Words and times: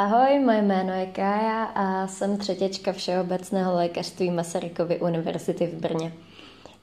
Ahoj, 0.00 0.38
moje 0.38 0.62
jméno 0.62 0.92
je 0.92 1.06
Kája 1.06 1.64
a 1.64 2.06
jsem 2.06 2.36
třetěčka 2.38 2.92
Všeobecného 2.92 3.74
lékařství 3.74 4.30
Masarykovy 4.30 5.00
univerzity 5.00 5.66
v 5.66 5.74
Brně. 5.74 6.12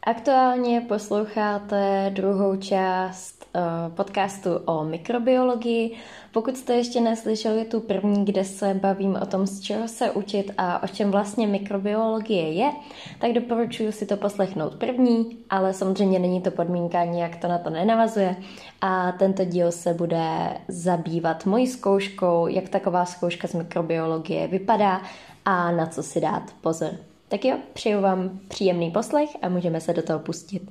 Aktuálně 0.07 0.81
posloucháte 0.81 2.11
druhou 2.13 2.55
část 2.55 3.45
uh, 3.55 3.95
podcastu 3.95 4.49
o 4.65 4.83
mikrobiologii. 4.83 5.97
Pokud 6.31 6.57
jste 6.57 6.73
ještě 6.73 7.01
neslyšeli 7.01 7.65
tu 7.65 7.79
první, 7.79 8.25
kde 8.25 8.43
se 8.43 8.73
bavím 8.73 9.17
o 9.21 9.25
tom, 9.25 9.47
z 9.47 9.59
čeho 9.59 9.87
se 9.87 10.11
učit 10.11 10.51
a 10.57 10.83
o 10.83 10.87
čem 10.87 11.11
vlastně 11.11 11.47
mikrobiologie 11.47 12.53
je, 12.53 12.71
tak 13.19 13.33
doporučuji 13.33 13.91
si 13.91 14.05
to 14.05 14.17
poslechnout 14.17 14.75
první, 14.75 15.37
ale 15.49 15.73
samozřejmě 15.73 16.19
není 16.19 16.41
to 16.41 16.51
podmínka, 16.51 17.05
nijak 17.05 17.35
to 17.35 17.47
na 17.47 17.57
to 17.57 17.69
nenavazuje. 17.69 18.35
A 18.81 19.11
tento 19.11 19.45
díl 19.45 19.71
se 19.71 19.93
bude 19.93 20.57
zabývat 20.67 21.45
mojí 21.45 21.67
zkouškou, 21.67 22.47
jak 22.47 22.69
taková 22.69 23.05
zkouška 23.05 23.47
z 23.47 23.53
mikrobiologie 23.53 24.47
vypadá 24.47 25.01
a 25.45 25.71
na 25.71 25.85
co 25.85 26.03
si 26.03 26.21
dát 26.21 26.43
pozor. 26.61 26.91
Tak 27.29 27.45
jo, 27.45 27.57
přeju 27.73 28.01
vám 28.01 28.39
příjemný 28.47 28.91
poslech 28.91 29.29
a 29.41 29.49
můžeme 29.49 29.81
se 29.81 29.93
do 29.93 30.01
toho 30.01 30.19
pustit. 30.19 30.61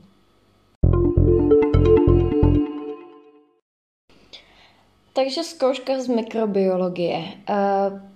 Takže 5.13 5.45
zkouška 5.45 6.01
z 6.01 6.09
mikrobiologie. 6.09 7.25
Eh, 7.49 7.55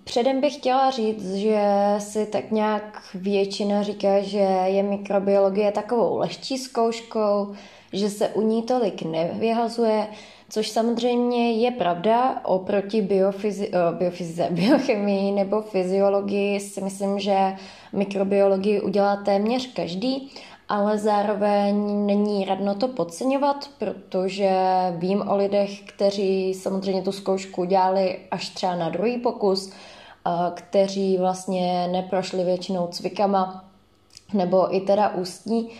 předem 0.04 0.40
bych 0.40 0.54
chtěla 0.54 0.90
říct, 0.90 1.34
že 1.34 1.64
si 1.98 2.26
tak 2.26 2.50
nějak 2.50 3.02
většina 3.14 3.82
říká, 3.82 4.20
že 4.20 4.38
je 4.66 4.82
mikrobiologie 4.82 5.72
takovou 5.72 6.16
lehčí 6.16 6.58
zkouškou, 6.58 7.54
že 7.92 8.10
se 8.10 8.28
u 8.28 8.42
ní 8.42 8.62
tolik 8.62 9.02
nevyhazuje, 9.02 10.06
což 10.50 10.68
samozřejmě 10.68 11.52
je 11.52 11.70
pravda 11.70 12.40
oproti 12.45 13.02
biofyzi- 13.02 13.69
eh, 14.48 14.50
biochemii 14.55 15.33
nebo 15.33 15.62
fyziologii 15.62 16.61
si 16.61 16.80
myslím, 16.80 17.19
že 17.19 17.56
mikrobiologii 17.92 18.80
udělá 18.80 19.16
téměř 19.16 19.72
každý, 19.72 20.33
ale 20.69 20.98
zároveň 20.98 22.06
není 22.06 22.44
radno 22.44 22.75
to 22.75 22.88
podceňovat, 22.88 23.70
protože 23.78 24.50
vím 24.97 25.28
o 25.28 25.36
lidech, 25.36 25.80
kteří 25.80 26.55
samozřejmě 26.55 27.03
tu 27.03 27.12
zkoušku 27.12 27.64
dělali 27.64 28.19
až 28.30 28.48
třeba 28.48 28.75
na 28.75 28.88
druhý 28.88 29.19
pokus, 29.19 29.70
eh, 29.70 30.30
kteří 30.55 31.19
vlastně 31.19 31.88
neprošli 31.92 32.44
většinou 32.44 32.86
cvikama 32.86 33.64
nebo 34.34 34.77
i 34.77 34.80
teda 34.80 35.14
ústní, 35.14 35.70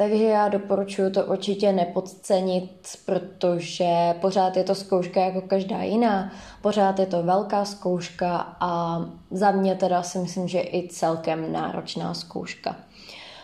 takže 0.00 0.24
já 0.24 0.48
doporučuji 0.48 1.10
to 1.10 1.24
určitě 1.24 1.72
nepodcenit, 1.72 2.70
protože 3.06 4.14
pořád 4.20 4.56
je 4.56 4.64
to 4.64 4.74
zkouška 4.74 5.20
jako 5.20 5.40
každá 5.40 5.82
jiná, 5.82 6.32
pořád 6.62 6.98
je 6.98 7.06
to 7.06 7.22
velká 7.22 7.64
zkouška 7.64 8.56
a 8.60 9.00
za 9.30 9.50
mě 9.50 9.74
teda 9.74 10.02
si 10.02 10.18
myslím, 10.18 10.48
že 10.48 10.60
i 10.60 10.88
celkem 10.88 11.52
náročná 11.52 12.14
zkouška. 12.14 12.76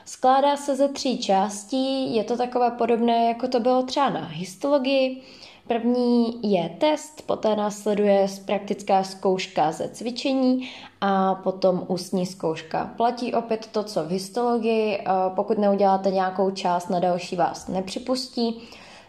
Skládá 0.05 0.57
se 0.57 0.77
ze 0.77 0.89
tří 0.89 1.19
částí, 1.19 2.17
je 2.17 2.25
to 2.25 2.37
takové 2.37 2.71
podobné, 2.71 3.29
jako 3.29 3.49
to 3.49 3.61
bylo 3.61 3.83
třeba 3.83 4.11
na 4.11 4.25
histologii. 4.27 5.23
První 5.67 6.39
je 6.53 6.69
test, 6.69 7.23
poté 7.27 7.57
následuje 7.57 8.27
praktická 8.45 9.03
zkouška 9.03 9.73
ze 9.73 9.89
cvičení 9.89 10.69
a 11.01 11.35
potom 11.35 11.85
ústní 11.89 12.27
zkouška. 12.27 12.91
Platí 12.97 13.35
opět 13.35 13.69
to, 13.73 13.83
co 13.83 14.05
v 14.05 14.11
histologii, 14.11 15.05
pokud 15.35 15.59
neuděláte 15.59 16.11
nějakou 16.11 16.51
část, 16.51 16.89
na 16.89 17.01
další 17.01 17.37
vás 17.37 17.69
nepřipustí, 17.69 18.63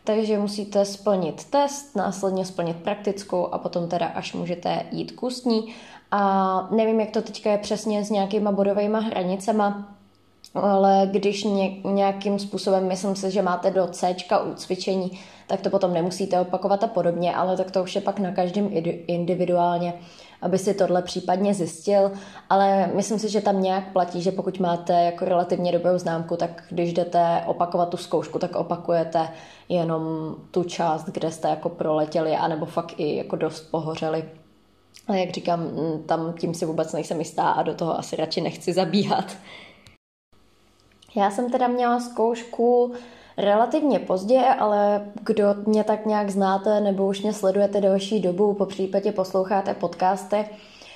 takže 0.04 0.40
musíte 0.40 0.86
splnit 0.86 1.44
test, 1.44 1.96
následně 1.96 2.46
splnit 2.46 2.78
praktickou 2.78 3.46
a 3.46 3.58
potom 3.58 3.90
teda 3.90 4.06
až 4.06 4.34
můžete 4.34 4.86
jít 4.92 5.12
k 5.12 5.24
ústní. 5.24 5.74
A 6.12 6.68
nevím, 6.72 7.00
jak 7.00 7.12
to 7.12 7.22
teďka 7.22 7.52
je 7.52 7.58
přesně 7.58 8.06
s 8.06 8.10
nějakýma 8.10 8.52
bodovými 8.52 8.98
hranicema, 9.02 9.88
ale 10.54 11.10
když 11.12 11.48
nějakým 11.84 12.40
způsobem, 12.40 12.88
myslím 12.88 13.16
si, 13.16 13.32
že 13.32 13.42
máte 13.42 13.72
do 13.72 13.88
C 13.88 14.16
u 14.52 14.54
cvičení, 14.56 15.20
tak 15.48 15.62
to 15.62 15.70
potom 15.70 15.94
nemusíte 15.94 16.40
opakovat 16.40 16.84
a 16.84 16.88
podobně, 16.88 17.36
ale 17.36 17.58
tak 17.58 17.72
to 17.72 17.84
už 17.84 17.96
je 17.96 18.02
pak 18.02 18.20
na 18.20 18.32
každém 18.32 18.70
individuálně, 19.08 19.94
aby 20.42 20.58
si 20.58 20.74
tohle 20.74 21.02
případně 21.02 21.54
zjistil, 21.54 22.12
ale 22.50 22.92
myslím 22.94 23.20
si, 23.20 23.30
že 23.30 23.42
tam 23.42 23.62
nějak 23.62 23.92
platí, 23.92 24.22
že 24.22 24.32
pokud 24.32 24.60
máte 24.60 24.94
jako 24.94 25.26
relativně 25.26 25.72
dobrou 25.72 25.98
známku, 25.98 26.36
tak 26.36 26.64
když 26.70 26.94
jdete 26.94 27.44
opakovat 27.46 27.90
tu 27.90 27.98
zkoušku, 27.98 28.40
tak 28.40 28.56
opakujete 28.56 29.30
jenom 29.70 30.36
tu 30.52 30.64
část, 30.64 31.06
kde 31.06 31.32
jste 31.32 31.48
jako 31.48 31.70
proletěli, 31.70 32.36
anebo 32.36 32.66
fakt 32.66 32.94
i 32.98 33.16
jako 33.16 33.36
dost 33.36 33.62
pohořeli. 33.62 34.26
A 35.08 35.16
jak 35.16 35.32
říkám, 35.32 35.70
tam 36.06 36.34
tím 36.34 36.54
si 36.54 36.66
vůbec 36.66 36.94
nejsem 36.94 37.20
jistá 37.20 37.50
a 37.50 37.64
do 37.64 37.74
toho 37.74 38.00
asi 38.00 38.16
radši 38.16 38.42
nechci 38.42 38.74
zabíhat. 38.74 39.26
Já 41.16 41.32
jsem 41.32 41.52
teda 41.52 41.68
měla 41.68 42.00
zkoušku 42.00 42.94
relativně 43.38 44.00
pozdě, 44.00 44.42
ale 44.60 45.02
kdo 45.24 45.56
mě 45.66 45.84
tak 45.84 46.06
nějak 46.06 46.30
znáte 46.30 46.82
nebo 46.82 47.08
už 47.08 47.22
mě 47.22 47.34
sledujete 47.34 47.82
delší 47.82 48.20
dobu, 48.20 48.54
po 48.54 48.66
případě 48.66 49.12
posloucháte 49.12 49.74
podcasty, 49.74 50.46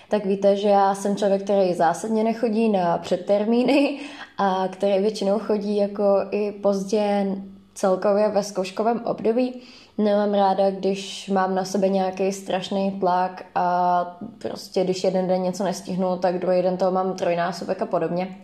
tak 0.09 0.25
víte, 0.25 0.55
že 0.55 0.69
já 0.69 0.95
jsem 0.95 1.15
člověk, 1.15 1.43
který 1.43 1.73
zásadně 1.73 2.23
nechodí 2.23 2.69
na 2.69 2.97
předtermíny 2.97 3.99
a 4.37 4.67
který 4.67 5.01
většinou 5.01 5.39
chodí 5.39 5.77
jako 5.77 6.03
i 6.31 6.51
pozdě 6.51 7.37
celkově 7.73 8.29
ve 8.29 8.43
zkouškovém 8.43 9.01
období. 9.05 9.61
Nemám 9.97 10.33
ráda, 10.33 10.71
když 10.71 11.29
mám 11.29 11.55
na 11.55 11.65
sebe 11.65 11.89
nějaký 11.89 12.31
strašný 12.31 12.91
tlak 12.91 13.45
a 13.55 14.17
prostě 14.37 14.83
když 14.83 15.03
jeden 15.03 15.27
den 15.27 15.41
něco 15.41 15.63
nestihnu, 15.63 16.17
tak 16.17 16.39
druhý 16.39 16.61
den 16.61 16.77
toho 16.77 16.91
mám 16.91 17.13
trojnásobek 17.13 17.81
a 17.81 17.85
podobně. 17.85 18.37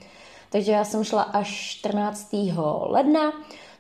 Takže 0.50 0.72
já 0.72 0.84
jsem 0.84 1.04
šla 1.04 1.22
až 1.22 1.48
14. 1.48 2.36
ledna, 2.82 3.32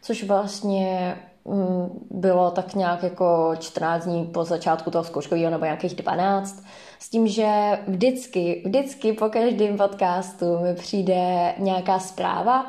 což 0.07 0.23
vlastně 0.23 1.17
mm, 1.45 2.07
bylo 2.11 2.51
tak 2.51 2.75
nějak 2.75 3.03
jako 3.03 3.51
14 3.59 4.03
dní 4.03 4.25
po 4.25 4.43
začátku 4.43 4.91
toho 4.91 5.03
zkouškového 5.03 5.51
nebo 5.51 5.65
nějakých 5.65 5.95
12. 5.95 6.63
S 6.99 7.09
tím, 7.09 7.27
že 7.27 7.79
vždycky, 7.87 8.61
vždycky 8.65 9.13
po 9.13 9.29
každém 9.29 9.77
podcastu 9.77 10.59
mi 10.59 10.75
přijde 10.75 11.53
nějaká 11.57 11.99
zpráva, 11.99 12.65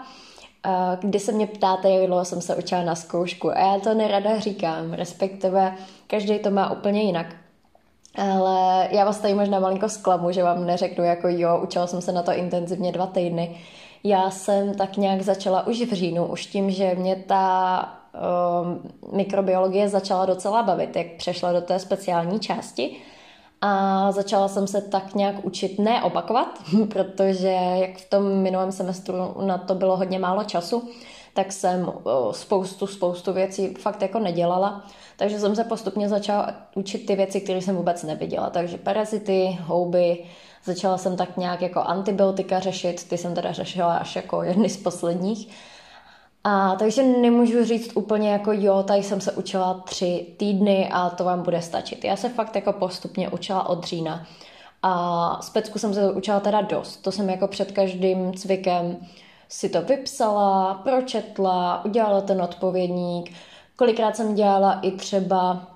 kdy 1.01 1.19
se 1.21 1.33
mě 1.33 1.47
ptáte, 1.47 1.91
jak 1.91 2.07
dlouho 2.07 2.25
jsem 2.25 2.41
se 2.41 2.57
učila 2.57 2.83
na 2.83 2.95
zkoušku. 2.95 3.51
A 3.51 3.59
já 3.59 3.81
to 3.81 3.95
nerada 3.95 4.39
říkám, 4.39 4.93
respektive 4.93 5.75
každý 6.07 6.39
to 6.39 6.51
má 6.51 6.73
úplně 6.73 7.03
jinak. 7.03 7.27
Ale 8.15 8.89
já 8.91 9.05
vás 9.05 9.19
tady 9.19 9.35
možná 9.35 9.61
malinko 9.61 9.89
zklamu, 9.89 10.33
že 10.33 10.43
vám 10.43 10.67
neřeknu 10.67 11.05
jako 11.05 11.29
jo, 11.29 11.61
učila 11.63 11.87
jsem 11.87 12.01
se 12.01 12.13
na 12.13 12.23
to 12.23 12.33
intenzivně 12.33 12.93
dva 12.93 13.07
týdny 13.07 13.59
já 14.05 14.31
jsem 14.31 14.75
tak 14.75 14.97
nějak 14.97 15.23
začala 15.23 15.67
už 15.67 15.83
v 15.83 15.93
říjnu, 15.93 16.27
už 16.27 16.47
tím, 16.47 16.71
že 16.71 16.95
mě 16.95 17.17
ta 17.17 17.99
uh, 18.15 19.17
mikrobiologie 19.17 19.89
začala 19.89 20.27
docela 20.27 20.63
bavit, 20.63 20.97
jak 20.97 21.07
přešla 21.07 21.53
do 21.53 21.61
té 21.61 21.79
speciální 21.79 22.41
části. 22.41 22.97
A 23.61 24.13
začala 24.13 24.49
jsem 24.49 24.67
se 24.67 24.81
tak 24.81 25.15
nějak 25.15 25.45
učit 25.45 25.79
neopakovat, 25.79 26.49
protože 26.89 27.59
jak 27.81 27.97
v 27.97 28.11
tom 28.11 28.25
minulém 28.25 28.73
semestru 28.73 29.15
na 29.47 29.59
to 29.59 29.75
bylo 29.75 29.97
hodně 29.97 30.19
málo 30.19 30.45
času, 30.45 30.89
tak 31.35 31.53
jsem 31.53 31.93
spoustu, 32.31 32.87
spoustu 32.87 33.33
věcí 33.33 33.75
fakt 33.75 34.03
jako 34.03 34.19
nedělala. 34.19 34.85
Takže 35.17 35.41
jsem 35.41 35.57
se 35.57 35.65
postupně 35.65 36.09
začala 36.09 36.55
učit 36.75 37.07
ty 37.07 37.17
věci, 37.17 37.41
které 37.41 37.63
jsem 37.63 37.77
vůbec 37.77 38.03
neviděla. 38.03 38.51
Takže 38.51 38.79
parazity, 38.79 39.59
houby, 39.61 40.25
Začala 40.65 40.99
jsem 40.99 41.17
tak 41.17 41.37
nějak 41.37 41.63
jako 41.63 41.81
antibiotika 41.81 42.61
řešit, 42.61 43.09
ty 43.09 43.19
jsem 43.19 43.35
teda 43.35 43.53
řešila 43.53 43.97
až 43.97 44.17
jako 44.17 44.43
jedny 44.43 44.69
z 44.69 44.77
posledních. 44.77 45.49
A 46.45 46.77
takže 46.77 47.03
nemůžu 47.03 47.65
říct 47.65 47.97
úplně 47.97 48.33
jako 48.33 48.53
jo, 48.53 48.83
tady 48.83 49.03
jsem 49.03 49.21
se 49.21 49.33
učila 49.33 49.75
tři 49.75 50.27
týdny 50.37 50.89
a 50.93 51.11
to 51.11 51.25
vám 51.25 51.43
bude 51.43 51.63
stačit. 51.63 52.05
Já 52.05 52.17
se 52.17 52.29
fakt 52.29 52.57
jako 52.57 52.73
postupně 52.73 53.29
učila 53.29 53.69
od 53.69 53.85
října. 53.85 54.27
A 54.83 55.43
z 55.43 55.51
pecku 55.51 55.79
jsem 55.79 55.95
se 55.95 56.13
učila 56.13 56.41
teda 56.41 56.61
dost. 56.61 56.97
To 56.97 57.13
jsem 57.13 57.31
jako 57.31 57.49
před 57.49 57.73
každým 57.73 58.33
cvikem 58.35 58.97
si 59.49 59.69
to 59.69 59.83
vypsala, 59.83 60.75
pročetla, 60.75 61.85
udělala 61.85 62.21
ten 62.21 62.43
odpovědník. 62.43 63.33
Kolikrát 63.77 64.17
jsem 64.17 64.35
dělala 64.35 64.73
i 64.73 64.91
třeba 64.91 65.67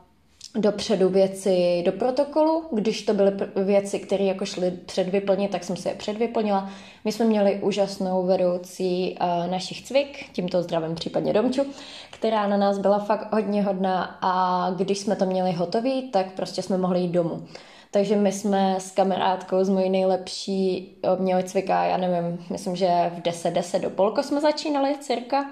dopředu 0.55 1.09
věci 1.09 1.83
do 1.87 1.93
protokolu. 1.93 2.65
Když 2.73 3.03
to 3.03 3.15
byly 3.15 3.33
věci, 3.65 3.99
které 3.99 4.25
jako 4.25 4.45
šly 4.45 4.71
předvyplnit, 4.71 5.51
tak 5.51 5.65
jsem 5.65 5.77
si 5.77 5.89
je 5.89 5.95
předvyplnila. 5.95 6.71
My 7.05 7.13
jsme 7.13 7.25
měli 7.25 7.61
úžasnou 7.63 8.27
vedoucí 8.27 9.19
uh, 9.21 9.51
našich 9.51 9.83
cvik, 9.83 10.33
tímto 10.33 10.63
zdravím 10.63 10.95
případně 10.95 11.33
Domču, 11.33 11.63
která 12.11 12.47
na 12.47 12.57
nás 12.57 12.79
byla 12.79 12.99
fakt 12.99 13.33
hodně 13.33 13.63
hodná 13.63 14.19
a 14.21 14.71
když 14.77 14.99
jsme 14.99 15.17
to 15.17 15.27
měli 15.27 15.53
hotový, 15.53 16.11
tak 16.11 16.33
prostě 16.33 16.63
jsme 16.63 16.79
mohli 16.79 17.01
jít 17.01 17.13
domů. 17.13 17.47
Takže 17.91 18.17
my 18.17 18.33
jsme 18.33 18.77
s 18.79 18.91
kamarádkou, 18.91 19.65
z 19.65 19.69
mojí 19.69 19.91
nejlepší, 19.91 20.97
měli 21.19 21.45
cvika, 21.45 21.85
já 21.85 21.97
nevím, 21.97 22.45
myslím, 22.51 22.77
že 22.77 23.13
v 23.17 23.23
10, 23.23 23.51
10 23.51 23.79
do 23.79 23.91
polko 23.91 24.23
jsme 24.23 24.41
začínali 24.41 24.95
cirka. 25.01 25.51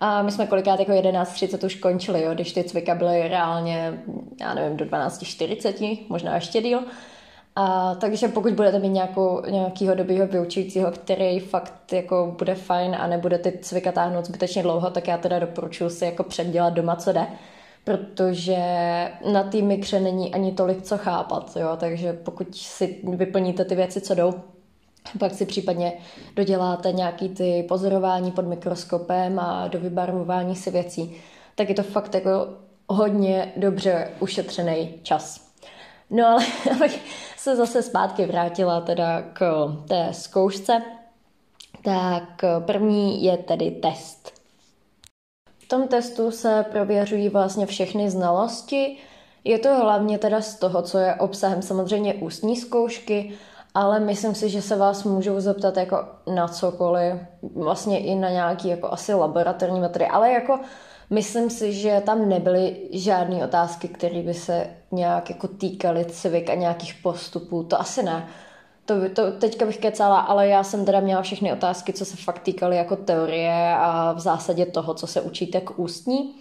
A 0.00 0.22
my 0.22 0.32
jsme 0.32 0.46
kolikrát 0.46 0.80
jako 0.80 0.92
11.30 0.92 1.66
už 1.66 1.74
končili, 1.74 2.22
jo, 2.22 2.34
když 2.34 2.52
ty 2.52 2.64
cvika 2.64 2.94
byly 2.94 3.28
reálně, 3.28 4.02
já 4.40 4.54
nevím, 4.54 4.76
do 4.76 4.84
12.40, 4.84 5.98
možná 6.08 6.34
ještě 6.34 6.62
díl. 6.62 6.80
A, 7.56 7.94
takže 7.94 8.28
pokud 8.28 8.52
budete 8.52 8.78
mít 8.78 8.88
nějakou, 8.88 9.42
nějakýho 9.50 9.94
dobrýho 9.94 10.26
vyučujícího, 10.26 10.90
který 10.90 11.40
fakt 11.40 11.92
jako 11.92 12.34
bude 12.38 12.54
fajn 12.54 12.96
a 13.00 13.06
nebude 13.06 13.38
ty 13.38 13.58
cvika 13.62 13.92
táhnout 13.92 14.24
zbytečně 14.24 14.62
dlouho, 14.62 14.90
tak 14.90 15.08
já 15.08 15.18
teda 15.18 15.38
doporučuji 15.38 15.90
si 15.90 16.04
jako 16.04 16.22
předdělat 16.22 16.74
doma, 16.74 16.96
co 16.96 17.12
jde 17.12 17.26
protože 17.86 18.56
na 19.32 19.42
té 19.42 19.62
mikře 19.62 20.00
není 20.00 20.34
ani 20.34 20.52
tolik 20.52 20.82
co 20.82 20.98
chápat, 20.98 21.56
jo? 21.56 21.68
takže 21.76 22.12
pokud 22.12 22.56
si 22.56 23.00
vyplníte 23.04 23.64
ty 23.64 23.74
věci, 23.74 24.00
co 24.00 24.14
jdou, 24.14 24.34
pak 25.18 25.34
si 25.34 25.46
případně 25.46 25.92
doděláte 26.36 26.92
nějaký 26.92 27.28
ty 27.28 27.64
pozorování 27.68 28.32
pod 28.32 28.46
mikroskopem 28.46 29.38
a 29.38 29.68
do 29.68 29.80
vybarvování 29.80 30.56
si 30.56 30.70
věcí, 30.70 31.16
tak 31.54 31.68
je 31.68 31.74
to 31.74 31.82
fakt 31.82 32.14
jako 32.14 32.48
hodně 32.88 33.52
dobře 33.56 34.10
ušetřený 34.20 34.94
čas. 35.02 35.46
No 36.10 36.26
ale 36.26 36.44
abych 36.76 37.02
se 37.36 37.56
zase 37.56 37.82
zpátky 37.82 38.26
vrátila 38.26 38.80
teda 38.80 39.22
k 39.22 39.68
té 39.88 40.08
zkoušce, 40.12 40.82
tak 41.84 42.44
první 42.66 43.24
je 43.24 43.36
tedy 43.36 43.70
test. 43.70 44.32
V 45.58 45.68
tom 45.68 45.88
testu 45.88 46.30
se 46.30 46.64
prověřují 46.70 47.28
vlastně 47.28 47.66
všechny 47.66 48.10
znalosti. 48.10 48.96
Je 49.44 49.58
to 49.58 49.74
hlavně 49.74 50.18
teda 50.18 50.40
z 50.40 50.58
toho, 50.58 50.82
co 50.82 50.98
je 50.98 51.14
obsahem 51.14 51.62
samozřejmě 51.62 52.14
ústní 52.14 52.56
zkoušky, 52.56 53.32
ale 53.76 54.00
myslím 54.00 54.34
si, 54.34 54.48
že 54.48 54.62
se 54.62 54.76
vás 54.76 55.04
můžou 55.04 55.40
zeptat 55.40 55.76
jako 55.76 56.04
na 56.34 56.48
cokoliv, 56.48 57.14
vlastně 57.54 57.98
i 57.98 58.14
na 58.14 58.30
nějaký 58.30 58.68
jako 58.68 58.92
asi 58.92 59.14
laboratorní 59.14 59.80
metody, 59.80 60.06
ale 60.06 60.32
jako 60.32 60.60
myslím 61.10 61.50
si, 61.50 61.72
že 61.72 62.02
tam 62.06 62.28
nebyly 62.28 62.76
žádné 62.90 63.44
otázky, 63.44 63.88
které 63.88 64.22
by 64.22 64.34
se 64.34 64.66
nějak 64.92 65.30
jako 65.30 65.48
týkaly 65.48 66.04
civik 66.04 66.50
a 66.50 66.54
nějakých 66.54 66.94
postupů, 67.02 67.62
to 67.62 67.80
asi 67.80 68.02
ne. 68.02 68.28
To, 68.84 68.94
to 69.14 69.32
teďka 69.32 69.66
bych 69.66 69.78
kecala, 69.78 70.20
ale 70.20 70.48
já 70.48 70.64
jsem 70.64 70.84
teda 70.84 71.00
měla 71.00 71.22
všechny 71.22 71.52
otázky, 71.52 71.92
co 71.92 72.04
se 72.04 72.16
fakt 72.16 72.38
týkaly 72.38 72.76
jako 72.76 72.96
teorie 72.96 73.76
a 73.78 74.12
v 74.12 74.20
zásadě 74.20 74.66
toho, 74.66 74.94
co 74.94 75.06
se 75.06 75.20
učíte 75.20 75.60
k 75.60 75.78
ústní. 75.78 76.34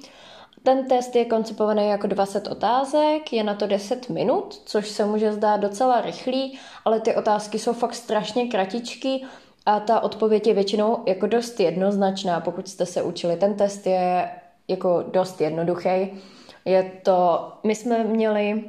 Ten 0.65 0.87
test 0.87 1.15
je 1.15 1.25
koncipovaný 1.25 1.87
jako 1.87 2.07
20 2.07 2.47
otázek, 2.47 3.33
je 3.33 3.43
na 3.43 3.53
to 3.53 3.67
10 3.67 4.09
minut, 4.09 4.61
což 4.65 4.89
se 4.89 5.05
může 5.05 5.33
zdát 5.33 5.57
docela 5.57 6.01
rychlý, 6.01 6.59
ale 6.85 6.99
ty 6.99 7.15
otázky 7.15 7.59
jsou 7.59 7.73
fakt 7.73 7.95
strašně 7.95 8.47
kratičky 8.47 9.23
a 9.65 9.79
ta 9.79 9.99
odpověď 9.99 10.47
je 10.47 10.53
většinou 10.53 11.03
jako 11.05 11.27
dost 11.27 11.59
jednoznačná, 11.59 12.39
pokud 12.39 12.67
jste 12.67 12.85
se 12.85 13.03
učili. 13.03 13.35
Ten 13.35 13.53
test 13.53 13.87
je 13.87 14.31
jako 14.67 15.03
dost 15.11 15.41
jednoduchý. 15.41 16.21
Je 16.65 16.91
to, 17.03 17.51
my 17.63 17.75
jsme 17.75 18.03
měli, 18.03 18.63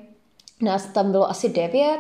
nás 0.63 0.87
tam 0.87 1.11
bylo 1.11 1.31
asi 1.31 1.49
9, 1.49 1.99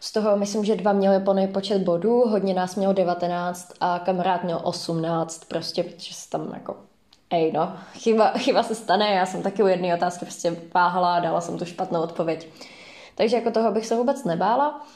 z 0.00 0.12
toho 0.12 0.36
myslím, 0.36 0.64
že 0.64 0.76
dva 0.76 0.92
měli 0.92 1.20
plný 1.20 1.48
počet 1.48 1.82
bodů, 1.82 2.20
hodně 2.28 2.54
nás 2.54 2.76
mělo 2.76 2.92
19 2.92 3.72
a 3.80 3.98
kamarád 3.98 4.44
měl 4.44 4.60
18, 4.64 5.44
prostě, 5.44 5.82
protože 5.82 6.14
se 6.14 6.30
tam 6.30 6.50
jako 6.54 6.87
Ej 7.30 7.52
no, 7.52 7.72
chyba, 7.92 8.30
chyba 8.30 8.62
se 8.62 8.74
stane, 8.74 9.10
já 9.10 9.26
jsem 9.26 9.42
taky 9.42 9.62
u 9.62 9.66
jedné 9.66 9.94
otázky 9.94 10.24
prostě 10.24 10.56
váhala 10.74 11.14
a 11.14 11.20
dala 11.20 11.40
jsem 11.40 11.58
tu 11.58 11.64
špatnou 11.64 12.02
odpověď. 12.02 12.48
Takže 13.14 13.36
jako 13.36 13.50
toho 13.50 13.72
bych 13.72 13.86
se 13.86 13.96
vůbec 13.96 14.24
nebála. 14.24 14.86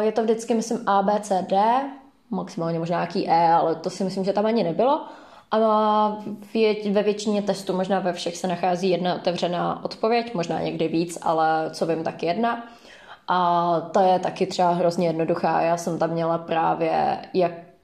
Je 0.00 0.12
to 0.12 0.22
vždycky, 0.22 0.54
myslím, 0.54 0.88
A, 0.88 1.02
B, 1.02 1.20
C, 1.20 1.46
D, 1.48 1.62
maximálně 2.30 2.78
možná 2.78 2.96
nějaký 2.96 3.28
E, 3.28 3.52
ale 3.52 3.74
to 3.74 3.90
si 3.90 4.04
myslím, 4.04 4.24
že 4.24 4.32
tam 4.32 4.46
ani 4.46 4.62
nebylo. 4.62 5.04
A 5.50 5.58
ve 6.90 7.02
většině 7.02 7.42
testů, 7.42 7.76
možná 7.76 8.00
ve 8.00 8.12
všech 8.12 8.36
se 8.36 8.48
nachází 8.48 8.90
jedna 8.90 9.14
otevřená 9.14 9.84
odpověď, 9.84 10.34
možná 10.34 10.60
někdy 10.60 10.88
víc, 10.88 11.18
ale 11.22 11.70
co 11.72 11.86
vím, 11.86 12.04
tak 12.04 12.22
jedna. 12.22 12.66
A 13.28 13.80
ta 13.80 14.02
je 14.02 14.18
taky 14.18 14.46
třeba 14.46 14.70
hrozně 14.70 15.06
jednoduchá. 15.06 15.60
Já 15.60 15.76
jsem 15.76 15.98
tam 15.98 16.10
měla 16.10 16.38
právě, 16.38 17.18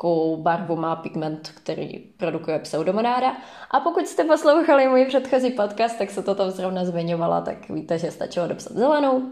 jakou 0.01 0.37
barvu 0.37 0.77
má 0.77 0.97
pigment, 0.97 1.53
který 1.55 1.99
produkuje 1.99 2.59
pseudomonáda. 2.59 3.37
A 3.71 3.81
pokud 3.81 4.07
jste 4.07 4.25
poslouchali 4.25 4.89
můj 4.89 5.05
předchozí 5.05 5.51
podcast, 5.51 5.99
tak 5.99 6.11
se 6.11 6.23
to 6.23 6.35
tam 6.35 6.51
zrovna 6.51 6.85
zmiňovala, 6.85 7.41
tak 7.41 7.69
víte, 7.69 7.99
že 7.99 8.11
stačilo 8.11 8.49
dopsat 8.49 8.73
zelenou. 8.73 9.23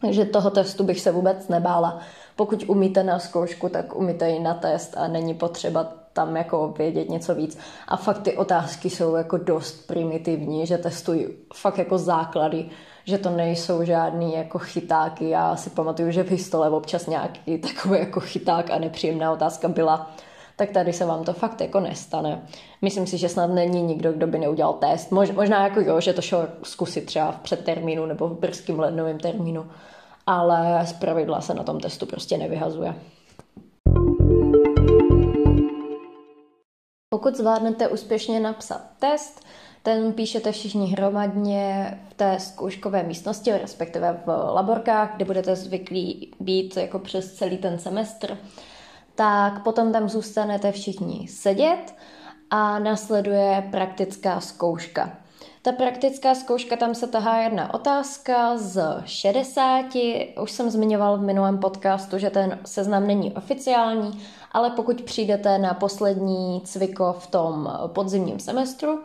Takže 0.00 0.24
toho 0.24 0.50
testu 0.50 0.84
bych 0.84 1.00
se 1.00 1.12
vůbec 1.12 1.48
nebála. 1.48 2.00
Pokud 2.36 2.64
umíte 2.68 3.02
na 3.02 3.18
zkoušku, 3.18 3.68
tak 3.68 3.96
umíte 3.96 4.30
i 4.30 4.38
na 4.38 4.54
test 4.54 4.94
a 4.96 5.08
není 5.08 5.34
potřeba 5.34 5.92
tam 6.12 6.36
jako 6.36 6.74
vědět 6.78 7.08
něco 7.08 7.34
víc. 7.34 7.58
A 7.88 7.96
fakt 7.96 8.22
ty 8.22 8.36
otázky 8.36 8.90
jsou 8.90 9.14
jako 9.14 9.38
dost 9.38 9.86
primitivní, 9.86 10.66
že 10.66 10.78
testují 10.78 11.26
fakt 11.54 11.78
jako 11.78 11.98
základy 11.98 12.70
že 13.04 13.18
to 13.18 13.30
nejsou 13.30 13.84
žádný 13.84 14.34
jako 14.34 14.58
chytáky. 14.58 15.28
Já 15.28 15.56
si 15.56 15.70
pamatuju, 15.70 16.10
že 16.10 16.24
v 16.24 16.30
histole 16.30 16.70
občas 16.70 17.06
nějaký 17.06 17.58
takový 17.58 17.98
jako 17.98 18.20
chyták 18.20 18.70
a 18.70 18.78
nepříjemná 18.78 19.32
otázka 19.32 19.68
byla, 19.68 20.10
tak 20.56 20.70
tady 20.70 20.92
se 20.92 21.04
vám 21.04 21.24
to 21.24 21.32
fakt 21.32 21.60
jako 21.60 21.80
nestane. 21.80 22.42
Myslím 22.82 23.06
si, 23.06 23.18
že 23.18 23.28
snad 23.28 23.46
není 23.46 23.82
nikdo, 23.82 24.12
kdo 24.12 24.26
by 24.26 24.38
neudělal 24.38 24.72
test. 24.72 25.12
Mož, 25.12 25.30
možná 25.30 25.64
jako 25.64 25.80
jo, 25.80 26.00
že 26.00 26.12
to 26.12 26.22
šlo 26.22 26.46
zkusit 26.62 27.06
třeba 27.06 27.32
v 27.32 27.38
předtermínu 27.38 28.06
nebo 28.06 28.28
v 28.28 28.38
brzkým 28.38 28.80
lednovém 28.80 29.18
termínu, 29.18 29.66
ale 30.26 30.86
z 30.86 30.92
pravidla 30.92 31.40
se 31.40 31.54
na 31.54 31.62
tom 31.62 31.80
testu 31.80 32.06
prostě 32.06 32.38
nevyhazuje. 32.38 32.94
Pokud 37.08 37.36
zvládnete 37.36 37.88
úspěšně 37.88 38.40
napsat 38.40 38.80
test, 38.98 39.44
ten 39.84 40.12
píšete 40.12 40.52
všichni 40.52 40.86
hromadně 40.86 41.98
v 42.08 42.14
té 42.14 42.40
zkouškové 42.40 43.02
místnosti, 43.02 43.52
respektive 43.52 44.20
v 44.26 44.28
laborkách, 44.54 45.12
kde 45.16 45.24
budete 45.24 45.56
zvyklí 45.56 46.32
být 46.40 46.76
jako 46.76 46.98
přes 46.98 47.32
celý 47.32 47.58
ten 47.58 47.78
semestr. 47.78 48.38
Tak 49.14 49.62
potom 49.62 49.92
tam 49.92 50.08
zůstanete 50.08 50.72
všichni 50.72 51.28
sedět 51.28 51.94
a 52.50 52.78
nasleduje 52.78 53.68
praktická 53.70 54.40
zkouška. 54.40 55.18
Ta 55.62 55.72
praktická 55.72 56.34
zkouška, 56.34 56.76
tam 56.76 56.94
se 56.94 57.06
tahá 57.06 57.40
jedna 57.40 57.74
otázka 57.74 58.58
z 58.58 59.02
60. 59.04 59.84
Už 60.42 60.50
jsem 60.50 60.70
zmiňoval 60.70 61.18
v 61.18 61.22
minulém 61.22 61.58
podcastu, 61.58 62.18
že 62.18 62.30
ten 62.30 62.58
seznam 62.64 63.06
není 63.06 63.32
oficiální, 63.32 64.22
ale 64.52 64.70
pokud 64.70 65.02
přijdete 65.02 65.58
na 65.58 65.74
poslední 65.74 66.60
cviko 66.64 67.16
v 67.18 67.26
tom 67.26 67.78
podzimním 67.86 68.40
semestru, 68.40 68.98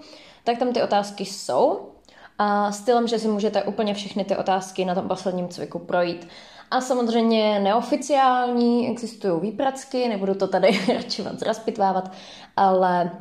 tak 0.44 0.58
tam 0.58 0.74
ty 0.74 0.82
otázky 0.82 1.26
jsou 1.26 1.90
a 2.38 2.72
stylem, 2.72 3.08
že 3.08 3.20
si 3.20 3.28
můžete 3.28 3.64
úplně 3.64 3.94
všechny 3.94 4.26
ty 4.26 4.38
otázky 4.38 4.86
na 4.86 4.96
tom 4.96 5.08
posledním 5.08 5.48
cviku 5.48 5.80
projít. 5.80 6.28
A 6.72 6.82
samozřejmě 6.82 7.60
neoficiální, 7.60 8.90
existují 8.90 9.42
výpracky, 9.42 10.08
nebudu 10.08 10.36
to 10.36 10.48
tady 10.48 10.80
radši 10.94 11.22
moc 11.22 11.42
rozpitvávat, 11.42 12.12
ale 12.58 13.12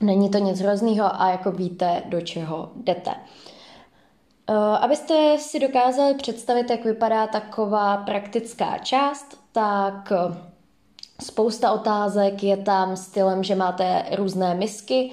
není 0.00 0.30
to 0.30 0.38
nic 0.38 0.60
hroznýho 0.60 1.20
a 1.22 1.30
jako 1.30 1.50
víte, 1.50 2.02
do 2.06 2.20
čeho 2.20 2.70
jdete. 2.76 3.10
Eh, 4.50 4.54
abyste 4.54 5.38
si 5.38 5.60
dokázali 5.60 6.14
představit, 6.14 6.70
jak 6.70 6.84
vypadá 6.84 7.26
taková 7.26 7.96
praktická 7.96 8.78
část, 8.78 9.40
tak 9.52 10.12
eh, 10.12 10.38
spousta 11.22 11.72
otázek 11.72 12.42
je 12.42 12.56
tam 12.56 12.96
stylem, 12.96 13.42
že 13.42 13.54
máte 13.54 14.04
různé 14.16 14.54
misky, 14.54 15.12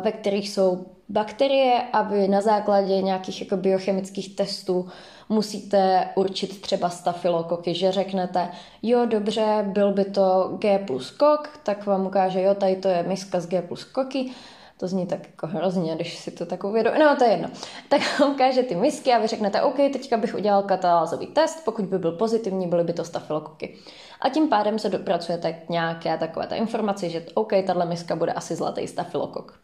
ve 0.00 0.12
kterých 0.12 0.50
jsou 0.50 0.86
bakterie 1.08 1.82
a 1.92 2.02
vy 2.02 2.28
na 2.28 2.40
základě 2.40 3.02
nějakých 3.02 3.40
jako 3.40 3.56
biochemických 3.56 4.36
testů 4.36 4.88
musíte 5.28 6.08
určit 6.14 6.60
třeba 6.60 6.90
stafilokoky, 6.90 7.74
že 7.74 7.92
řeknete, 7.92 8.48
jo, 8.82 9.06
dobře, 9.06 9.64
byl 9.68 9.92
by 9.92 10.04
to 10.04 10.56
G 10.60 10.78
plus 10.78 11.10
kok, 11.10 11.48
tak 11.62 11.86
vám 11.86 12.06
ukáže, 12.06 12.42
jo, 12.42 12.54
tady 12.54 12.76
to 12.76 12.88
je 12.88 13.02
miska 13.02 13.40
z 13.40 13.46
G 13.46 13.62
plus 13.62 13.84
koky, 13.84 14.30
to 14.76 14.88
zní 14.88 15.06
tak 15.06 15.26
jako 15.26 15.46
hrozně, 15.46 15.94
když 15.94 16.18
si 16.18 16.30
to 16.30 16.46
tak 16.46 16.64
uvědomí. 16.64 16.98
No, 16.98 17.16
to 17.16 17.24
je 17.24 17.30
jedno. 17.30 17.48
Tak 17.88 18.00
ukáže 18.32 18.62
ty 18.62 18.74
misky 18.74 19.12
a 19.12 19.18
vy 19.18 19.26
řeknete, 19.26 19.62
OK, 19.62 19.76
teďka 19.76 20.16
bych 20.16 20.34
udělal 20.34 20.62
katalázový 20.62 21.26
test, 21.26 21.64
pokud 21.64 21.84
by 21.84 21.98
byl 21.98 22.12
pozitivní, 22.12 22.66
byly 22.66 22.84
by 22.84 22.92
to 22.92 23.04
stafilokoky. 23.04 23.76
A 24.20 24.28
tím 24.28 24.48
pádem 24.48 24.78
se 24.78 24.88
dopracujete 24.88 25.52
k 25.52 25.68
nějaké 25.68 26.18
takové 26.18 26.46
ta 26.46 26.54
informaci, 26.54 27.10
že 27.10 27.26
OK, 27.34 27.52
tahle 27.66 27.86
miska 27.86 28.16
bude 28.16 28.32
asi 28.32 28.56
zlatý 28.56 28.88
stafilokok. 28.88 29.58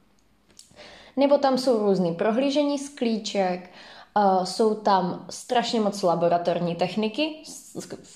Nebo 1.17 1.39
tam 1.39 1.59
jsou 1.59 1.87
různý 1.87 2.15
prohlížení 2.15 2.79
sklíček, 2.79 3.71
Uh, 4.17 4.45
jsou 4.45 4.75
tam 4.75 5.27
strašně 5.31 5.81
moc 5.81 6.03
laboratorní 6.03 6.75
techniky, 6.75 7.43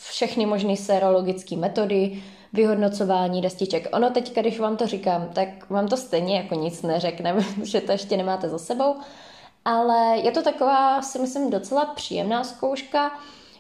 všechny 0.09 0.47
možné 0.47 0.77
serologické 0.77 1.57
metody, 1.57 2.23
vyhodnocování 2.55 3.43
destiček. 3.43 3.89
Ono 3.93 4.11
teď, 4.11 4.37
když 4.37 4.61
vám 4.61 4.77
to 4.77 4.87
říkám, 4.87 5.29
tak 5.33 5.71
vám 5.71 5.89
to 5.89 5.97
stejně 5.97 6.37
jako 6.37 6.55
nic 6.55 6.83
neřekne, 6.83 7.37
že 7.63 7.81
to 7.81 7.93
ještě 7.93 8.17
nemáte 8.17 8.49
za 8.49 8.59
sebou, 8.59 8.97
ale 9.65 10.19
je 10.19 10.31
to 10.31 10.43
taková, 10.43 11.03
si 11.03 11.19
myslím, 11.19 11.51
docela 11.51 11.85
příjemná 11.85 12.45
zkouška. 12.45 13.11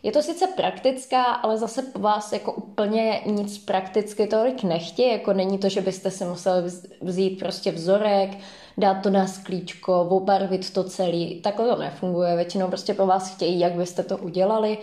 Je 0.02 0.12
to 0.12 0.22
sice 0.22 0.46
praktická, 0.46 1.22
ale 1.22 1.58
zase 1.58 1.82
po 1.82 1.98
vás 1.98 2.32
jako 2.32 2.52
úplně 2.52 3.20
nic 3.26 3.58
prakticky 3.58 4.26
tolik 4.26 4.62
nechtějí, 4.62 5.12
jako 5.12 5.32
není 5.32 5.58
to, 5.58 5.68
že 5.68 5.80
byste 5.80 6.10
si 6.10 6.24
museli 6.24 6.70
vzít 7.00 7.38
prostě 7.38 7.72
vzorek, 7.72 8.30
dát 8.78 8.94
to 8.94 9.10
na 9.10 9.26
sklíčko, 9.26 10.00
obarvit 10.00 10.72
to 10.72 10.84
celý. 10.84 11.40
Takhle 11.40 11.68
to 11.68 11.76
nefunguje. 11.76 12.36
Většinou 12.36 12.68
prostě 12.68 12.94
po 12.94 13.06
vás 13.06 13.34
chtějí, 13.34 13.60
jak 13.60 13.72
byste 13.72 14.02
to 14.02 14.18
udělali 14.18 14.78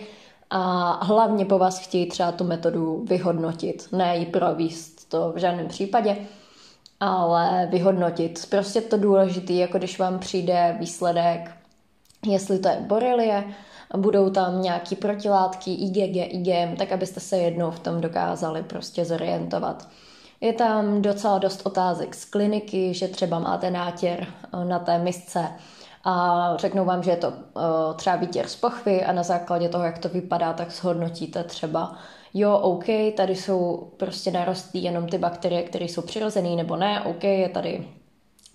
a 0.54 1.04
hlavně 1.04 1.44
po 1.44 1.58
vás 1.58 1.78
chtějí 1.78 2.06
třeba 2.06 2.32
tu 2.32 2.44
metodu 2.44 3.04
vyhodnotit, 3.08 3.88
ne 3.92 4.16
ji 4.16 4.26
províst, 4.26 5.08
to 5.08 5.32
v 5.32 5.38
žádném 5.38 5.68
případě, 5.68 6.16
ale 7.00 7.68
vyhodnotit. 7.70 8.46
Prostě 8.50 8.80
to 8.80 8.96
důležité, 8.96 9.52
jako 9.52 9.78
když 9.78 9.98
vám 9.98 10.18
přijde 10.18 10.76
výsledek, 10.80 11.50
jestli 12.26 12.58
to 12.58 12.68
je 12.68 12.76
borelie, 12.80 13.44
budou 13.96 14.30
tam 14.30 14.62
nějaký 14.62 14.96
protilátky, 14.96 15.74
IgG, 15.74 16.16
IgM, 16.16 16.76
tak 16.76 16.92
abyste 16.92 17.20
se 17.20 17.36
jednou 17.36 17.70
v 17.70 17.80
tom 17.80 18.00
dokázali 18.00 18.62
prostě 18.62 19.04
zorientovat. 19.04 19.88
Je 20.40 20.52
tam 20.52 21.02
docela 21.02 21.38
dost 21.38 21.66
otázek 21.66 22.14
z 22.14 22.24
kliniky, 22.24 22.94
že 22.94 23.08
třeba 23.08 23.38
máte 23.38 23.70
nátěr 23.70 24.26
eh, 24.26 24.64
na 24.64 24.78
té 24.78 24.98
misce 24.98 25.48
a 26.04 26.56
řeknou 26.56 26.84
vám, 26.84 27.02
že 27.02 27.10
je 27.10 27.16
to 27.16 27.28
uh, 27.28 27.34
třeba 27.96 28.16
výtěr 28.16 28.48
z 28.48 28.56
pochvy 28.56 29.04
a 29.04 29.12
na 29.12 29.22
základě 29.22 29.68
toho, 29.68 29.84
jak 29.84 29.98
to 29.98 30.08
vypadá, 30.08 30.52
tak 30.52 30.70
shodnotíte 30.70 31.44
třeba 31.44 31.96
jo, 32.34 32.58
OK, 32.58 32.84
tady 33.16 33.36
jsou 33.36 33.90
prostě 33.96 34.30
narostlí 34.30 34.82
jenom 34.82 35.06
ty 35.08 35.18
bakterie, 35.18 35.62
které 35.62 35.84
jsou 35.84 36.02
přirozené, 36.02 36.56
nebo 36.56 36.76
ne, 36.76 37.00
OK, 37.00 37.24
je 37.24 37.48
tady 37.48 37.88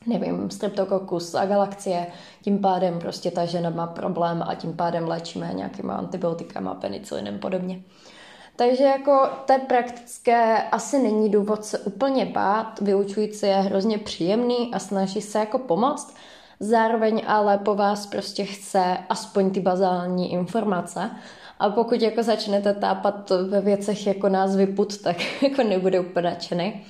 nevím, 0.08 0.50
streptokokus 0.50 1.36
a 1.36 1.46
galaxie, 1.46 2.08
tím 2.42 2.60
pádem 2.60 3.00
prostě 3.00 3.32
ta 3.32 3.46
žena 3.46 3.70
má 3.70 3.88
problém 3.88 4.44
a 4.48 4.56
tím 4.56 4.74
pádem 4.74 5.08
léčíme 5.08 5.52
nějakýma 5.54 5.96
antibiotikama, 5.96 6.74
penicilinem 6.74 7.40
podobně. 7.40 7.82
Takže 8.56 8.84
jako 8.84 9.30
té 9.46 9.58
praktické 9.58 10.64
asi 10.64 11.00
není 11.00 11.32
důvod 11.32 11.66
se 11.66 11.80
úplně 11.80 12.26
bát, 12.26 12.80
vyučující 12.82 13.46
je 13.46 13.56
hrozně 13.56 13.98
příjemný 13.98 14.72
a 14.74 14.80
snaží 14.80 15.22
se 15.22 15.40
jako 15.40 15.60
pomoct, 15.60 16.16
zároveň 16.60 17.22
ale 17.28 17.58
po 17.58 17.76
vás 17.76 18.06
prostě 18.06 18.46
chce 18.46 18.98
aspoň 19.10 19.52
ty 19.52 19.60
bazální 19.60 20.32
informace 20.32 21.12
a 21.60 21.70
pokud 21.70 22.02
jako 22.02 22.24
začnete 22.24 22.74
tápat 22.74 23.32
ve 23.50 23.62
věcech 23.62 24.08
jako 24.08 24.30
nás 24.30 24.56
vyput, 24.56 24.98
tak 25.02 25.18
jako 25.44 25.64
nebude 25.64 26.00
úplně 26.00 26.30
nadšený. 26.30 26.86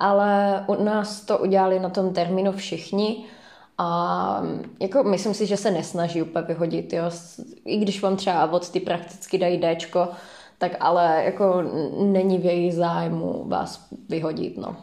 Ale 0.00 0.64
u 0.66 0.84
nás 0.84 1.20
to 1.20 1.38
udělali 1.38 1.78
na 1.78 1.90
tom 1.90 2.14
termínu 2.14 2.52
všichni 2.52 3.24
a 3.78 4.42
jako 4.80 5.04
myslím 5.04 5.34
si, 5.34 5.46
že 5.46 5.56
se 5.56 5.70
nesnaží 5.70 6.22
úplně 6.22 6.44
vyhodit, 6.44 6.92
jo. 6.92 7.10
I 7.64 7.76
když 7.76 8.02
vám 8.02 8.16
třeba 8.16 8.52
od 8.52 8.70
ty 8.70 8.80
prakticky 8.80 9.38
dají 9.38 9.60
Dčko, 9.60 10.08
tak 10.58 10.72
ale 10.80 11.22
jako 11.24 11.62
není 11.96 12.38
v 12.38 12.44
jejich 12.44 12.74
zájmu 12.74 13.44
vás 13.48 13.88
vyhodit, 14.08 14.56
no. 14.56 14.76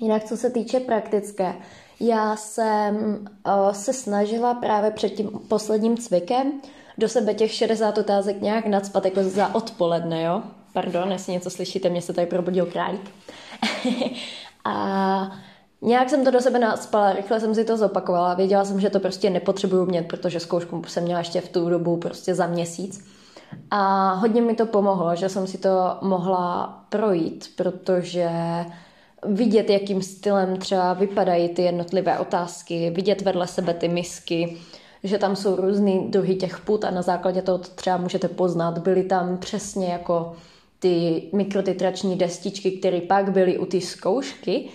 Jinak 0.00 0.24
co 0.24 0.36
se 0.36 0.50
týče 0.50 0.80
praktické, 0.80 1.54
já 2.00 2.36
jsem 2.36 2.96
uh, 3.46 3.72
se 3.72 3.92
snažila 3.92 4.54
právě 4.54 4.90
před 4.90 5.08
tím 5.08 5.30
posledním 5.48 5.96
cvikem 5.96 6.52
do 6.98 7.08
sebe 7.08 7.34
těch 7.34 7.52
60 7.52 7.98
otázek 7.98 8.40
nějak 8.40 8.66
nadspat 8.66 9.04
jako 9.04 9.22
za 9.22 9.54
odpoledne, 9.54 10.22
jo. 10.22 10.42
Pardon, 10.72 11.12
jestli 11.12 11.32
něco 11.32 11.50
slyšíte, 11.50 11.88
mě 11.88 12.02
se 12.02 12.12
tady 12.12 12.26
probudil 12.26 12.66
králík. 12.66 13.10
a 14.64 15.36
nějak 15.82 16.10
jsem 16.10 16.24
to 16.24 16.30
do 16.30 16.40
sebe 16.40 16.58
naspala, 16.58 17.12
rychle 17.12 17.40
jsem 17.40 17.54
si 17.54 17.64
to 17.64 17.76
zopakovala. 17.76 18.34
Věděla 18.34 18.64
jsem, 18.64 18.80
že 18.80 18.90
to 18.90 19.00
prostě 19.00 19.30
nepotřebuju 19.30 19.86
mět, 19.86 20.08
protože 20.08 20.40
zkoušku 20.40 20.82
jsem 20.86 21.04
měla 21.04 21.18
ještě 21.18 21.40
v 21.40 21.48
tu 21.48 21.68
dobu 21.68 21.96
prostě 21.96 22.34
za 22.34 22.46
měsíc. 22.46 23.06
A 23.70 24.12
hodně 24.12 24.42
mi 24.42 24.54
to 24.54 24.66
pomohlo, 24.66 25.16
že 25.16 25.28
jsem 25.28 25.46
si 25.46 25.58
to 25.58 25.96
mohla 26.02 26.66
projít, 26.88 27.50
protože 27.56 28.30
vidět, 29.28 29.70
jakým 29.70 30.02
stylem 30.02 30.56
třeba 30.56 30.92
vypadají 30.92 31.48
ty 31.48 31.62
jednotlivé 31.62 32.18
otázky, 32.18 32.90
vidět 32.90 33.22
vedle 33.22 33.46
sebe 33.46 33.74
ty 33.74 33.88
misky, 33.88 34.56
že 35.04 35.18
tam 35.18 35.36
jsou 35.36 35.56
různý 35.56 36.10
druhy 36.10 36.34
těch 36.34 36.60
put 36.60 36.84
a 36.84 36.90
na 36.90 37.02
základě 37.02 37.42
toho 37.42 37.58
to 37.58 37.68
třeba 37.68 37.96
můžete 37.96 38.28
poznat. 38.28 38.78
Byly 38.78 39.02
tam 39.02 39.38
přesně 39.38 39.86
jako 39.86 40.36
ty 40.78 41.22
mikrotitrační 41.32 42.16
destičky, 42.16 42.70
které 42.70 43.00
pak 43.00 43.32
byly 43.32 43.58
u 43.58 43.66
té 43.66 43.80
zkoušky, 43.80 44.68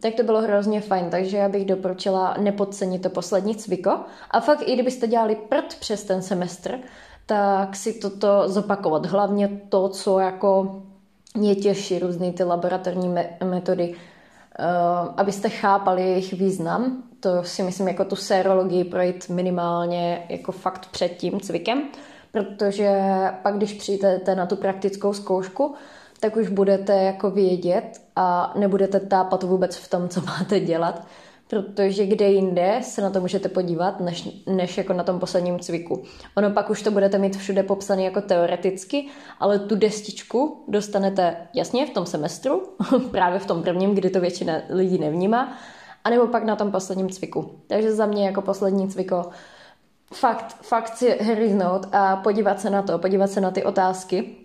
tak 0.00 0.14
to 0.14 0.22
bylo 0.22 0.42
hrozně 0.42 0.80
fajn, 0.80 1.10
takže 1.10 1.36
já 1.36 1.48
bych 1.48 1.64
doporučila 1.64 2.36
nepodcenit 2.40 3.02
to 3.02 3.10
poslední 3.10 3.56
cviko. 3.56 4.00
A 4.30 4.40
fakt 4.40 4.62
i 4.66 4.74
kdybyste 4.74 5.06
dělali 5.06 5.36
prd 5.48 5.76
přes 5.80 6.04
ten 6.04 6.22
semestr, 6.22 6.78
tak 7.26 7.76
si 7.76 7.92
toto 7.92 8.48
zopakovat. 8.48 9.06
Hlavně 9.06 9.60
to, 9.68 9.88
co 9.88 10.18
jako 10.18 10.82
mě 11.38 11.54
těší, 11.54 11.98
různé 11.98 12.32
ty 12.32 12.44
laboratorní 12.44 13.14
metody, 13.44 13.88
uh, 13.88 15.14
abyste 15.16 15.48
chápali 15.48 16.02
jejich 16.02 16.32
význam. 16.32 17.02
To 17.20 17.44
si 17.44 17.62
myslím 17.62 17.88
jako 17.88 18.04
tu 18.04 18.16
serologii 18.16 18.84
projít 18.84 19.28
minimálně 19.28 20.26
jako 20.28 20.52
fakt 20.52 20.88
před 20.90 21.08
tím 21.08 21.40
cvikem, 21.40 21.82
protože 22.32 23.00
pak, 23.42 23.56
když 23.56 23.72
přijdete 23.72 24.34
na 24.34 24.46
tu 24.46 24.56
praktickou 24.56 25.12
zkoušku, 25.12 25.74
tak 26.20 26.36
už 26.36 26.48
budete 26.48 26.92
jako 26.92 27.30
vědět 27.30 28.00
a 28.16 28.52
nebudete 28.58 29.00
tápat 29.00 29.42
vůbec 29.42 29.76
v 29.76 29.90
tom, 29.90 30.08
co 30.08 30.20
máte 30.20 30.60
dělat, 30.60 31.06
protože 31.48 32.06
kde 32.06 32.28
jinde 32.28 32.80
se 32.82 33.02
na 33.02 33.10
to 33.10 33.20
můžete 33.20 33.48
podívat, 33.48 34.00
než, 34.00 34.28
než 34.46 34.78
jako 34.78 34.92
na 34.92 35.04
tom 35.04 35.18
posledním 35.18 35.58
cviku. 35.58 36.02
Ono 36.36 36.50
pak 36.50 36.70
už 36.70 36.82
to 36.82 36.90
budete 36.90 37.18
mít 37.18 37.36
všude 37.36 37.62
popsané 37.62 38.02
jako 38.02 38.20
teoreticky, 38.20 39.06
ale 39.40 39.58
tu 39.58 39.76
destičku 39.76 40.64
dostanete 40.68 41.36
jasně 41.54 41.86
v 41.86 41.90
tom 41.90 42.06
semestru, 42.06 42.62
právě 43.10 43.38
v 43.38 43.46
tom 43.46 43.62
prvním, 43.62 43.94
kdy 43.94 44.10
to 44.10 44.20
většina 44.20 44.54
lidí 44.70 44.98
nevnímá, 44.98 45.58
anebo 46.04 46.26
pak 46.26 46.44
na 46.44 46.56
tom 46.56 46.72
posledním 46.72 47.10
cviku. 47.10 47.50
Takže 47.66 47.92
za 47.92 48.06
mě 48.06 48.26
jako 48.26 48.42
poslední 48.42 48.88
cviko 48.88 49.30
fakt, 50.14 50.56
fakt 50.62 50.96
si 50.96 51.10
hryznout 51.10 51.86
a 51.92 52.16
podívat 52.16 52.60
se 52.60 52.70
na 52.70 52.82
to, 52.82 52.98
podívat 52.98 53.30
se 53.30 53.40
na 53.40 53.50
ty 53.50 53.64
otázky, 53.64 54.36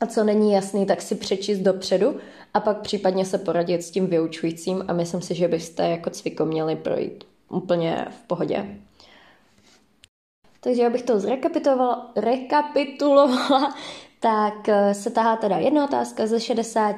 a 0.00 0.06
co 0.06 0.24
není 0.24 0.52
jasný, 0.52 0.86
tak 0.86 1.02
si 1.02 1.14
přečíst 1.14 1.58
dopředu 1.58 2.16
a 2.54 2.60
pak 2.60 2.80
případně 2.80 3.24
se 3.24 3.38
poradit 3.38 3.82
s 3.82 3.90
tím 3.90 4.06
vyučujícím 4.06 4.84
a 4.88 4.92
myslím 4.92 5.22
si, 5.22 5.34
že 5.34 5.48
byste 5.48 5.88
jako 5.88 6.10
cviko 6.10 6.44
měli 6.44 6.76
projít 6.76 7.24
úplně 7.48 8.06
v 8.10 8.26
pohodě. 8.26 8.66
Takže 10.60 10.86
abych 10.86 11.02
to 11.02 11.20
zrekapitulovala, 11.20 12.12
rekapitulovala, 12.16 13.74
tak 14.20 14.68
eh, 14.68 14.94
se 14.94 15.10
tahá 15.10 15.36
teda 15.36 15.58
jedna 15.58 15.84
otázka 15.84 16.26
ze 16.26 16.40
60, 16.40 16.96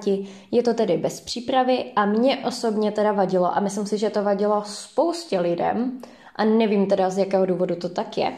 je 0.50 0.62
to 0.62 0.74
tedy 0.74 0.96
bez 0.96 1.20
přípravy 1.20 1.84
a 1.96 2.06
mě 2.06 2.38
osobně 2.38 2.92
teda 2.92 3.12
vadilo 3.12 3.56
a 3.56 3.60
myslím 3.60 3.86
si, 3.86 3.98
že 3.98 4.10
to 4.10 4.22
vadilo 4.22 4.62
spoustě 4.64 5.40
lidem 5.40 6.00
a 6.36 6.44
nevím 6.44 6.86
teda 6.86 7.10
z 7.10 7.18
jakého 7.18 7.46
důvodu 7.46 7.76
to 7.76 7.88
tak 7.88 8.18
je, 8.18 8.32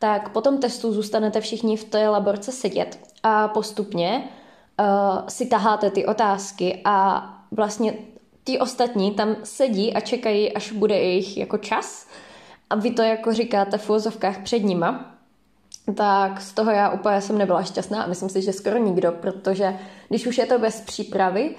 tak 0.00 0.28
po 0.28 0.40
tom 0.40 0.58
testu 0.58 0.92
zůstanete 0.92 1.40
všichni 1.40 1.76
v 1.76 1.84
té 1.84 2.08
laborce 2.08 2.52
sedět 2.52 2.98
a 3.22 3.48
postupně 3.48 4.24
uh, 4.80 5.28
si 5.28 5.46
taháte 5.46 5.90
ty 5.90 6.06
otázky 6.06 6.80
a 6.84 7.24
vlastně 7.50 7.94
ty 8.44 8.58
ostatní 8.58 9.10
tam 9.10 9.36
sedí 9.44 9.94
a 9.94 10.00
čekají, 10.00 10.52
až 10.52 10.72
bude 10.72 10.94
jejich 10.94 11.36
jako 11.36 11.58
čas. 11.58 12.06
A 12.70 12.74
vy 12.74 12.90
to 12.90 13.02
jako 13.02 13.32
říkáte 13.32 13.78
v 13.78 13.90
úzovkách 13.90 14.42
před 14.42 14.58
nima, 14.58 15.14
tak 15.96 16.40
z 16.40 16.52
toho 16.52 16.70
já 16.70 16.90
úplně 16.90 17.20
jsem 17.20 17.38
nebyla 17.38 17.62
šťastná 17.62 18.02
a 18.02 18.06
myslím 18.06 18.28
si, 18.28 18.42
že 18.42 18.52
skoro 18.52 18.78
nikdo, 18.78 19.12
protože 19.12 19.78
když 20.08 20.26
už 20.26 20.38
je 20.38 20.46
to 20.46 20.58
bez 20.58 20.80
přípravy, 20.80 21.54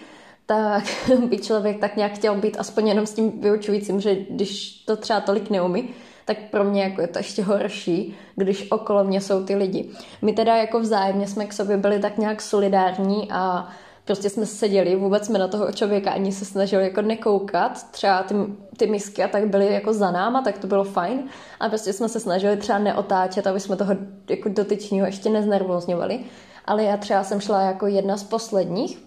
tak 0.45 0.83
by 1.29 1.37
člověk 1.37 1.79
tak 1.79 1.95
nějak 1.95 2.13
chtěl 2.13 2.35
být 2.35 2.59
aspoň 2.59 2.87
jenom 2.87 3.05
s 3.05 3.13
tím 3.13 3.41
vyučujícím, 3.41 4.01
že 4.01 4.15
když 4.15 4.71
to 4.71 4.95
třeba 4.95 5.19
tolik 5.19 5.49
neumí, 5.49 5.89
tak 6.25 6.37
pro 6.51 6.63
mě 6.63 6.83
jako 6.83 7.01
je 7.01 7.07
to 7.07 7.19
ještě 7.19 7.43
horší, 7.43 8.15
když 8.35 8.71
okolo 8.71 9.03
mě 9.03 9.21
jsou 9.21 9.45
ty 9.45 9.55
lidi. 9.55 9.89
My 10.21 10.33
teda 10.33 10.55
jako 10.55 10.79
vzájemně 10.79 11.27
jsme 11.27 11.45
k 11.45 11.53
sobě 11.53 11.77
byli 11.77 11.99
tak 11.99 12.17
nějak 12.17 12.41
solidární 12.41 13.31
a 13.31 13.69
prostě 14.05 14.29
jsme 14.29 14.45
seděli, 14.45 14.95
vůbec 14.95 15.25
jsme 15.25 15.39
na 15.39 15.47
toho 15.47 15.71
člověka 15.71 16.11
ani 16.11 16.31
se 16.31 16.45
snažili 16.45 16.83
jako 16.83 17.01
nekoukat, 17.01 17.91
třeba 17.91 18.23
ty, 18.23 18.35
ty 18.77 18.87
misky 18.87 19.23
a 19.23 19.27
tak 19.27 19.47
byly 19.47 19.73
jako 19.73 19.93
za 19.93 20.11
náma, 20.11 20.41
tak 20.41 20.57
to 20.57 20.67
bylo 20.67 20.83
fajn. 20.83 21.23
A 21.59 21.69
prostě 21.69 21.93
jsme 21.93 22.09
se 22.09 22.19
snažili 22.19 22.57
třeba 22.57 22.79
neotáčet, 22.79 23.47
aby 23.47 23.59
jsme 23.59 23.75
toho 23.75 23.95
jako 24.29 24.49
dotyčního 24.49 25.05
ještě 25.05 25.29
neznervozňovali, 25.29 26.19
ale 26.65 26.83
já 26.83 26.97
třeba 26.97 27.23
jsem 27.23 27.41
šla 27.41 27.61
jako 27.61 27.87
jedna 27.87 28.17
z 28.17 28.23
posledních, 28.23 29.03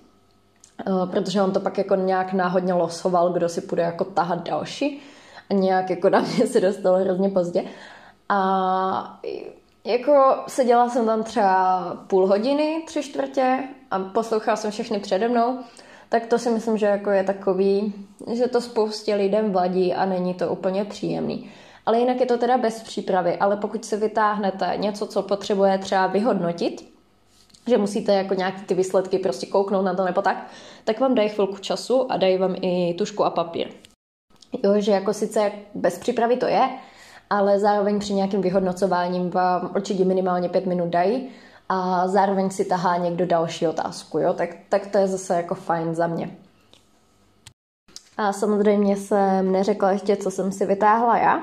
eh, 0.81 1.07
protože 1.11 1.43
on 1.43 1.53
to 1.53 1.61
pak 1.61 1.79
jako 1.79 1.95
nějak 1.95 2.33
náhodně 2.33 2.73
losoval, 2.73 3.33
kdo 3.33 3.49
si 3.49 3.61
půjde 3.61 3.83
jako 3.83 4.05
tahat 4.05 4.49
další 4.49 5.03
a 5.51 5.55
nějak 5.55 5.91
jako 5.91 6.11
na 6.11 6.21
mě 6.21 6.47
se 6.47 6.61
dostalo 6.61 6.99
hrozně 6.99 7.29
pozdě. 7.29 7.65
A 8.29 9.21
jako 9.85 10.37
seděla 10.47 10.89
jsem 10.89 11.07
tam 11.07 11.23
třeba 11.23 11.97
půl 12.07 12.27
hodiny, 12.27 12.83
tři 12.87 13.03
čtvrtě 13.03 13.59
a 13.91 13.99
poslouchala 13.99 14.57
jsem 14.57 14.71
všechny 14.71 15.01
přede 15.01 15.29
mnou, 15.29 15.59
tak 16.09 16.27
to 16.27 16.39
si 16.39 16.51
myslím, 16.51 16.79
že 16.79 16.87
jako 16.87 17.11
je 17.11 17.25
takový, 17.25 17.95
že 18.33 18.49
to 18.49 18.61
spoustě 18.61 19.15
lidem 19.15 19.53
vadí 19.53 19.95
a 19.95 20.05
není 20.05 20.35
to 20.35 20.49
úplně 20.49 20.85
příjemný. 20.85 21.51
Ale 21.87 21.99
jinak 21.99 22.21
je 22.21 22.27
to 22.27 22.39
teda 22.39 22.59
bez 22.59 22.83
přípravy, 22.83 23.37
ale 23.37 23.57
pokud 23.57 23.85
si 23.85 23.97
vytáhnete 23.97 24.73
něco, 24.77 25.07
co 25.07 25.23
potřebuje 25.23 25.79
třeba 25.79 26.07
vyhodnotit, 26.07 26.95
že 27.67 27.79
musíte 27.79 28.15
jako 28.15 28.35
nějaký 28.35 28.63
ty 28.63 28.75
výsledky 28.75 29.19
prostě 29.19 29.47
kouknout 29.47 29.85
na 29.85 29.95
to 29.95 30.05
nebo 30.05 30.23
tak, 30.23 30.47
tak 30.85 31.01
vám 31.01 31.15
dají 31.15 31.29
chvilku 31.29 31.57
času 31.57 32.13
a 32.13 32.17
dají 32.17 32.39
vám 32.39 32.55
i 32.63 32.95
tušku 32.99 33.25
a 33.25 33.31
papír. 33.31 33.69
Jo, 34.63 34.81
že 34.81 34.93
jako 34.93 35.13
sice 35.13 35.53
bez 35.75 35.99
přípravy 35.99 36.37
to 36.37 36.47
je, 36.47 36.69
ale 37.31 37.59
zároveň 37.59 37.99
při 37.99 38.15
nějakým 38.15 38.41
vyhodnocováním 38.41 39.31
vám 39.31 39.71
určitě 39.77 40.05
minimálně 40.05 40.49
pět 40.49 40.67
minut 40.67 40.89
dají 40.89 41.29
a 41.69 42.09
zároveň 42.09 42.51
si 42.51 42.65
tahá 42.65 42.97
někdo 42.97 43.27
další 43.27 43.67
otázku, 43.67 44.19
jo? 44.19 44.33
Tak, 44.33 44.51
tak 44.69 44.87
to 44.87 44.99
je 44.99 45.09
zase 45.09 45.37
jako 45.37 45.55
fajn 45.55 45.95
za 45.95 46.07
mě. 46.07 46.31
A 48.17 48.33
samozřejmě 48.33 48.97
jsem 48.97 49.53
neřekla 49.53 49.91
ještě, 49.93 50.17
co 50.17 50.31
jsem 50.31 50.53
si 50.53 50.67
vytáhla 50.67 51.19
já. 51.19 51.41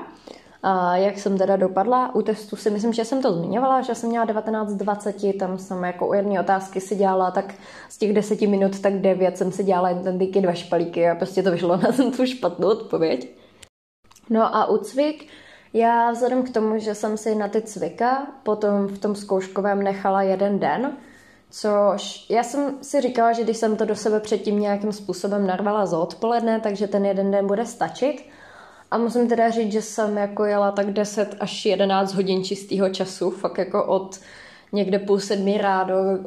A 0.62 0.96
jak 0.96 1.18
jsem 1.18 1.38
teda 1.38 1.56
dopadla 1.56 2.14
u 2.14 2.22
testu 2.22 2.56
si 2.56 2.70
myslím, 2.70 2.92
že 2.92 3.04
jsem 3.04 3.22
to 3.22 3.32
zmiňovala, 3.32 3.80
že 3.80 3.94
jsem 3.94 4.08
měla 4.08 4.26
19-20, 4.26 5.38
tam 5.38 5.58
jsem 5.58 5.84
jako 5.84 6.08
u 6.08 6.12
jedné 6.12 6.40
otázky 6.40 6.80
si 6.80 6.96
dělala 6.96 7.30
tak 7.30 7.54
z 7.88 7.98
těch 7.98 8.12
10 8.12 8.40
minut, 8.40 8.80
tak 8.80 9.00
9 9.00 9.38
jsem 9.38 9.52
si 9.52 9.64
dělala 9.64 9.92
díky 9.92 10.40
dva 10.40 10.52
špalíky 10.52 11.08
a 11.08 11.14
prostě 11.14 11.42
to 11.42 11.50
vyšlo 11.50 11.76
na 11.76 11.92
tu 12.16 12.26
špatnou 12.26 12.68
odpověď. 12.68 13.28
No 14.30 14.56
a 14.56 14.66
u 14.66 14.76
cvik, 14.76 15.26
já 15.72 16.10
vzhledem 16.10 16.42
k 16.42 16.50
tomu, 16.50 16.78
že 16.78 16.94
jsem 16.94 17.16
si 17.16 17.34
na 17.34 17.48
ty 17.48 17.62
cvika 17.62 18.26
potom 18.42 18.86
v 18.86 18.98
tom 18.98 19.14
zkouškovém 19.14 19.82
nechala 19.82 20.22
jeden 20.22 20.58
den, 20.58 20.96
Což 21.54 22.26
já 22.30 22.42
jsem 22.42 22.78
si 22.82 23.00
říkala, 23.00 23.32
že 23.32 23.42
když 23.42 23.56
jsem 23.56 23.76
to 23.76 23.84
do 23.84 23.96
sebe 23.96 24.20
předtím 24.20 24.60
nějakým 24.60 24.92
způsobem 24.92 25.46
narvala 25.46 25.86
za 25.86 25.98
odpoledne, 25.98 26.60
takže 26.60 26.88
ten 26.88 27.06
jeden 27.06 27.30
den 27.30 27.46
bude 27.46 27.66
stačit. 27.66 28.24
A 28.92 28.98
musím 28.98 29.28
teda 29.28 29.50
říct, 29.50 29.72
že 29.72 29.82
jsem 29.82 30.16
jako 30.16 30.44
jela 30.44 30.72
tak 30.72 30.92
10 30.92 31.36
až 31.40 31.64
11 31.66 32.14
hodin 32.14 32.44
čistého 32.44 32.88
času, 32.88 33.30
fakt 33.30 33.58
jako 33.58 33.84
od 33.84 34.20
někde 34.72 34.98
půl 34.98 35.18
sedmi 35.18 35.58
rádo 35.58 35.94
uh, 35.94 36.20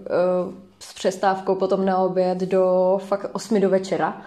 s 0.79 0.93
přestávkou 0.93 1.55
potom 1.55 1.85
na 1.85 1.97
oběd 1.97 2.37
do 2.37 2.97
fakt 3.03 3.29
8 3.33 3.61
do 3.61 3.69
večera. 3.69 4.21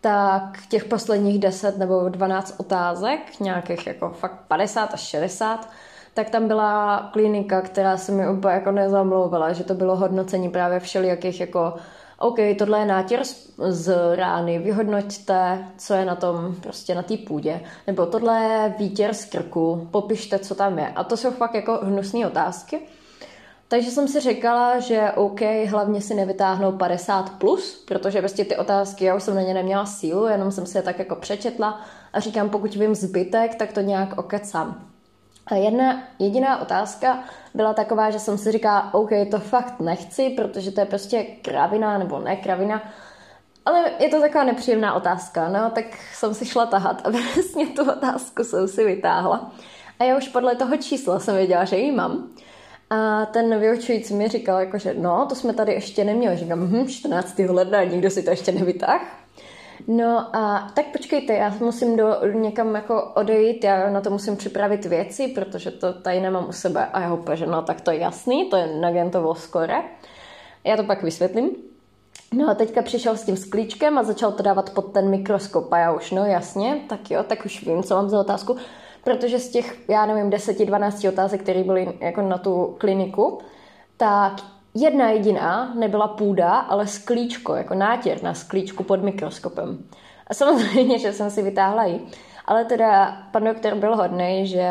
Tak 0.00 0.58
těch 0.68 0.84
posledních 0.84 1.38
10 1.38 1.78
nebo 1.78 2.08
12 2.08 2.54
otázek, 2.58 3.40
nějakých 3.40 3.86
jako 3.86 4.10
fakt 4.10 4.40
50 4.48 4.94
až 4.94 5.00
60, 5.00 5.68
tak 6.14 6.30
tam 6.30 6.48
byla 6.48 7.08
klinika, 7.12 7.60
která 7.60 7.96
se 7.96 8.12
mi 8.12 8.28
úplně 8.28 8.54
jako 8.54 8.70
nezamlouvala, 8.70 9.52
že 9.52 9.64
to 9.64 9.74
bylo 9.74 9.96
hodnocení 9.96 10.48
právě 10.48 10.80
všelijakých 10.80 11.40
jako 11.40 11.74
OK, 12.18 12.38
tohle 12.58 12.78
je 12.78 12.86
nátěr 12.86 13.20
z 13.68 14.16
rány, 14.16 14.58
vyhodnoťte, 14.58 15.64
co 15.78 15.94
je 15.94 16.04
na 16.04 16.14
tom, 16.14 16.54
prostě 16.60 16.94
na 16.94 17.02
té 17.02 17.16
půdě. 17.16 17.60
Nebo 17.86 18.06
tohle 18.06 18.40
je 18.42 18.74
výtěr 18.78 19.14
z 19.14 19.24
krku, 19.24 19.88
popište, 19.90 20.38
co 20.38 20.54
tam 20.54 20.78
je. 20.78 20.88
A 20.88 21.04
to 21.04 21.16
jsou 21.16 21.30
fakt 21.30 21.54
jako 21.54 21.78
hnusné 21.82 22.26
otázky. 22.26 22.80
Takže 23.68 23.90
jsem 23.90 24.08
si 24.08 24.20
říkala, 24.20 24.78
že 24.80 25.12
OK, 25.14 25.40
hlavně 25.68 26.00
si 26.00 26.14
nevytáhnou 26.14 26.72
50+, 26.72 27.24
plus, 27.38 27.84
protože 27.88 28.18
prostě 28.18 28.44
ty 28.44 28.56
otázky, 28.56 29.04
já 29.04 29.16
už 29.16 29.22
jsem 29.22 29.34
na 29.34 29.42
ně 29.42 29.54
neměla 29.54 29.86
sílu, 29.86 30.26
jenom 30.26 30.52
jsem 30.52 30.66
si 30.66 30.78
je 30.78 30.82
tak 30.82 30.98
jako 30.98 31.16
přečetla 31.16 31.80
a 32.12 32.20
říkám, 32.20 32.50
pokud 32.50 32.74
vím 32.74 32.94
zbytek, 32.94 33.54
tak 33.54 33.72
to 33.72 33.80
nějak 33.80 34.18
okecám. 34.18 34.87
Jedna 35.54 36.02
jediná 36.18 36.60
otázka 36.60 37.24
byla 37.54 37.74
taková, 37.74 38.10
že 38.10 38.18
jsem 38.18 38.38
si 38.38 38.52
říkala, 38.52 38.94
OK, 38.94 39.10
to 39.30 39.38
fakt 39.38 39.80
nechci, 39.80 40.30
protože 40.30 40.70
to 40.70 40.80
je 40.80 40.86
prostě 40.86 41.22
kravina 41.22 41.98
nebo 41.98 42.18
ne 42.18 42.36
kravina, 42.36 42.82
ale 43.68 43.90
je 43.98 44.08
to 44.08 44.20
taková 44.20 44.44
nepříjemná 44.44 44.94
otázka, 44.94 45.48
no, 45.48 45.70
tak 45.70 45.84
jsem 46.14 46.34
si 46.34 46.46
šla 46.46 46.66
tahat 46.66 47.06
a 47.06 47.10
vlastně 47.34 47.66
tu 47.66 47.92
otázku 47.92 48.44
jsem 48.44 48.68
si 48.68 48.84
vytáhla. 48.84 49.52
A 49.98 50.04
já 50.04 50.16
už 50.16 50.28
podle 50.28 50.54
toho 50.54 50.76
čísla 50.76 51.18
jsem 51.18 51.36
věděla, 51.36 51.64
že 51.64 51.76
ji 51.76 51.92
mám. 51.92 52.28
A 52.90 53.26
ten 53.26 53.60
vyučující 53.60 54.14
mi 54.14 54.28
říkal, 54.28 54.60
jako, 54.60 54.78
že 54.78 54.94
no, 54.98 55.26
to 55.28 55.34
jsme 55.34 55.54
tady 55.54 55.72
ještě 55.72 56.04
neměli. 56.04 56.36
Říkám, 56.36 56.60
hm, 56.60 56.88
14. 56.88 57.38
ledna, 57.48 57.84
nikdo 57.84 58.10
si 58.10 58.22
to 58.22 58.30
ještě 58.30 58.52
nevytáhl. 58.52 59.04
No 59.86 60.36
a 60.36 60.70
tak 60.74 60.86
počkejte, 60.86 61.32
já 61.32 61.54
musím 61.60 61.96
do, 61.96 62.16
někam 62.32 62.74
jako 62.74 63.12
odejít, 63.14 63.64
já 63.64 63.90
na 63.90 64.00
to 64.00 64.10
musím 64.10 64.36
připravit 64.36 64.84
věci, 64.84 65.28
protože 65.28 65.70
to 65.70 65.92
tady 65.92 66.20
nemám 66.20 66.48
u 66.48 66.52
sebe. 66.52 66.86
A 66.86 67.00
já 67.00 67.14
úplně, 67.14 67.46
no 67.46 67.62
tak 67.62 67.80
to 67.80 67.90
je 67.90 67.98
jasný, 67.98 68.50
to 68.50 68.56
je 68.56 68.80
Nagentovo 68.80 69.34
skore. 69.34 69.82
Já 70.64 70.76
to 70.76 70.84
pak 70.84 71.02
vysvětlím. 71.02 71.50
No 72.32 72.50
a 72.50 72.54
teďka 72.54 72.82
přišel 72.82 73.16
s 73.16 73.24
tím 73.24 73.36
sklíčkem 73.36 73.98
a 73.98 74.02
začal 74.02 74.32
to 74.32 74.42
dávat 74.42 74.70
pod 74.70 74.92
ten 74.92 75.10
mikroskop 75.10 75.72
a 75.72 75.78
já 75.78 75.92
už, 75.92 76.10
no 76.10 76.24
jasně, 76.24 76.80
tak 76.88 77.10
jo, 77.10 77.22
tak 77.22 77.44
už 77.44 77.66
vím, 77.66 77.82
co 77.82 77.94
mám 77.94 78.08
za 78.08 78.20
otázku, 78.20 78.56
protože 79.04 79.38
z 79.38 79.48
těch, 79.48 79.88
já 79.88 80.06
nevím, 80.06 80.30
10-12 80.30 81.08
otázek, 81.08 81.42
které 81.42 81.64
byly 81.64 81.98
jako 82.00 82.22
na 82.22 82.38
tu 82.38 82.74
kliniku, 82.78 83.38
tak 83.96 84.32
jedna 84.80 85.10
jediná 85.10 85.74
nebyla 85.74 86.08
půda, 86.08 86.58
ale 86.58 86.86
sklíčko, 86.86 87.54
jako 87.54 87.74
nátěr 87.74 88.22
na 88.22 88.34
sklíčku 88.34 88.84
pod 88.84 89.02
mikroskopem. 89.02 89.78
A 90.26 90.34
samozřejmě, 90.34 90.98
že 90.98 91.12
jsem 91.12 91.30
si 91.30 91.42
vytáhla 91.42 91.84
ji. 91.84 92.06
Ale 92.44 92.64
teda 92.64 93.22
pan 93.32 93.44
doktor 93.44 93.74
byl 93.74 93.96
hodný, 93.96 94.46
že 94.46 94.68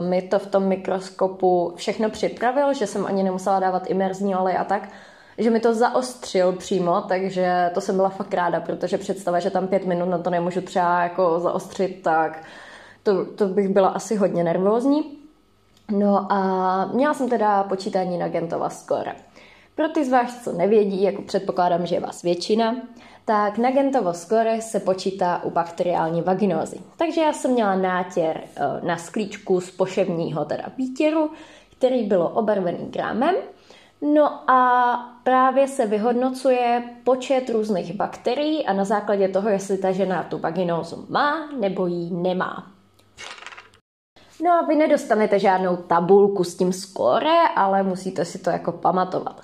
uh, 0.00 0.06
mi 0.06 0.22
to 0.22 0.38
v 0.38 0.46
tom 0.46 0.64
mikroskopu 0.64 1.72
všechno 1.76 2.10
připravil, 2.10 2.74
že 2.74 2.86
jsem 2.86 3.06
ani 3.06 3.22
nemusela 3.22 3.60
dávat 3.60 3.90
imerzní 3.90 4.36
olej 4.36 4.56
a 4.58 4.64
tak, 4.64 4.88
že 5.38 5.50
mi 5.50 5.60
to 5.60 5.74
zaostřil 5.74 6.52
přímo, 6.52 7.00
takže 7.00 7.70
to 7.74 7.80
jsem 7.80 7.96
byla 7.96 8.08
fakt 8.08 8.34
ráda, 8.34 8.60
protože 8.60 8.98
představa, 8.98 9.40
že 9.40 9.50
tam 9.50 9.68
pět 9.68 9.86
minut 9.86 10.08
na 10.08 10.18
to 10.18 10.30
nemůžu 10.30 10.60
třeba 10.60 11.02
jako 11.02 11.40
zaostřit, 11.40 12.02
tak 12.02 12.42
to, 13.02 13.24
to 13.24 13.46
bych 13.48 13.68
byla 13.68 13.88
asi 13.88 14.16
hodně 14.16 14.44
nervózní. 14.44 15.19
No 15.90 16.32
a 16.32 16.86
měla 16.92 17.14
jsem 17.14 17.28
teda 17.28 17.64
počítání 17.64 18.18
na 18.18 18.28
Gentova 18.28 18.70
skóre. 18.70 19.16
Pro 19.74 19.88
ty 19.88 20.04
z 20.04 20.08
vás, 20.08 20.44
co 20.44 20.52
nevědí, 20.52 21.02
jako 21.02 21.22
předpokládám, 21.22 21.86
že 21.86 21.94
je 21.94 22.00
vás 22.00 22.22
většina, 22.22 22.76
tak 23.24 23.58
na 23.58 23.70
Gentovo 23.70 24.14
skóre 24.14 24.60
se 24.60 24.80
počítá 24.80 25.44
u 25.44 25.50
bakteriální 25.50 26.22
vaginózy. 26.22 26.76
Takže 26.96 27.20
já 27.20 27.32
jsem 27.32 27.50
měla 27.50 27.76
nátěr 27.76 28.40
eh, 28.56 28.86
na 28.86 28.96
sklíčku 28.96 29.60
z 29.60 29.70
poševního 29.70 30.44
teda 30.44 30.64
výtěru, 30.76 31.30
který 31.76 32.06
byl 32.06 32.30
obarvený 32.34 32.86
grámem. 32.90 33.34
No 34.14 34.50
a 34.50 34.94
právě 35.22 35.68
se 35.68 35.86
vyhodnocuje 35.86 36.82
počet 37.04 37.50
různých 37.50 37.94
bakterií 37.94 38.66
a 38.66 38.72
na 38.72 38.84
základě 38.84 39.28
toho, 39.28 39.48
jestli 39.48 39.78
ta 39.78 39.92
žena 39.92 40.22
tu 40.22 40.38
vaginózu 40.38 41.06
má 41.08 41.48
nebo 41.60 41.86
ji 41.86 42.10
nemá. 42.10 42.66
No 44.42 44.50
a 44.50 44.62
vy 44.62 44.76
nedostanete 44.76 45.38
žádnou 45.38 45.76
tabulku 45.76 46.44
s 46.44 46.54
tím 46.54 46.72
skóre, 46.72 47.48
ale 47.56 47.82
musíte 47.82 48.24
si 48.24 48.38
to 48.38 48.50
jako 48.50 48.72
pamatovat. 48.72 49.40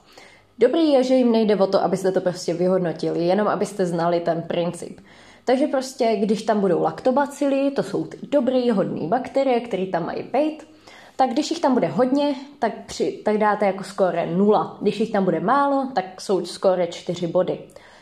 Dobrý 0.59 0.93
je, 0.93 1.03
že 1.03 1.15
jim 1.15 1.33
nejde 1.33 1.57
o 1.57 1.67
to, 1.67 1.83
abyste 1.83 2.13
to 2.13 2.21
prostě 2.21 2.55
vyhodnotili, 2.55 3.27
jenom 3.27 3.49
abyste 3.49 3.87
znali 3.87 4.21
ten 4.21 4.43
princip. 4.43 5.01
Takže 5.45 5.67
prostě, 5.67 6.17
když 6.17 6.43
tam 6.43 6.61
budou 6.61 6.83
laktobacily, 6.83 7.71
to 7.71 7.83
jsou 7.83 8.05
ty 8.05 8.19
dobrý, 8.23 8.71
hodný 8.71 9.09
bakterie, 9.09 9.61
které 9.61 9.87
tam 9.87 10.07
mají 10.07 10.23
být, 10.23 10.69
tak 11.17 11.31
když 11.31 11.51
jich 11.51 11.61
tam 11.61 11.75
bude 11.75 11.87
hodně, 11.87 12.35
tak, 12.59 12.73
při, 12.87 13.23
tak 13.25 13.39
dáte 13.39 13.67
jako 13.67 13.85
skóre 13.85 14.27
0. 14.27 14.79
Když 14.81 15.01
jich 15.01 15.13
tam 15.13 15.25
bude 15.25 15.41
málo, 15.41 15.89
tak 15.95 16.21
jsou 16.21 16.47
skóre 16.47 16.87
4 16.87 17.27
body. 17.27 17.59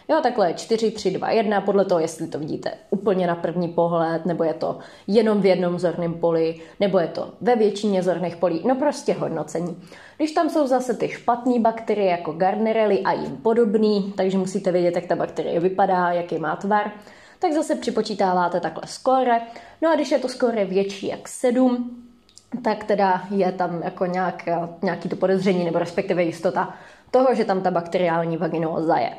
Jo, 0.08 0.20
takhle 0.22 0.54
4, 0.54 0.90
3, 0.90 1.10
2, 1.10 1.30
1, 1.30 1.60
podle 1.60 1.84
toho, 1.84 2.00
jestli 2.00 2.26
to 2.26 2.38
vidíte 2.38 2.70
úplně 2.90 3.26
na 3.26 3.34
první 3.34 3.68
pohled, 3.68 4.26
nebo 4.26 4.44
je 4.44 4.54
to 4.54 4.78
jenom 5.06 5.40
v 5.40 5.46
jednom 5.46 5.78
zorném 5.78 6.14
poli, 6.14 6.60
nebo 6.80 6.98
je 6.98 7.06
to 7.06 7.32
ve 7.40 7.56
většině 7.56 8.02
zorných 8.02 8.36
polí, 8.36 8.62
no 8.64 8.74
prostě 8.74 9.12
hodnocení. 9.12 9.82
Když 10.16 10.32
tam 10.32 10.50
jsou 10.50 10.66
zase 10.66 10.94
ty 10.94 11.08
špatné 11.08 11.58
bakterie 11.58 12.10
jako 12.10 12.32
Gardnerelli 12.32 13.00
a 13.00 13.12
jim 13.12 13.36
podobný, 13.36 14.12
takže 14.16 14.38
musíte 14.38 14.72
vědět, 14.72 14.96
jak 14.96 15.06
ta 15.06 15.16
bakterie 15.16 15.60
vypadá, 15.60 16.12
jaký 16.12 16.38
má 16.38 16.56
tvar, 16.56 16.90
tak 17.38 17.52
zase 17.52 17.74
připočítáváte 17.74 18.60
takhle 18.60 18.82
skóre. 18.86 19.40
No 19.82 19.90
a 19.90 19.94
když 19.94 20.10
je 20.10 20.18
to 20.18 20.28
skóre 20.28 20.64
větší 20.64 21.06
jak 21.06 21.28
7, 21.28 22.04
tak 22.62 22.84
teda 22.84 23.22
je 23.30 23.52
tam 23.52 23.82
jako 23.82 24.06
nějak, 24.06 24.48
nějaký 24.82 25.08
to 25.08 25.16
podezření 25.16 25.64
nebo 25.64 25.78
respektive 25.78 26.22
jistota 26.22 26.74
toho, 27.10 27.34
že 27.34 27.44
tam 27.44 27.62
ta 27.62 27.70
bakteriální 27.70 28.36
vaginóza 28.36 28.96
je. 28.96 29.10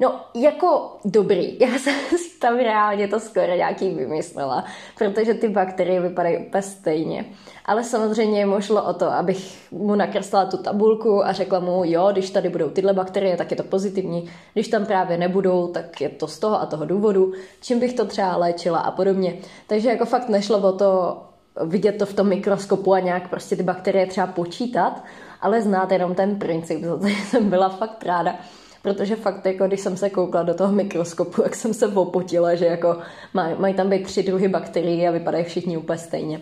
No, 0.00 0.20
jako 0.34 0.96
dobrý. 1.04 1.58
Já 1.60 1.78
jsem 1.78 1.94
si 2.18 2.38
tam 2.38 2.56
reálně 2.56 3.08
to 3.08 3.20
skoro 3.20 3.54
nějaký 3.54 3.90
vymyslela, 3.90 4.64
protože 4.98 5.34
ty 5.34 5.48
bakterie 5.48 6.00
vypadají 6.00 6.46
úplně 6.46 6.62
stejně. 6.62 7.24
Ale 7.64 7.84
samozřejmě 7.84 8.46
mu 8.46 8.60
šlo 8.60 8.84
o 8.84 8.94
to, 8.94 9.06
abych 9.06 9.72
mu 9.72 9.94
nakreslila 9.94 10.44
tu 10.44 10.56
tabulku 10.56 11.24
a 11.24 11.32
řekla 11.32 11.60
mu, 11.60 11.82
jo, 11.84 12.08
když 12.12 12.30
tady 12.30 12.48
budou 12.48 12.70
tyhle 12.70 12.92
bakterie, 12.92 13.36
tak 13.36 13.50
je 13.50 13.56
to 13.56 13.62
pozitivní. 13.62 14.30
Když 14.52 14.68
tam 14.68 14.86
právě 14.86 15.18
nebudou, 15.18 15.68
tak 15.68 16.00
je 16.00 16.08
to 16.08 16.26
z 16.26 16.38
toho 16.38 16.60
a 16.60 16.66
toho 16.66 16.84
důvodu, 16.84 17.32
čím 17.60 17.80
bych 17.80 17.92
to 17.92 18.04
třeba 18.04 18.36
léčila 18.36 18.78
a 18.78 18.90
podobně. 18.90 19.38
Takže 19.66 19.88
jako 19.88 20.04
fakt 20.04 20.28
nešlo 20.28 20.58
o 20.58 20.72
to 20.72 21.22
vidět 21.64 21.92
to 21.92 22.06
v 22.06 22.14
tom 22.14 22.28
mikroskopu 22.28 22.92
a 22.92 23.00
nějak 23.00 23.30
prostě 23.30 23.56
ty 23.56 23.62
bakterie 23.62 24.06
třeba 24.06 24.26
počítat, 24.26 25.04
ale 25.40 25.62
znát 25.62 25.92
jenom 25.92 26.14
ten 26.14 26.38
princip, 26.38 26.84
za 26.84 26.96
to 26.96 27.06
jsem 27.28 27.50
byla 27.50 27.68
fakt 27.68 28.04
ráda 28.06 28.34
protože 28.82 29.16
fakt, 29.16 29.46
jako 29.46 29.66
když 29.66 29.80
jsem 29.80 29.96
se 29.96 30.10
koukla 30.10 30.42
do 30.42 30.54
toho 30.54 30.72
mikroskopu, 30.72 31.42
jak 31.42 31.54
jsem 31.54 31.74
se 31.74 31.86
opotila, 31.86 32.54
že 32.54 32.66
jako 32.66 32.96
maj, 33.34 33.54
mají 33.58 33.74
tam 33.74 33.90
být 33.90 34.02
tři 34.02 34.22
druhy 34.22 34.48
bakterií 34.48 35.08
a 35.08 35.10
vypadají 35.10 35.44
všichni 35.44 35.76
úplně 35.76 35.98
stejně. 35.98 36.40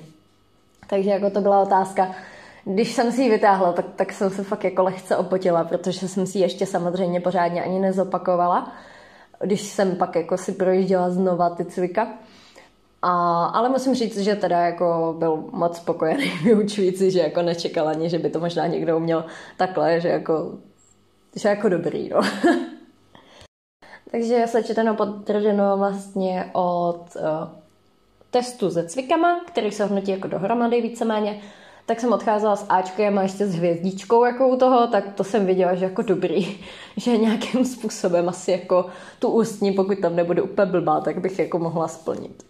Takže 0.86 1.10
jako 1.10 1.30
to 1.30 1.40
byla 1.40 1.62
otázka, 1.62 2.14
když 2.64 2.92
jsem 2.92 3.12
si 3.12 3.22
ji 3.22 3.30
vytáhla, 3.30 3.72
tak, 3.72 3.86
tak 3.96 4.12
jsem 4.12 4.30
se 4.30 4.44
fakt 4.44 4.64
jako 4.64 4.82
lehce 4.82 5.16
opotila, 5.16 5.64
protože 5.64 6.08
jsem 6.08 6.26
si 6.26 6.38
ještě 6.38 6.66
samozřejmě 6.66 7.20
pořádně 7.20 7.62
ani 7.62 7.78
nezopakovala, 7.78 8.72
když 9.40 9.62
jsem 9.62 9.96
pak 9.96 10.16
jako 10.16 10.36
si 10.36 10.52
projížděla 10.52 11.10
znova 11.10 11.50
ty 11.50 11.64
cvika. 11.64 12.08
A, 13.02 13.44
ale 13.44 13.68
musím 13.68 13.94
říct, 13.94 14.18
že 14.18 14.36
teda 14.36 14.60
jako 14.60 15.14
byl 15.18 15.44
moc 15.52 15.76
spokojený 15.76 16.32
vyučující, 16.44 17.10
že 17.10 17.20
jako 17.20 17.42
nečekal 17.42 17.88
ani, 17.88 18.10
že 18.10 18.18
by 18.18 18.30
to 18.30 18.40
možná 18.40 18.66
někdo 18.66 18.96
uměl 18.96 19.24
takhle, 19.56 20.00
že 20.00 20.08
jako, 20.08 20.52
že 21.36 21.48
jako 21.48 21.68
dobrý, 21.68 22.08
no. 22.08 22.20
Takže 24.10 24.44
sečteno 24.46 24.94
podtrženo 24.94 25.76
vlastně 25.76 26.50
od 26.52 27.16
uh, 27.16 27.48
testu 28.30 28.70
se 28.70 28.88
cvikama, 28.88 29.40
který 29.46 29.72
se 29.72 29.82
hodnotí 29.82 30.10
jako 30.10 30.28
dohromady 30.28 30.80
víceméně, 30.80 31.40
tak 31.86 32.00
jsem 32.00 32.12
odcházela 32.12 32.56
s 32.56 32.66
Ačkem 32.68 33.18
a 33.18 33.22
ještě 33.22 33.46
s 33.46 33.54
hvězdičkou 33.54 34.24
jako 34.24 34.48
u 34.48 34.56
toho, 34.56 34.86
tak 34.86 35.14
to 35.14 35.24
jsem 35.24 35.46
viděla, 35.46 35.74
že 35.74 35.84
jako 35.84 36.02
dobrý, 36.02 36.60
že 36.96 37.16
nějakým 37.16 37.64
způsobem 37.64 38.28
asi 38.28 38.50
jako 38.50 38.86
tu 39.18 39.28
ústní, 39.28 39.72
pokud 39.72 39.98
tam 39.98 40.16
nebude 40.16 40.42
úplně 40.42 40.70
blbá, 40.70 41.00
tak 41.00 41.18
bych 41.18 41.38
jako 41.38 41.58
mohla 41.58 41.88
splnit. 41.88 42.42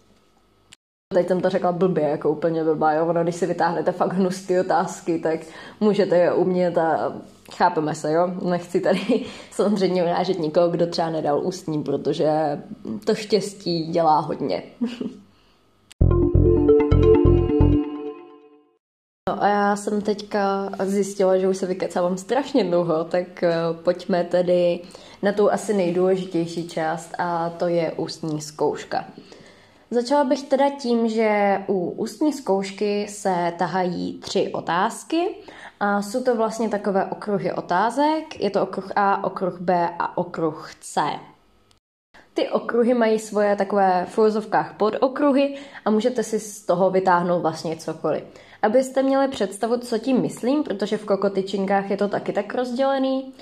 Teď 1.13 1.27
jsem 1.27 1.41
to 1.41 1.49
řekla 1.49 1.71
blbě, 1.71 2.03
jako 2.03 2.29
úplně 2.29 2.63
blbá, 2.63 2.93
jo, 2.93 3.07
ono, 3.07 3.23
když 3.23 3.35
si 3.35 3.45
vytáhnete 3.45 3.91
fakt 3.91 4.13
hnusté 4.13 4.61
otázky, 4.61 5.19
tak 5.19 5.39
můžete 5.79 6.17
je 6.17 6.33
umět 6.33 6.77
a 6.77 7.13
chápeme 7.55 7.95
se, 7.95 8.13
jo. 8.13 8.27
Nechci 8.49 8.79
tady 8.81 9.25
samozřejmě 9.51 10.03
urážet 10.03 10.39
nikoho, 10.39 10.69
kdo 10.69 10.87
třeba 10.87 11.09
nedal 11.09 11.45
ústní, 11.45 11.83
protože 11.83 12.61
to 13.05 13.15
štěstí 13.15 13.87
dělá 13.87 14.19
hodně. 14.19 14.63
No 19.29 19.43
a 19.43 19.47
já 19.47 19.75
jsem 19.75 20.01
teďka 20.01 20.69
zjistila, 20.83 21.37
že 21.37 21.47
už 21.47 21.57
se 21.57 21.65
vykecávám 21.65 22.17
strašně 22.17 22.63
dlouho, 22.63 23.03
tak 23.03 23.43
eh, 23.43 23.53
pojďme 23.83 24.23
tedy 24.23 24.79
na 25.21 25.31
tu 25.31 25.51
asi 25.51 25.73
nejdůležitější 25.73 26.67
část 26.67 27.15
a 27.17 27.49
to 27.49 27.67
je 27.67 27.91
ústní 27.91 28.41
zkouška. 28.41 29.05
Začala 29.91 30.23
bych 30.23 30.43
teda 30.43 30.69
tím, 30.69 31.09
že 31.09 31.57
u 31.67 31.89
ústní 31.89 32.33
zkoušky 32.33 33.07
se 33.09 33.53
tahají 33.57 34.19
tři 34.19 34.51
otázky 34.53 35.35
a 35.79 36.01
jsou 36.01 36.23
to 36.23 36.35
vlastně 36.35 36.69
takové 36.69 37.05
okruhy 37.05 37.53
otázek. 37.53 38.39
Je 38.39 38.49
to 38.49 38.63
okruh 38.63 38.91
A, 38.95 39.23
okruh 39.23 39.61
B 39.61 39.89
a 39.99 40.17
okruh 40.17 40.71
C. 40.79 41.01
Ty 42.33 42.49
okruhy 42.49 42.93
mají 42.93 43.19
svoje 43.19 43.55
takové 43.55 44.05
v 44.09 44.19
pod 44.49 44.73
podokruhy 44.77 45.57
a 45.85 45.89
můžete 45.89 46.23
si 46.23 46.39
z 46.39 46.65
toho 46.65 46.91
vytáhnout 46.91 47.41
vlastně 47.41 47.75
cokoliv. 47.75 48.23
Abyste 48.61 49.03
měli 49.03 49.27
představu, 49.27 49.77
co 49.77 49.97
tím 49.97 50.21
myslím, 50.21 50.63
protože 50.63 50.97
v 50.97 51.05
kokotyčinkách 51.05 51.89
je 51.89 51.97
to 51.97 52.07
taky 52.07 52.33
tak 52.33 52.55
rozdělený, 52.55 53.33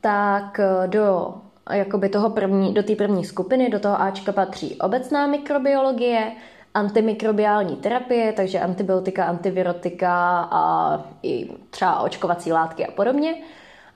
tak 0.00 0.60
do 0.86 1.34
jakoby 1.72 2.08
toho 2.08 2.30
první, 2.30 2.74
do 2.74 2.82
té 2.82 2.96
první 2.96 3.24
skupiny, 3.24 3.70
do 3.70 3.80
toho 3.80 4.00
Ačka 4.00 4.32
patří 4.32 4.80
obecná 4.80 5.26
mikrobiologie, 5.26 6.32
antimikrobiální 6.74 7.76
terapie, 7.76 8.32
takže 8.32 8.60
antibiotika, 8.60 9.24
antivirotika 9.24 10.40
a 10.50 11.04
i 11.22 11.50
třeba 11.70 12.00
očkovací 12.00 12.52
látky 12.52 12.86
a 12.86 12.90
podobně. 12.90 13.34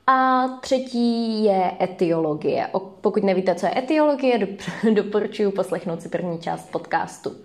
A 0.07 0.49
třetí 0.49 1.45
je 1.45 1.73
etiologie. 1.81 2.69
Pokud 3.01 3.23
nevíte, 3.23 3.55
co 3.55 3.67
je 3.67 3.79
etiologie, 3.79 4.49
doporučuji 4.95 5.53
poslechnout 5.53 6.03
si 6.03 6.09
první 6.09 6.38
část 6.38 6.71
podcastu. 6.71 7.37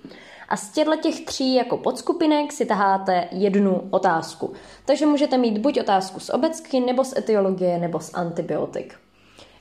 A 0.49 0.57
z 0.57 0.69
těchto 0.69 0.95
těch 0.95 1.25
tří 1.25 1.55
jako 1.55 1.77
podskupinek 1.77 2.51
si 2.51 2.65
taháte 2.65 3.27
jednu 3.31 3.81
otázku. 3.89 4.53
Takže 4.85 5.05
můžete 5.05 5.37
mít 5.37 5.57
buď 5.57 5.79
otázku 5.79 6.19
z 6.19 6.29
obecky, 6.29 6.79
nebo 6.79 7.03
z 7.03 7.17
etiologie, 7.17 7.77
nebo 7.77 7.99
z 7.99 8.13
antibiotik. 8.13 8.95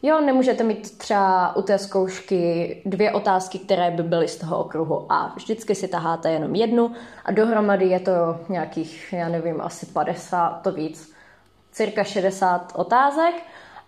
Jo, 0.04 0.20
nemůžete 0.20 0.64
mít 0.64 0.98
třeba 0.98 1.56
u 1.56 1.62
té 1.62 1.78
zkoušky 1.78 2.82
dvě 2.86 3.12
otázky, 3.12 3.58
které 3.58 3.90
by 3.90 4.02
byly 4.02 4.28
z 4.28 4.36
toho 4.36 4.58
okruhu 4.58 5.12
A. 5.12 5.32
Vždycky 5.36 5.74
si 5.74 5.88
taháte 5.88 6.32
jenom 6.32 6.54
jednu 6.54 6.92
a 7.24 7.32
dohromady 7.32 7.86
je 7.86 8.00
to 8.00 8.12
nějakých, 8.48 9.12
já 9.12 9.28
nevím, 9.28 9.60
asi 9.60 9.86
50, 9.86 10.48
to 10.48 10.72
víc, 10.72 11.12
cirka 11.72 12.04
60 12.04 12.72
otázek, 12.76 13.34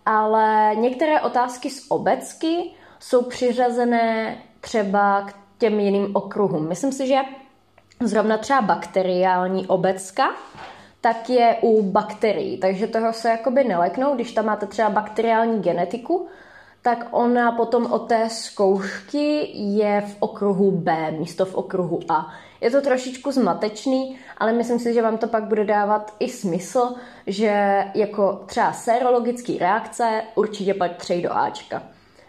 ale 0.07 0.72
některé 0.74 1.20
otázky 1.20 1.70
z 1.70 1.87
obecky 1.90 2.70
jsou 2.98 3.22
přiřazené 3.22 4.37
třeba 4.61 5.22
k 5.22 5.35
těm 5.59 5.81
jiným 5.81 6.16
okruhům. 6.16 6.68
Myslím 6.68 6.92
si, 6.92 7.07
že 7.07 7.18
zrovna 8.00 8.38
třeba 8.38 8.61
bakteriální 8.61 9.66
obecka, 9.66 10.31
tak 11.05 11.31
je 11.31 11.57
u 11.61 11.83
bakterií. 11.83 12.59
Takže 12.59 12.87
toho 12.87 13.12
se 13.12 13.29
jakoby 13.29 13.64
neleknou, 13.64 14.14
když 14.14 14.33
tam 14.33 14.45
máte 14.45 14.67
třeba 14.67 14.90
bakteriální 14.90 15.61
genetiku, 15.61 16.27
tak 16.83 17.07
ona 17.11 17.53
potom 17.53 17.93
od 17.93 18.09
té 18.09 18.29
zkoušky 18.29 19.51
je 19.55 20.01
v 20.01 20.17
okruhu 20.21 20.71
B, 20.71 21.11
místo 21.11 21.45
v 21.45 21.55
okruhu 21.55 22.01
A. 22.09 22.33
Je 22.61 22.71
to 22.71 22.81
trošičku 22.81 23.31
zmatečný, 23.33 24.17
ale 24.38 24.53
myslím 24.53 24.79
si, 24.79 24.95
že 24.95 25.03
vám 25.03 25.19
to 25.19 25.29
pak 25.29 25.45
bude 25.45 25.64
dávat 25.64 26.14
i 26.19 26.29
smysl, 26.29 26.95
že 27.27 27.85
jako 27.95 28.43
třeba 28.47 28.73
serologické 28.73 29.53
reakce 29.61 30.23
určitě 30.35 30.75
patří 30.75 31.23
do 31.23 31.37
Ačka. 31.37 31.83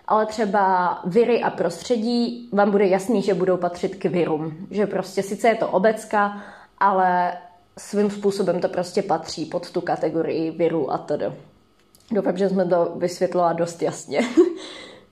Ale 0.08 0.26
třeba 0.26 1.00
viry 1.06 1.44
a 1.44 1.50
prostředí, 1.50 2.50
vám 2.54 2.72
bude 2.72 2.88
jasný, 2.88 3.22
že 3.22 3.34
budou 3.34 3.58
patřit 3.58 3.96
k 3.96 4.06
virům. 4.06 4.68
Že 4.72 4.88
prostě 4.88 5.24
sice 5.24 5.48
je 5.48 5.56
to 5.56 5.68
obecka, 5.68 6.44
ale 6.80 7.32
svým 7.80 8.10
způsobem 8.10 8.62
to 8.62 8.70
prostě 8.70 9.02
patří 9.02 9.46
pod 9.46 9.72
tu 9.72 9.82
kategorii 9.82 10.52
virů 10.52 10.92
a 10.92 10.98
tedy. 10.98 11.26
Doufám, 12.12 12.38
že 12.38 12.50
jsme 12.50 12.66
to 12.66 12.94
vysvětlila 12.96 13.54
dost 13.54 13.82
jasně. 13.82 14.20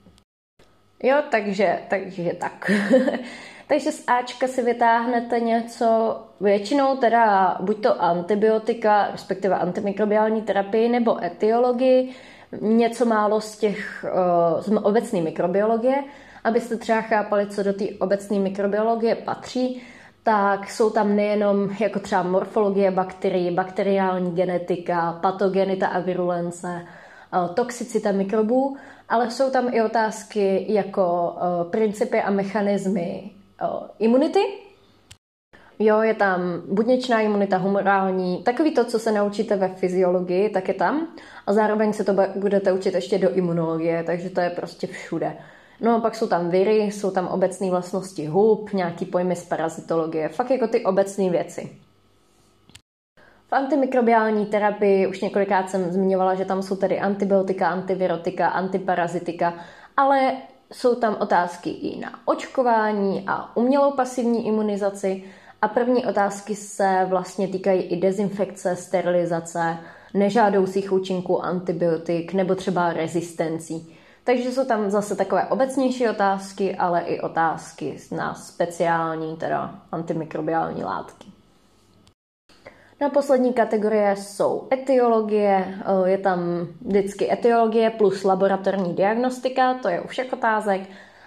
jo, 1.02 1.16
takže, 1.30 1.78
takže 1.90 2.32
tak. 2.40 2.70
takže 3.68 3.92
z 3.92 4.04
Ačka 4.06 4.48
si 4.48 4.62
vytáhnete 4.62 5.40
něco, 5.40 6.18
většinou 6.40 6.96
teda 6.96 7.56
buď 7.60 7.82
to 7.82 8.02
antibiotika, 8.02 9.08
respektive 9.12 9.54
antimikrobiální 9.54 10.42
terapii, 10.42 10.88
nebo 10.88 11.24
etiologii, 11.24 12.14
něco 12.60 13.04
málo 13.04 13.40
z 13.40 13.58
těch 13.58 14.04
uh, 14.04 14.60
z 14.60 14.80
obecné 14.82 15.20
mikrobiologie, 15.20 16.04
abyste 16.44 16.76
třeba 16.76 17.00
chápali, 17.00 17.46
co 17.46 17.62
do 17.62 17.72
té 17.72 17.84
obecné 18.00 18.38
mikrobiologie 18.38 19.14
patří, 19.14 19.82
tak 20.24 20.70
jsou 20.70 20.90
tam 20.90 21.16
nejenom 21.16 21.70
jako 21.80 21.98
třeba 21.98 22.22
morfologie 22.22 22.90
bakterií, 22.90 23.50
bakteriální 23.50 24.30
genetika, 24.30 25.18
patogenita 25.22 25.86
a 25.86 26.00
virulence, 26.00 26.68
eh, 26.80 27.54
toxicita 27.54 28.12
mikrobů, 28.12 28.76
ale 29.08 29.30
jsou 29.30 29.50
tam 29.50 29.68
i 29.74 29.82
otázky 29.82 30.66
jako 30.68 31.36
eh, 31.36 31.70
principy 31.70 32.22
a 32.22 32.30
mechanismy 32.30 33.30
eh, 33.62 33.66
imunity. 33.98 34.40
Jo, 35.78 36.00
je 36.00 36.14
tam 36.14 36.40
buněčná 36.68 37.20
imunita, 37.20 37.56
humorální, 37.56 38.42
takový 38.42 38.74
to, 38.74 38.84
co 38.84 38.98
se 38.98 39.12
naučíte 39.12 39.56
ve 39.56 39.68
fyziologii, 39.68 40.48
tak 40.48 40.68
je 40.68 40.74
tam. 40.74 41.08
A 41.46 41.52
zároveň 41.52 41.92
se 41.92 42.04
to 42.04 42.12
budete 42.36 42.72
učit 42.72 42.94
ještě 42.94 43.18
do 43.18 43.30
imunologie, 43.30 44.02
takže 44.02 44.30
to 44.30 44.40
je 44.40 44.50
prostě 44.50 44.86
všude. 44.86 45.36
No 45.80 45.96
a 45.96 46.00
pak 46.00 46.14
jsou 46.14 46.26
tam 46.26 46.50
viry, 46.50 46.76
jsou 46.76 47.10
tam 47.10 47.26
obecné 47.26 47.70
vlastnosti 47.70 48.26
hub, 48.26 48.72
nějaký 48.72 49.04
pojmy 49.04 49.36
z 49.36 49.44
parazitologie, 49.44 50.28
fakt 50.28 50.50
jako 50.50 50.66
ty 50.66 50.84
obecné 50.84 51.30
věci. 51.30 51.76
V 53.48 53.52
antimikrobiální 53.52 54.46
terapii 54.46 55.06
už 55.06 55.20
několikrát 55.20 55.70
jsem 55.70 55.92
zmiňovala, 55.92 56.34
že 56.34 56.44
tam 56.44 56.62
jsou 56.62 56.76
tedy 56.76 57.00
antibiotika, 57.00 57.68
antivirotika, 57.68 58.48
antiparazitika, 58.48 59.54
ale 59.96 60.32
jsou 60.72 60.94
tam 60.94 61.16
otázky 61.20 61.70
i 61.70 62.00
na 62.00 62.20
očkování 62.24 63.24
a 63.26 63.56
umělou 63.56 63.92
pasivní 63.92 64.46
imunizaci. 64.46 65.24
A 65.62 65.68
první 65.68 66.06
otázky 66.06 66.54
se 66.54 67.06
vlastně 67.08 67.48
týkají 67.48 67.82
i 67.82 68.00
dezinfekce, 68.00 68.76
sterilizace, 68.76 69.76
nežádoucích 70.14 70.92
účinků 70.92 71.44
antibiotik 71.44 72.32
nebo 72.32 72.54
třeba 72.54 72.92
rezistencí. 72.92 73.96
Takže 74.24 74.52
jsou 74.52 74.64
tam 74.64 74.90
zase 74.90 75.16
takové 75.16 75.46
obecnější 75.46 76.08
otázky, 76.08 76.76
ale 76.76 77.00
i 77.00 77.20
otázky 77.20 77.96
na 78.12 78.34
speciální, 78.34 79.36
teda 79.36 79.74
antimikrobiální 79.92 80.84
látky. 80.84 81.28
Na 83.00 83.10
poslední 83.10 83.52
kategorie 83.52 84.16
jsou 84.16 84.68
etiologie, 84.72 85.78
eh, 85.80 86.10
je 86.10 86.18
tam 86.18 86.66
vždycky 86.80 87.32
etiologie 87.32 87.90
plus 87.90 88.24
laboratorní 88.24 88.94
diagnostika, 88.94 89.74
to 89.74 89.88
je 89.88 90.00
u 90.00 90.08
všech 90.08 90.32
otázek, 90.32 90.80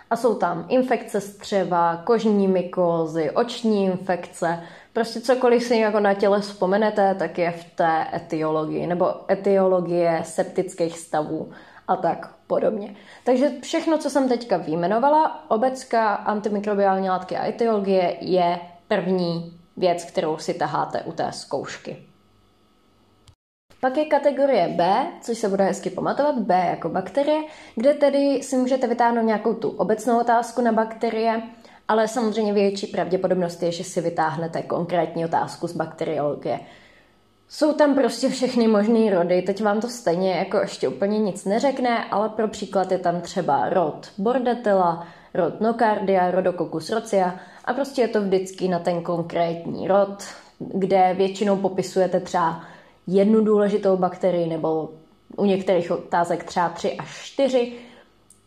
a 0.10 0.16
jsou 0.16 0.36
tam 0.36 0.66
infekce 0.70 1.22
střeva, 1.22 2.02
kožní 2.04 2.48
mykózy, 2.48 3.32
oční 3.32 3.86
infekce, 3.86 4.64
prostě 4.94 5.22
cokoliv 5.22 5.64
si 5.64 5.78
jako 5.78 6.00
na 6.00 6.14
těle 6.14 6.42
vzpomenete, 6.42 7.16
tak 7.16 7.38
je 7.38 7.52
v 7.52 7.64
té 7.64 8.08
etiologii, 8.14 8.88
nebo 8.88 9.32
etiologie 9.32 10.22
septických 10.24 11.00
stavů 11.00 11.52
a 11.88 11.96
tak 11.96 12.37
podobně. 12.48 12.96
Takže 13.24 13.52
všechno, 13.62 13.98
co 13.98 14.10
jsem 14.10 14.30
teďka 14.30 14.58
vyjmenovala, 14.58 15.52
obecka, 15.52 16.14
antimikrobiální 16.14 17.10
látky 17.10 17.38
a 17.38 17.48
etiologie 17.48 18.18
je 18.22 18.60
první 18.88 19.60
věc, 19.78 20.04
kterou 20.04 20.38
si 20.38 20.54
taháte 20.54 21.02
u 21.02 21.12
té 21.12 21.32
zkoušky. 21.32 22.04
Pak 23.82 23.98
je 23.98 24.06
kategorie 24.06 24.68
B, 24.68 25.08
což 25.22 25.38
se 25.38 25.50
bude 25.50 25.64
hezky 25.64 25.90
pamatovat, 25.90 26.36
B 26.38 26.66
jako 26.70 26.90
bakterie, 26.90 27.42
kde 27.76 27.94
tedy 27.94 28.44
si 28.44 28.58
můžete 28.58 28.88
vytáhnout 28.88 29.26
nějakou 29.26 29.54
tu 29.54 29.70
obecnou 29.70 30.20
otázku 30.20 30.62
na 30.62 30.72
bakterie 30.72 31.42
ale 31.88 32.08
samozřejmě 32.08 32.54
větší 32.54 32.88
pravděpodobnost 32.88 33.64
je, 33.64 33.72
že 33.72 33.84
si 33.84 34.02
vytáhnete 34.02 34.62
konkrétní 34.62 35.26
otázku 35.26 35.68
z 35.68 35.74
bakteriologie. 35.74 36.60
Jsou 37.50 37.74
tam 37.74 37.96
prostě 37.96 38.30
všechny 38.30 38.68
možné 38.68 39.10
rody, 39.10 39.42
teď 39.42 39.64
vám 39.64 39.82
to 39.82 39.90
stejně 39.90 40.32
jako 40.32 40.58
ještě 40.58 40.88
úplně 40.88 41.20
nic 41.20 41.46
neřekne, 41.46 42.06
ale 42.06 42.30
pro 42.30 42.48
příklad 42.48 42.92
je 42.92 42.98
tam 42.98 43.22
třeba 43.22 43.70
rod 43.70 44.08
Bordetella, 44.18 45.08
rod 45.34 45.62
Nocardia, 45.62 46.32
Rhodococcus 46.32 46.90
rocia 46.90 47.40
a 47.66 47.74
prostě 47.74 48.02
je 48.02 48.08
to 48.08 48.22
vždycky 48.22 48.68
na 48.68 48.80
ten 48.80 49.02
konkrétní 49.02 49.88
rod, 49.88 50.24
kde 50.60 51.14
většinou 51.18 51.58
popisujete 51.58 52.20
třeba 52.20 52.64
jednu 53.08 53.42
důležitou 53.42 53.98
bakterii 53.98 54.48
nebo 54.48 54.90
u 55.38 55.46
některých 55.46 55.92
otázek 55.92 56.44
třeba 56.44 56.70
tři 56.70 56.98
až 56.98 57.26
čtyři 57.26 57.74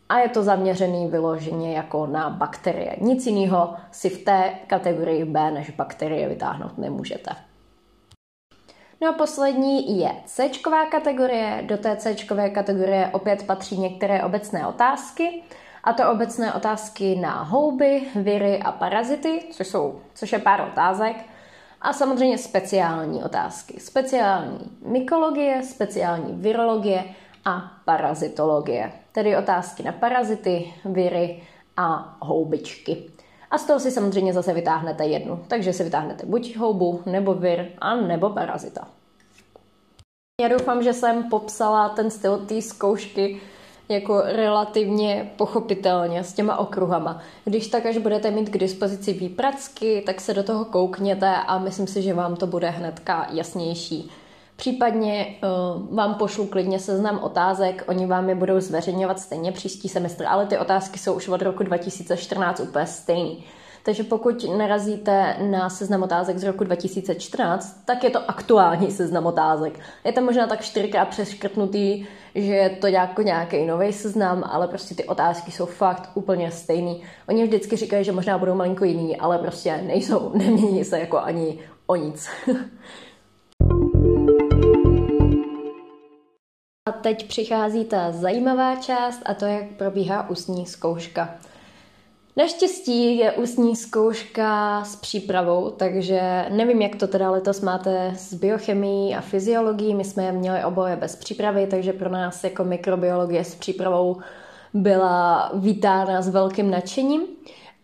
a 0.08 0.18
je 0.18 0.28
to 0.28 0.42
zaměřený 0.42 1.06
vyloženě 1.06 1.76
jako 1.76 2.06
na 2.06 2.30
bakterie. 2.30 2.96
Nic 3.00 3.26
jiného 3.26 3.74
si 3.90 4.08
v 4.08 4.24
té 4.24 4.54
kategorii 4.66 5.24
B 5.24 5.50
než 5.50 5.70
bakterie 5.70 6.28
vytáhnout 6.28 6.78
nemůžete. 6.78 7.30
No 9.02 9.08
a 9.08 9.12
poslední 9.12 9.98
je 10.00 10.10
C 10.26 10.50
kategorie. 10.90 11.62
Do 11.66 11.78
té 11.78 11.96
C 11.96 12.14
kategorie 12.52 13.10
opět 13.12 13.46
patří 13.46 13.78
některé 13.78 14.24
obecné 14.24 14.66
otázky, 14.66 15.42
a 15.84 15.92
to 15.92 16.10
obecné 16.10 16.54
otázky 16.54 17.16
na 17.16 17.42
houby, 17.42 18.02
viry 18.14 18.58
a 18.58 18.72
parazity, 18.72 19.42
což, 19.50 19.66
jsou, 19.66 20.00
což 20.14 20.32
je 20.32 20.38
pár 20.38 20.68
otázek. 20.72 21.16
A 21.80 21.92
samozřejmě 21.92 22.38
speciální 22.38 23.24
otázky. 23.24 23.80
Speciální 23.80 24.70
mykologie, 24.86 25.62
speciální 25.62 26.32
virologie 26.32 27.04
a 27.44 27.72
parazitologie. 27.84 28.92
Tedy 29.12 29.36
otázky 29.36 29.82
na 29.82 29.92
parazity, 29.92 30.74
viry 30.84 31.42
a 31.76 32.16
houbičky. 32.20 33.10
A 33.50 33.58
z 33.58 33.64
toho 33.64 33.80
si 33.80 33.90
samozřejmě 33.90 34.32
zase 34.32 34.54
vytáhnete 34.54 35.04
jednu. 35.04 35.44
Takže 35.48 35.72
si 35.72 35.84
vytáhnete 35.84 36.26
buď 36.26 36.56
houbu, 36.56 37.02
nebo 37.06 37.34
vir, 37.34 37.66
a 37.78 37.94
nebo 37.94 38.30
parazita. 38.30 38.88
Já 40.42 40.48
doufám, 40.48 40.82
že 40.82 40.92
jsem 40.92 41.30
popsala 41.30 41.88
ten 41.88 42.10
styl 42.10 42.38
té 42.38 42.62
zkoušky 42.62 43.40
jako 43.88 44.20
relativně 44.24 45.32
pochopitelně 45.36 46.24
s 46.24 46.32
těma 46.32 46.56
okruhama. 46.56 47.22
Když 47.44 47.66
tak, 47.66 47.86
až 47.86 47.98
budete 47.98 48.30
mít 48.30 48.48
k 48.48 48.58
dispozici 48.58 49.12
výpracky, 49.12 50.02
tak 50.06 50.20
se 50.20 50.34
do 50.34 50.42
toho 50.42 50.64
koukněte 50.64 51.36
a 51.36 51.58
myslím 51.58 51.86
si, 51.86 52.02
že 52.02 52.14
vám 52.14 52.36
to 52.36 52.46
bude 52.46 52.70
hnedka 52.70 53.26
jasnější. 53.30 54.10
Případně 54.60 55.26
uh, 55.26 55.96
vám 55.96 56.14
pošlu 56.14 56.46
klidně 56.46 56.78
seznam 56.78 57.18
otázek, 57.18 57.84
oni 57.88 58.06
vám 58.06 58.28
je 58.28 58.34
budou 58.34 58.60
zveřejňovat 58.60 59.20
stejně 59.20 59.52
příští 59.52 59.88
semestr, 59.88 60.24
ale 60.26 60.46
ty 60.46 60.58
otázky 60.58 60.98
jsou 60.98 61.14
už 61.14 61.28
od 61.28 61.42
roku 61.42 61.62
2014 61.62 62.60
úplně 62.60 62.86
stejný. 62.86 63.44
Takže 63.82 64.02
pokud 64.02 64.44
narazíte 64.58 65.36
na 65.50 65.70
seznam 65.70 66.02
otázek 66.02 66.38
z 66.38 66.44
roku 66.44 66.64
2014, 66.64 67.82
tak 67.84 68.04
je 68.04 68.10
to 68.10 68.30
aktuální 68.30 68.90
seznam 68.90 69.26
otázek. 69.26 69.78
Je 70.04 70.12
tam 70.12 70.24
možná 70.24 70.46
tak 70.46 70.60
čtyřikrát 70.60 71.08
přeškrtnutý, 71.08 72.06
že 72.34 72.54
je 72.54 72.70
to 72.70 72.86
jako 72.86 73.22
nějaký 73.22 73.66
nový 73.66 73.92
seznam, 73.92 74.44
ale 74.46 74.68
prostě 74.68 74.94
ty 74.94 75.04
otázky 75.04 75.52
jsou 75.52 75.66
fakt 75.66 76.10
úplně 76.14 76.50
stejný. 76.50 77.02
Oni 77.28 77.44
vždycky 77.44 77.76
říkají, 77.76 78.04
že 78.04 78.12
možná 78.12 78.38
budou 78.38 78.54
malinko 78.54 78.84
jiný, 78.84 79.16
ale 79.16 79.38
prostě 79.38 79.76
nejsou, 79.86 80.30
nemění 80.34 80.84
se 80.84 80.98
jako 80.98 81.18
ani 81.18 81.58
o 81.86 81.96
nic. 81.96 82.28
A 86.90 86.92
teď 86.92 87.26
přichází 87.28 87.84
ta 87.84 88.12
zajímavá 88.12 88.76
část 88.76 89.22
a 89.24 89.34
to, 89.34 89.44
jak 89.44 89.64
probíhá 89.76 90.30
ústní 90.30 90.66
zkouška. 90.66 91.34
Naštěstí 92.36 93.18
je 93.18 93.32
ústní 93.32 93.76
zkouška 93.76 94.84
s 94.84 94.96
přípravou, 94.96 95.70
takže 95.70 96.46
nevím, 96.48 96.82
jak 96.82 96.96
to 96.96 97.06
teda 97.06 97.30
letos 97.30 97.60
máte 97.60 98.12
s 98.16 98.34
biochemií 98.34 99.14
a 99.14 99.20
fyziologií. 99.20 99.94
My 99.94 100.04
jsme 100.04 100.24
je 100.24 100.32
měli 100.32 100.64
oboje 100.64 100.96
bez 100.96 101.16
přípravy, 101.16 101.66
takže 101.66 101.92
pro 101.92 102.10
nás 102.10 102.44
jako 102.44 102.64
mikrobiologie 102.64 103.44
s 103.44 103.54
přípravou 103.54 104.16
byla 104.74 105.50
vítána 105.54 106.22
s 106.22 106.28
velkým 106.28 106.70
nadšením. 106.70 107.22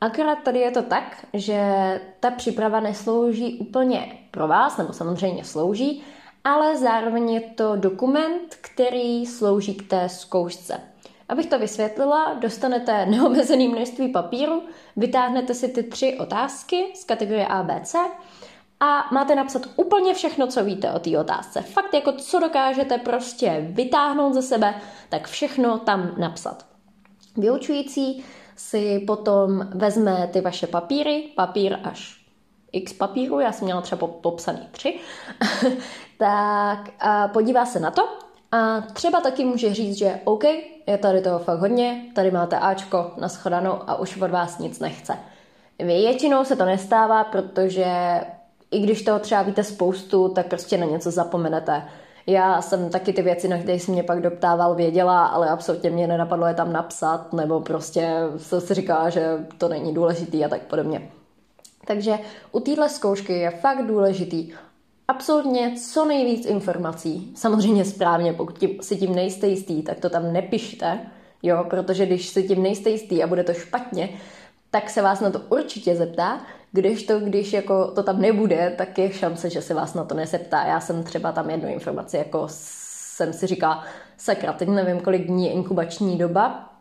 Akorát 0.01 0.38
tady 0.45 0.59
je 0.59 0.71
to 0.71 0.83
tak, 0.83 1.27
že 1.33 1.61
ta 2.21 2.31
příprava 2.31 2.81
neslouží 2.81 3.59
úplně 3.59 4.19
pro 4.31 4.49
vás, 4.49 4.77
nebo 4.77 4.92
samozřejmě 4.92 5.45
slouží, 5.45 6.03
ale 6.46 6.76
zároveň 6.76 7.30
je 7.30 7.40
to 7.40 7.76
dokument, 7.76 8.54
který 8.61 9.26
slouží 9.26 9.74
k 9.74 9.90
té 9.90 10.09
zkoušce. 10.09 10.80
Abych 11.28 11.46
to 11.46 11.59
vysvětlila, 11.59 12.35
dostanete 12.35 13.06
neomezené 13.06 13.68
množství 13.68 14.09
papíru, 14.09 14.62
vytáhnete 14.96 15.54
si 15.54 15.68
ty 15.68 15.82
tři 15.82 16.18
otázky 16.20 16.85
z 16.94 17.04
kategorie 17.04 17.46
ABC 17.46 17.94
a 18.80 19.09
máte 19.12 19.35
napsat 19.35 19.62
úplně 19.76 20.14
všechno, 20.14 20.46
co 20.46 20.64
víte 20.64 20.92
o 20.92 20.98
té 20.98 21.18
otázce. 21.18 21.62
Fakt 21.62 21.94
jako 21.94 22.12
co 22.12 22.38
dokážete 22.38 22.98
prostě 22.98 23.66
vytáhnout 23.70 24.35
ze 24.35 24.42
sebe, 24.42 24.74
tak 25.09 25.28
všechno 25.28 25.78
tam 25.78 26.14
napsat. 26.18 26.66
Vyučující 27.37 28.24
si 28.56 29.04
potom 29.06 29.68
vezme 29.74 30.28
ty 30.32 30.40
vaše 30.40 30.66
papíry, 30.66 31.28
papír 31.37 31.78
až 31.85 32.26
x 32.72 32.92
papíru, 32.92 33.40
já 33.40 33.52
jsem 33.52 33.64
měla 33.64 33.80
třeba 33.80 34.06
popsaný 34.06 34.68
tři, 34.70 35.00
tak 36.18 36.90
podívá 37.33 37.66
se 37.66 37.81
na 37.81 37.90
to 37.90 38.09
a 38.52 38.81
třeba 38.81 39.20
taky 39.20 39.44
může 39.44 39.74
říct, 39.74 39.98
že 39.98 40.20
OK, 40.24 40.44
je 40.87 40.98
tady 40.98 41.20
toho 41.20 41.38
fakt 41.38 41.59
hodně, 41.59 42.02
tady 42.14 42.31
máte 42.31 42.59
Ačko 42.59 43.11
na 43.16 43.29
schodanou 43.29 43.72
a 43.87 43.94
už 43.94 44.16
od 44.16 44.31
vás 44.31 44.59
nic 44.59 44.81
nechce. 44.81 45.18
Většinou 45.79 46.44
se 46.44 46.57
to 46.57 46.64
nestává, 46.64 47.24
protože 47.24 47.87
i 48.70 48.81
když 48.81 49.02
toho 49.02 49.18
třeba 49.18 49.42
víte 49.42 49.64
spoustu, 49.64 50.29
tak 50.29 50.46
prostě 50.46 50.79
na 50.79 50.87
něco 50.87 51.11
zapomenete. 51.11 51.83
Já 52.26 52.62
jsem 52.62 52.90
taky 52.90 53.12
ty 53.12 53.22
věci, 53.22 53.48
na 53.48 53.59
které 53.59 53.79
jsem 53.79 53.94
mě 53.94 54.02
pak 54.02 54.22
doptával, 54.22 54.74
věděla, 54.74 55.26
ale 55.26 55.50
absolutně 55.50 55.90
mě 55.90 56.07
nenapadlo 56.07 56.46
je 56.46 56.55
tam 56.55 56.72
napsat, 56.72 57.33
nebo 57.33 57.61
prostě 57.61 58.11
se 58.37 58.61
si 58.61 58.74
říká, 58.74 59.11
že 59.11 59.46
to 59.59 59.68
není 59.68 59.94
důležitý 59.94 60.44
a 60.44 60.48
tak 60.48 60.62
podobně. 60.62 61.11
Takže 61.87 62.18
u 62.52 62.61
téhle 62.61 62.88
zkoušky 62.88 63.33
je 63.33 63.50
fakt 63.50 63.87
důležitý 63.87 64.52
absolutně 65.09 65.75
co 65.81 66.05
nejvíc 66.05 66.47
informací. 66.47 67.33
Samozřejmě 67.35 67.85
správně, 67.85 68.33
pokud 68.33 68.59
tím, 68.59 68.71
si 68.81 68.97
tím 68.97 69.14
nejste 69.14 69.47
jistý, 69.47 69.83
tak 69.83 70.01
to 70.01 70.11
tam 70.11 70.33
nepište, 70.33 70.99
jo, 71.42 71.64
protože 71.71 72.07
když 72.07 72.29
si 72.29 72.42
tím 72.42 72.62
nejste 72.62 72.90
jistý 72.90 73.23
a 73.23 73.27
bude 73.27 73.45
to 73.45 73.55
špatně, 73.55 74.09
tak 74.71 74.90
se 74.90 75.03
vás 75.03 75.21
na 75.21 75.31
to 75.31 75.40
určitě 75.49 75.97
zeptá, 75.97 76.40
když 76.73 77.07
to, 77.07 77.21
když 77.21 77.53
jako 77.53 77.90
to 77.90 78.03
tam 78.03 78.21
nebude, 78.21 78.75
tak 78.79 78.99
je 78.99 79.12
šance, 79.12 79.51
že 79.51 79.62
se 79.62 79.75
vás 79.75 79.95
na 79.95 80.05
to 80.05 80.14
nezeptá. 80.14 80.66
Já 80.66 80.81
jsem 80.81 81.05
třeba 81.05 81.33
tam 81.33 81.51
jednu 81.51 81.69
informaci, 81.69 82.16
jako 82.16 82.47
jsem 82.49 83.33
si 83.33 83.47
říkala, 83.47 83.85
sakra, 84.16 84.53
teď 84.53 84.69
nevím, 84.69 85.01
kolik 85.01 85.27
dní 85.27 85.47
je 85.47 85.53
inkubační 85.53 86.19
doba, 86.19 86.76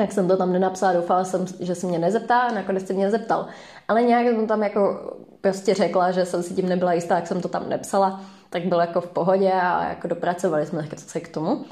jak 0.00 0.12
jsem 0.12 0.28
to 0.28 0.36
tam 0.36 0.52
nenapsala, 0.52 0.92
doufala 0.92 1.24
jsem, 1.24 1.46
že 1.60 1.74
se 1.74 1.86
mě 1.86 1.98
nezeptá, 1.98 2.40
a 2.40 2.52
nakonec 2.52 2.86
se 2.86 2.92
mě 2.92 3.10
zeptal. 3.10 3.46
Ale 3.88 4.02
nějak 4.02 4.26
jsem 4.26 4.46
tam 4.46 4.62
jako 4.62 5.12
prostě 5.40 5.74
řekla, 5.74 6.10
že 6.10 6.24
jsem 6.24 6.42
si 6.42 6.54
tím 6.54 6.68
nebyla 6.68 6.92
jistá, 6.92 7.16
jak 7.16 7.26
jsem 7.26 7.40
to 7.40 7.48
tam 7.48 7.68
nepsala, 7.68 8.20
tak 8.50 8.64
bylo 8.64 8.80
jako 8.80 9.00
v 9.00 9.08
pohodě 9.08 9.52
a 9.52 9.88
jako 9.88 10.08
dopracovali 10.08 10.66
jsme 10.66 10.88
se 10.96 11.20
k 11.20 11.28
tomu. 11.28 11.64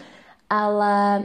Ale 0.51 1.23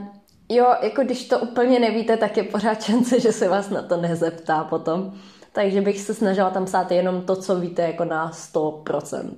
jo, 0.49 0.75
jako 0.81 1.03
když 1.03 1.27
to 1.27 1.39
úplně 1.39 1.79
nevíte, 1.79 2.17
tak 2.17 2.37
je 2.37 2.43
pořád 2.43 2.83
šance, 2.83 3.19
že 3.19 3.31
se 3.31 3.49
vás 3.49 3.69
na 3.69 3.81
to 3.81 3.97
nezeptá 3.97 4.63
potom. 4.63 5.13
Takže 5.51 5.81
bych 5.81 6.01
se 6.01 6.13
snažila 6.13 6.49
tam 6.49 6.65
psát 6.65 6.91
jenom 6.91 7.21
to, 7.21 7.35
co 7.35 7.59
víte 7.59 7.81
jako 7.81 8.05
na 8.05 8.31
100%. 8.31 9.33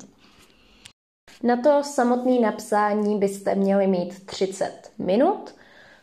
Na 1.44 1.58
to 1.58 1.84
samotné 1.84 2.40
napsání 2.40 3.20
byste 3.20 3.56
měli 3.56 3.88
mít 3.88 4.26
30 4.26 4.92
minut. 4.98 5.56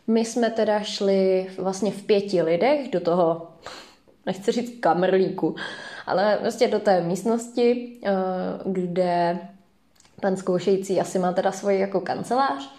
My 0.07 0.25
jsme 0.25 0.49
teda 0.49 0.79
šli 0.79 1.47
vlastně 1.57 1.91
v 1.91 2.03
pěti 2.03 2.41
lidech 2.41 2.91
do 2.91 2.99
toho, 2.99 3.47
nechci 4.25 4.51
říct 4.51 4.79
kamerlíku, 4.79 5.55
ale 6.05 6.37
vlastně 6.41 6.67
do 6.67 6.79
té 6.79 7.01
místnosti, 7.01 7.99
eh, 8.05 8.11
kde 8.65 9.39
pan 10.21 10.37
zkoušející 10.37 11.01
asi 11.01 11.19
má 11.19 11.33
teda 11.33 11.51
svoji 11.51 11.79
jako 11.79 12.01
kancelář. 12.01 12.69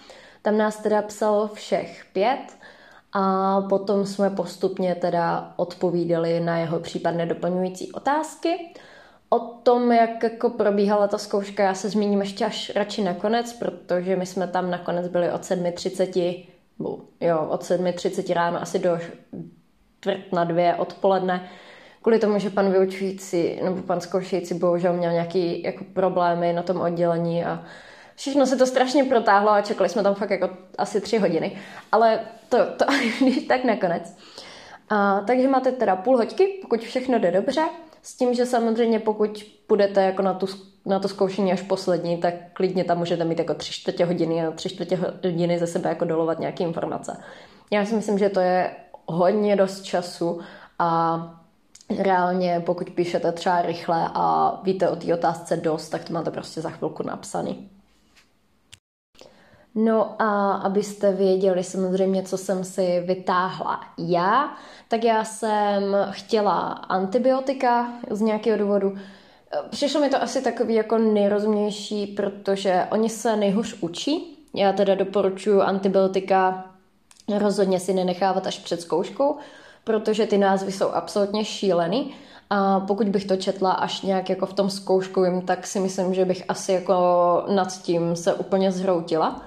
Tam 0.42 0.58
nás 0.58 0.76
teda 0.76 1.02
psalo 1.02 1.48
všech 1.48 2.04
pět 2.12 2.56
a 3.12 3.60
potom 3.60 4.06
jsme 4.06 4.30
postupně 4.30 4.94
teda 4.94 5.52
odpovídali 5.56 6.40
na 6.40 6.58
jeho 6.58 6.80
případné 6.80 7.26
doplňující 7.26 7.92
otázky. 7.92 8.74
O 9.28 9.38
tom, 9.38 9.92
jak 9.92 10.22
jako 10.22 10.50
probíhala 10.50 11.08
ta 11.08 11.18
zkouška, 11.18 11.62
já 11.62 11.74
se 11.74 11.88
zmíním 11.88 12.20
ještě 12.20 12.44
až 12.44 12.72
radši 12.74 13.02
nakonec, 13.02 13.52
protože 13.52 14.16
my 14.16 14.26
jsme 14.26 14.48
tam 14.48 14.70
nakonec 14.70 15.08
byli 15.08 15.32
od 15.32 15.42
7.30, 15.42 16.46
jo, 17.20 17.46
od 17.50 17.62
7.30 17.62 18.34
ráno 18.34 18.62
asi 18.62 18.78
do 18.78 18.98
čtvrt 20.00 20.32
na 20.32 20.44
dvě 20.44 20.74
odpoledne, 20.74 21.48
kvůli 22.02 22.18
tomu, 22.18 22.38
že 22.38 22.50
pan 22.50 22.72
vyučující 22.72 23.60
nebo 23.64 23.82
pan 23.82 24.00
zkoušející 24.00 24.54
bohužel 24.54 24.92
měl 24.92 25.12
nějaký 25.12 25.62
jako 25.62 25.84
problémy 25.84 26.52
na 26.52 26.62
tom 26.62 26.80
oddělení 26.80 27.44
a 27.44 27.64
všechno 28.14 28.46
se 28.46 28.56
to 28.56 28.66
strašně 28.66 29.04
protáhlo 29.04 29.50
a 29.50 29.62
čekali 29.62 29.88
jsme 29.88 30.02
tam 30.02 30.14
fakt 30.14 30.30
jako 30.30 30.50
asi 30.78 31.00
tři 31.00 31.18
hodiny. 31.18 31.58
Ale 31.92 32.20
to, 32.48 32.58
to 32.58 32.84
když 33.20 33.46
tak 33.46 33.64
nakonec. 33.64 34.16
A, 34.88 35.20
takže 35.20 35.48
máte 35.48 35.72
teda 35.72 35.96
půl 35.96 36.16
hoďky, 36.16 36.58
pokud 36.62 36.80
všechno 36.80 37.18
jde 37.18 37.30
dobře, 37.30 37.62
s 38.02 38.16
tím, 38.16 38.34
že 38.34 38.46
samozřejmě 38.46 38.98
pokud 39.00 39.44
půjdete 39.66 40.02
jako 40.02 40.22
na, 40.22 40.34
tu, 40.34 40.46
na 40.86 40.98
to 40.98 41.08
zkoušení 41.08 41.52
až 41.52 41.62
poslední, 41.62 42.16
tak 42.16 42.34
klidně 42.52 42.84
tam 42.84 42.98
můžete 42.98 43.24
mít 43.24 43.38
jako 43.38 43.54
tři 43.54 43.72
čtvrtě 43.72 44.04
hodiny 44.04 44.46
a 44.46 44.50
tři 44.50 44.68
čtvrtě 44.68 44.98
hodiny 45.24 45.58
ze 45.58 45.66
sebe 45.66 45.88
jako 45.88 46.04
dolovat 46.04 46.38
nějaké 46.38 46.64
informace. 46.64 47.16
Já 47.70 47.84
si 47.84 47.94
myslím, 47.94 48.18
že 48.18 48.28
to 48.28 48.40
je 48.40 48.70
hodně 49.06 49.56
dost 49.56 49.82
času 49.82 50.40
a 50.78 51.20
reálně, 51.98 52.62
pokud 52.66 52.90
píšete 52.90 53.32
třeba 53.32 53.62
rychle 53.62 54.10
a 54.14 54.54
víte 54.62 54.88
o 54.88 54.96
té 54.96 55.14
otázce 55.14 55.56
dost, 55.56 55.88
tak 55.88 56.04
to 56.04 56.12
máte 56.12 56.30
prostě 56.30 56.60
za 56.60 56.70
chvilku 56.70 57.02
napsaný. 57.02 57.70
No 59.74 60.22
a 60.22 60.52
abyste 60.52 61.12
věděli 61.12 61.64
samozřejmě, 61.64 62.22
co 62.22 62.38
jsem 62.38 62.64
si 62.64 63.00
vytáhla 63.00 63.80
já, 63.98 64.54
tak 64.88 65.04
já 65.04 65.24
jsem 65.24 65.82
chtěla 66.10 66.60
antibiotika 66.68 67.92
z 68.10 68.20
nějakého 68.20 68.58
důvodu. 68.58 68.94
Přišlo 69.70 70.00
mi 70.00 70.08
to 70.08 70.22
asi 70.22 70.42
takový 70.42 70.74
jako 70.74 70.98
nejrozumnější, 70.98 72.06
protože 72.06 72.86
oni 72.90 73.08
se 73.08 73.36
nejhůř 73.36 73.76
učí. 73.80 74.38
Já 74.54 74.72
teda 74.72 74.94
doporučuji 74.94 75.60
antibiotika 75.60 76.64
rozhodně 77.38 77.80
si 77.80 77.94
nenechávat 77.94 78.46
až 78.46 78.58
před 78.58 78.80
zkouškou, 78.80 79.36
protože 79.84 80.26
ty 80.26 80.38
názvy 80.38 80.72
jsou 80.72 80.88
absolutně 80.88 81.44
šílený. 81.44 82.14
A 82.50 82.80
pokud 82.80 83.08
bych 83.08 83.24
to 83.24 83.36
četla 83.36 83.72
až 83.72 84.02
nějak 84.02 84.30
jako 84.30 84.46
v 84.46 84.52
tom 84.52 84.70
zkouškovém, 84.70 85.42
tak 85.42 85.66
si 85.66 85.80
myslím, 85.80 86.14
že 86.14 86.24
bych 86.24 86.44
asi 86.48 86.72
jako 86.72 86.94
nad 87.54 87.82
tím 87.82 88.16
se 88.16 88.34
úplně 88.34 88.72
zhroutila. 88.72 89.42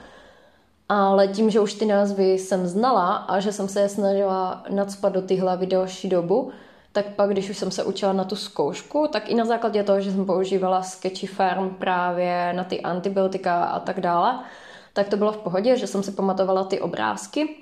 Ale 0.90 1.28
tím, 1.28 1.50
že 1.50 1.60
už 1.60 1.74
ty 1.74 1.86
názvy 1.86 2.34
jsem 2.34 2.68
znala 2.68 3.16
a 3.16 3.40
že 3.40 3.52
jsem 3.52 3.68
se 3.68 3.82
je 3.82 3.90
snažila 3.90 4.64
nadspat 4.70 5.14
do 5.14 5.22
ty 5.22 5.36
hlavy 5.36 5.66
delší 5.66 6.10
dobu, 6.10 6.52
tak 6.98 7.06
pak, 7.06 7.30
když 7.30 7.50
už 7.50 7.58
jsem 7.58 7.72
se 7.72 7.84
učila 7.84 8.14
na 8.14 8.24
tu 8.24 8.36
zkoušku, 8.36 9.08
tak 9.08 9.30
i 9.30 9.36
na 9.36 9.46
základě 9.46 9.84
toho, 9.84 10.02
že 10.02 10.12
jsem 10.12 10.26
používala 10.26 10.84
Sketchy 10.84 11.28
Farm 11.28 11.70
právě 11.70 12.54
na 12.54 12.64
ty 12.64 12.82
antibiotika 12.82 13.64
a 13.64 13.80
tak 13.80 14.00
dále, 14.00 14.40
tak 14.94 15.08
to 15.10 15.18
bylo 15.18 15.32
v 15.32 15.38
pohodě, 15.38 15.78
že 15.78 15.88
jsem 15.88 16.04
si 16.04 16.12
pamatovala 16.12 16.64
ty 16.64 16.80
obrázky 16.80 17.56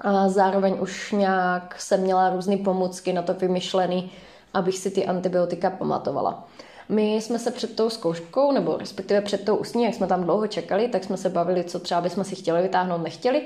a 0.00 0.28
zároveň 0.28 0.76
už 0.80 1.12
nějak 1.12 1.80
jsem 1.80 2.00
měla 2.00 2.30
různé 2.30 2.56
pomůcky 2.56 3.12
na 3.12 3.22
to 3.22 3.34
vymyšlený, 3.34 4.12
abych 4.54 4.78
si 4.78 4.90
ty 4.90 5.06
antibiotika 5.06 5.70
pamatovala. 5.70 6.48
My 6.88 7.14
jsme 7.14 7.38
se 7.38 7.50
před 7.50 7.76
tou 7.76 7.90
zkouškou, 7.90 8.52
nebo 8.52 8.76
respektive 8.76 9.20
před 9.20 9.44
tou 9.44 9.56
ústní, 9.56 9.84
jak 9.84 9.94
jsme 9.94 10.06
tam 10.06 10.24
dlouho 10.24 10.46
čekali, 10.46 10.88
tak 10.88 11.04
jsme 11.04 11.16
se 11.16 11.28
bavili, 11.28 11.64
co 11.64 11.80
třeba 11.80 12.00
bychom 12.00 12.24
si 12.24 12.34
chtěli 12.34 12.62
vytáhnout, 12.62 13.02
nechtěli. 13.02 13.42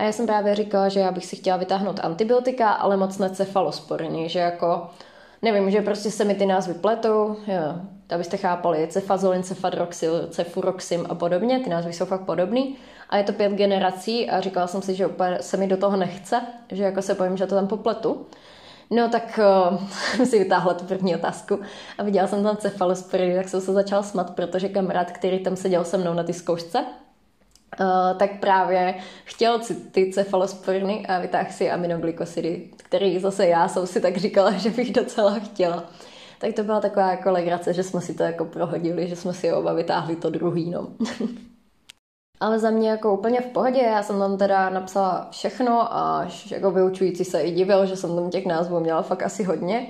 A 0.00 0.02
já 0.02 0.12
jsem 0.12 0.26
právě 0.26 0.54
říkala, 0.54 0.88
že 0.88 1.00
já 1.00 1.12
bych 1.12 1.26
si 1.26 1.36
chtěla 1.36 1.56
vytáhnout 1.56 2.00
antibiotika, 2.02 2.70
ale 2.70 2.96
moc 2.96 3.18
ne 3.18 3.30
cefalosporiny, 3.30 4.28
že 4.28 4.38
jako, 4.38 4.90
nevím, 5.42 5.70
že 5.70 5.82
prostě 5.82 6.10
se 6.10 6.24
mi 6.24 6.34
ty 6.34 6.46
názvy 6.46 6.74
pletou, 6.74 7.36
jo, 7.46 7.74
abyste 8.14 8.36
chápali, 8.36 8.86
cefazolin, 8.86 9.42
cefadroxil, 9.42 10.26
cefuroxim 10.30 11.06
a 11.08 11.14
podobně, 11.14 11.60
ty 11.60 11.70
názvy 11.70 11.92
jsou 11.92 12.04
fakt 12.04 12.20
podobný. 12.20 12.76
A 13.10 13.16
je 13.16 13.24
to 13.24 13.32
pět 13.32 13.52
generací 13.52 14.30
a 14.30 14.40
říkala 14.40 14.66
jsem 14.66 14.82
si, 14.82 14.94
že 14.94 15.06
úplně 15.06 15.38
se 15.40 15.56
mi 15.56 15.66
do 15.66 15.76
toho 15.76 15.96
nechce, 15.96 16.40
že 16.72 16.82
jako 16.82 17.02
se 17.02 17.14
bojím, 17.14 17.36
že 17.36 17.46
to 17.46 17.54
tam 17.54 17.66
popletu. 17.66 18.26
No 18.90 19.08
tak 19.08 19.40
uh, 20.20 20.24
si 20.24 20.38
vytáhla 20.38 20.74
tu 20.74 20.84
první 20.84 21.16
otázku 21.16 21.60
a 21.98 22.02
viděla 22.02 22.26
jsem 22.26 22.42
tam 22.42 22.56
cefalosporidy, 22.56 23.36
tak 23.36 23.48
jsem 23.48 23.60
se 23.60 23.72
začala 23.72 24.02
smat, 24.02 24.34
protože 24.34 24.68
kamarád, 24.68 25.10
který 25.10 25.38
tam 25.38 25.56
seděl 25.56 25.84
se 25.84 25.98
mnou 25.98 26.14
na 26.14 26.22
ty 26.22 26.32
zkoušce, 26.32 26.84
uh, 27.80 28.18
tak 28.18 28.40
právě 28.40 28.94
chtěl 29.24 29.60
ty 29.90 30.12
cefalosporiny 30.12 31.06
a 31.06 31.20
vytáhl 31.20 31.50
si 31.50 31.70
aminoglykosidy, 31.70 32.70
který 32.76 33.18
zase 33.18 33.46
já 33.46 33.68
jsem 33.68 33.86
si 33.86 34.00
tak 34.00 34.16
říkala, 34.16 34.52
že 34.56 34.70
bych 34.70 34.92
docela 34.92 35.38
chtěla. 35.38 35.84
Tak 36.38 36.54
to 36.54 36.62
byla 36.62 36.80
taková 36.80 37.10
jako 37.10 37.30
legrace, 37.30 37.72
že 37.72 37.82
jsme 37.82 38.00
si 38.00 38.14
to 38.14 38.22
jako 38.22 38.44
prohodili, 38.44 39.08
že 39.08 39.16
jsme 39.16 39.34
si 39.34 39.52
oba 39.52 39.72
vytáhli 39.72 40.16
to 40.16 40.30
druhý, 40.30 40.70
no. 40.70 40.88
Ale 42.40 42.58
za 42.58 42.70
mě 42.70 42.90
jako 42.90 43.14
úplně 43.14 43.40
v 43.40 43.46
pohodě, 43.46 43.80
já 43.82 44.02
jsem 44.02 44.18
tam 44.18 44.38
teda 44.38 44.70
napsala 44.70 45.28
všechno 45.30 45.94
a 45.94 46.28
jako 46.50 46.70
vyučující 46.70 47.24
se 47.24 47.42
i 47.42 47.50
divil, 47.50 47.86
že 47.86 47.96
jsem 47.96 48.16
tam 48.16 48.30
těch 48.30 48.46
názvů 48.46 48.80
měla 48.80 49.02
fakt 49.02 49.22
asi 49.22 49.42
hodně, 49.42 49.86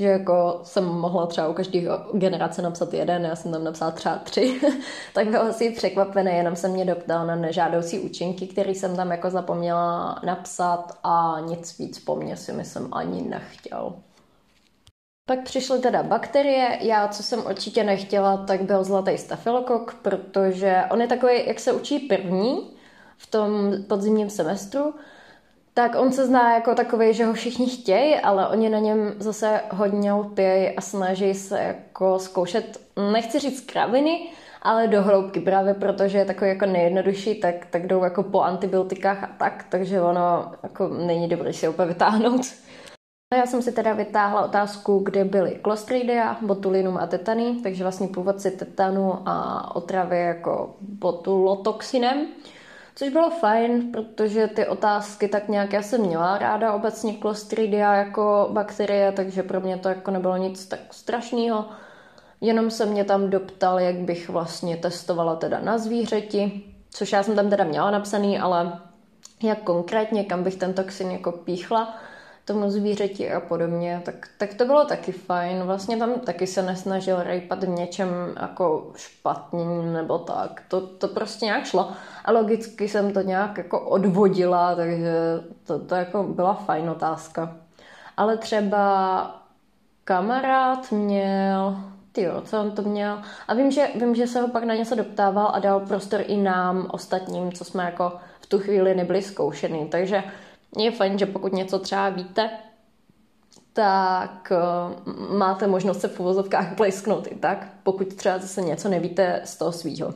že 0.00 0.06
jako 0.06 0.60
jsem 0.62 0.84
mohla 0.84 1.26
třeba 1.26 1.48
u 1.48 1.52
každé 1.52 1.80
generace 2.12 2.62
napsat 2.62 2.94
jeden, 2.94 3.24
já 3.24 3.36
jsem 3.36 3.52
tam 3.52 3.64
napsala 3.64 3.90
třeba 3.90 4.18
tři, 4.18 4.60
tak 5.14 5.28
byl 5.28 5.40
asi 5.40 5.70
překvapený, 5.70 6.32
jenom 6.32 6.56
jsem 6.56 6.70
mě 6.70 6.84
doptal 6.84 7.26
na 7.26 7.36
nežádoucí 7.36 7.98
účinky, 7.98 8.46
který 8.46 8.74
jsem 8.74 8.96
tam 8.96 9.10
jako 9.10 9.30
zapomněla 9.30 10.18
napsat 10.24 10.98
a 11.04 11.36
nic 11.46 11.78
víc 11.78 11.98
po 11.98 12.16
mně 12.16 12.36
si 12.36 12.52
myslím 12.52 12.88
ani 12.92 13.22
nechtěl. 13.22 13.94
Pak 15.28 15.42
přišly 15.42 15.78
teda 15.78 16.02
bakterie. 16.02 16.78
Já, 16.80 17.08
co 17.08 17.22
jsem 17.22 17.46
určitě 17.46 17.84
nechtěla, 17.84 18.36
tak 18.36 18.62
byl 18.62 18.84
zlatý 18.84 19.18
stafilokok, 19.18 19.94
protože 20.02 20.82
on 20.90 21.00
je 21.00 21.06
takový, 21.06 21.46
jak 21.46 21.60
se 21.60 21.72
učí 21.72 21.98
první 21.98 22.70
v 23.18 23.26
tom 23.26 23.72
podzimním 23.88 24.30
semestru, 24.30 24.94
tak 25.74 25.94
on 25.98 26.12
se 26.12 26.26
zná 26.26 26.54
jako 26.54 26.74
takový, 26.74 27.14
že 27.14 27.24
ho 27.24 27.32
všichni 27.32 27.66
chtějí, 27.66 28.14
ale 28.16 28.48
oni 28.48 28.68
na 28.68 28.78
něm 28.78 29.14
zase 29.18 29.60
hodně 29.70 30.12
lpějí 30.12 30.76
a 30.76 30.80
snaží 30.80 31.34
se 31.34 31.60
jako 31.60 32.18
zkoušet, 32.18 32.80
nechci 33.12 33.38
říct 33.38 33.60
kraviny, 33.60 34.30
ale 34.62 34.88
do 34.88 35.02
hloubky 35.02 35.40
právě, 35.40 35.74
protože 35.74 36.18
je 36.18 36.24
takový 36.24 36.50
jako 36.50 36.66
nejjednodušší, 36.66 37.40
tak, 37.40 37.66
tak 37.70 37.86
jdou 37.86 38.04
jako 38.04 38.22
po 38.22 38.40
antibiotikách 38.40 39.24
a 39.24 39.30
tak, 39.38 39.64
takže 39.68 40.00
ono 40.00 40.52
jako 40.62 40.88
není 40.88 41.28
dobré 41.28 41.52
si 41.52 41.68
úplně 41.68 41.88
vytáhnout. 41.88 42.40
Já 43.34 43.46
jsem 43.46 43.62
si 43.62 43.72
teda 43.72 43.92
vytáhla 43.92 44.44
otázku, 44.44 44.98
kde 44.98 45.24
byly 45.24 45.60
Clostridia, 45.62 46.36
botulinum 46.40 46.96
a 46.96 47.06
tetany, 47.06 47.56
takže 47.62 47.84
vlastně 47.84 48.08
původci 48.08 48.50
tetanu 48.50 49.28
a 49.28 49.76
otravy 49.76 50.18
jako 50.20 50.76
botulotoxinem, 50.80 52.26
což 52.94 53.08
bylo 53.08 53.30
fajn, 53.30 53.92
protože 53.92 54.46
ty 54.46 54.66
otázky 54.66 55.28
tak 55.28 55.48
nějak 55.48 55.72
já 55.72 55.82
jsem 55.82 56.00
měla 56.00 56.38
ráda 56.38 56.72
obecně 56.72 57.14
Clostridia 57.20 57.94
jako 57.94 58.48
bakterie, 58.52 59.12
takže 59.12 59.42
pro 59.42 59.60
mě 59.60 59.76
to 59.76 59.88
jako 59.88 60.10
nebylo 60.10 60.36
nic 60.36 60.66
tak 60.66 60.80
strašného. 60.90 61.64
Jenom 62.40 62.70
se 62.70 62.86
mě 62.86 63.04
tam 63.04 63.30
doptal, 63.30 63.80
jak 63.80 63.96
bych 63.96 64.28
vlastně 64.28 64.76
testovala 64.76 65.36
teda 65.36 65.60
na 65.60 65.78
zvířeti, 65.78 66.62
což 66.90 67.12
já 67.12 67.22
jsem 67.22 67.36
tam 67.36 67.50
teda 67.50 67.64
měla 67.64 67.90
napsaný, 67.90 68.38
ale 68.38 68.80
jak 69.42 69.62
konkrétně, 69.62 70.24
kam 70.24 70.42
bych 70.42 70.56
ten 70.56 70.74
toxin 70.74 71.10
jako 71.10 71.32
píchla, 71.32 71.96
tomu 72.52 72.70
zvířeti 72.70 73.32
a 73.32 73.40
podobně, 73.40 74.02
tak, 74.04 74.28
tak 74.38 74.54
to 74.54 74.64
bylo 74.64 74.84
taky 74.84 75.12
fajn. 75.12 75.62
Vlastně 75.62 75.96
tam 75.96 76.20
taky 76.20 76.46
se 76.46 76.62
nesnažil 76.62 77.22
rejpat 77.22 77.64
v 77.64 77.68
něčem 77.68 78.08
jako 78.40 78.92
špatným 78.96 79.92
nebo 79.92 80.18
tak. 80.18 80.62
To, 80.68 80.80
to 80.86 81.08
prostě 81.08 81.46
nějak 81.46 81.64
šlo. 81.64 81.92
A 82.24 82.32
logicky 82.32 82.88
jsem 82.88 83.12
to 83.12 83.20
nějak 83.20 83.58
jako 83.58 83.80
odvodila, 83.80 84.74
takže 84.74 85.12
to, 85.66 85.78
to 85.78 85.94
jako 85.94 86.22
byla 86.22 86.54
fajn 86.54 86.90
otázka. 86.90 87.56
Ale 88.16 88.36
třeba 88.36 89.40
kamarád 90.04 90.92
měl, 90.92 91.76
ty 92.12 92.28
co 92.44 92.60
on 92.60 92.70
to 92.70 92.82
měl? 92.82 93.18
A 93.48 93.54
vím 93.54 93.70
že, 93.70 93.86
vím, 93.94 94.14
že 94.14 94.26
se 94.26 94.40
ho 94.40 94.48
pak 94.48 94.64
na 94.64 94.74
něco 94.74 94.94
doptával 94.94 95.50
a 95.54 95.58
dal 95.58 95.80
prostor 95.80 96.20
i 96.26 96.36
nám, 96.36 96.86
ostatním, 96.92 97.52
co 97.52 97.64
jsme 97.64 97.84
jako 97.84 98.12
v 98.40 98.46
tu 98.46 98.58
chvíli 98.58 98.94
nebyli 98.94 99.22
zkoušený. 99.22 99.88
Takže 99.88 100.24
je 100.78 100.90
fajn, 100.90 101.18
že 101.18 101.26
pokud 101.26 101.52
něco 101.52 101.78
třeba 101.78 102.08
víte, 102.08 102.50
tak 103.72 104.52
uh, 104.52 105.36
máte 105.38 105.66
možnost 105.66 106.00
se 106.00 106.08
v 106.08 106.20
uvozovkách 106.20 106.76
plesknout 106.76 107.26
i 107.26 107.34
tak, 107.34 107.68
pokud 107.82 108.14
třeba 108.14 108.38
zase 108.38 108.62
něco 108.62 108.88
nevíte 108.88 109.40
z 109.44 109.56
toho 109.56 109.72
svýho. 109.72 110.14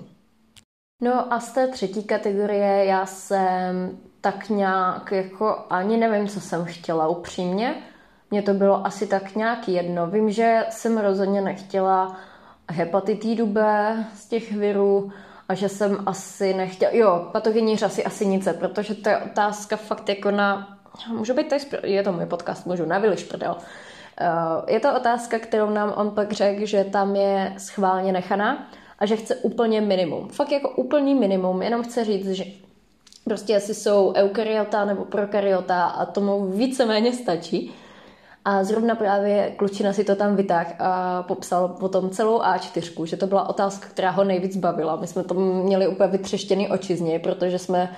No 1.03 1.33
a 1.33 1.40
z 1.40 1.53
té 1.53 1.69
třetí 1.69 2.05
kategorie 2.05 2.85
já 2.85 3.07
jsem 3.07 3.99
tak 4.21 4.49
nějak 4.49 5.12
jako 5.12 5.59
ani 5.71 5.97
nevím, 5.97 6.29
co 6.29 6.40
jsem 6.40 6.64
chtěla 6.64 7.09
upřímně. 7.09 7.75
Mně 8.31 8.42
to 8.42 8.55
bylo 8.55 8.87
asi 8.87 9.07
tak 9.07 9.35
nějak 9.35 9.69
jedno. 9.69 10.07
Vím, 10.07 10.31
že 10.31 10.67
jsem 10.71 10.98
rozhodně 10.98 11.40
nechtěla 11.40 12.17
hepatitidu 12.71 13.46
B 13.46 13.94
z 14.15 14.27
těch 14.27 14.52
virů, 14.52 15.13
a 15.49 15.55
že 15.55 15.69
jsem 15.69 16.03
asi 16.07 16.55
nechtěla, 16.55 16.92
jo, 16.95 17.29
patogenní 17.33 17.77
řasy 17.77 18.05
asi 18.05 18.27
nice, 18.27 18.53
protože 18.53 18.95
to 18.95 19.09
je 19.09 19.19
otázka 19.19 19.77
fakt 19.77 20.09
jako 20.09 20.31
na, 20.31 20.79
můžu 21.09 21.35
být 21.35 21.49
tady, 21.49 21.63
je 21.83 22.03
to 22.03 22.13
můj 22.13 22.27
podcast, 22.27 22.67
můžu, 22.67 22.85
na 22.85 22.99
Viliš 22.99 23.25
prdel. 23.25 23.57
Uh, 24.21 24.71
je 24.71 24.81
to 24.81 24.97
otázka, 24.97 25.38
kterou 25.38 25.71
nám 25.71 25.95
on 25.97 26.11
pak 26.11 26.33
řekl, 26.33 26.67
že 26.67 26.85
tam 26.85 27.17
je 27.17 27.55
schválně 27.59 28.13
nechaná 28.13 28.69
a 28.99 29.07
že 29.07 29.17
chce 29.17 29.37
úplně 29.37 29.81
minimum. 29.81 30.29
Fakt 30.29 30.53
jako 30.53 30.71
úplný 30.71 31.15
minimum, 31.15 31.63
jenom 31.63 31.83
chce 31.83 32.05
říct, 32.05 32.31
že 32.31 32.45
prostě 33.25 33.53
jestli 33.53 33.75
jsou 33.75 34.13
eukaryota 34.17 34.85
nebo 34.85 35.05
prokaryota 35.05 35.85
a 35.85 36.07
tomu 36.07 36.47
víceméně 36.47 37.13
stačí. 37.13 37.75
A 38.45 38.65
zrovna 38.65 38.95
právě 38.95 39.51
klučina 39.57 39.92
si 39.92 40.05
to 40.05 40.17
tam 40.17 40.37
vytáhl 40.37 40.71
a 40.79 41.23
popsal 41.23 41.69
potom 41.69 42.11
celou 42.11 42.40
A4, 42.40 43.05
že 43.05 43.17
to 43.17 43.27
byla 43.27 43.49
otázka, 43.49 43.88
která 43.88 44.11
ho 44.11 44.25
nejvíc 44.25 44.57
bavila. 44.57 44.97
My 44.97 45.07
jsme 45.07 45.25
to 45.25 45.35
měli 45.35 45.88
úplně 45.88 46.09
vytřeštěný 46.09 46.69
oči 46.69 46.97
z 46.97 47.01
něj, 47.01 47.19
protože 47.19 47.59
jsme 47.59 47.97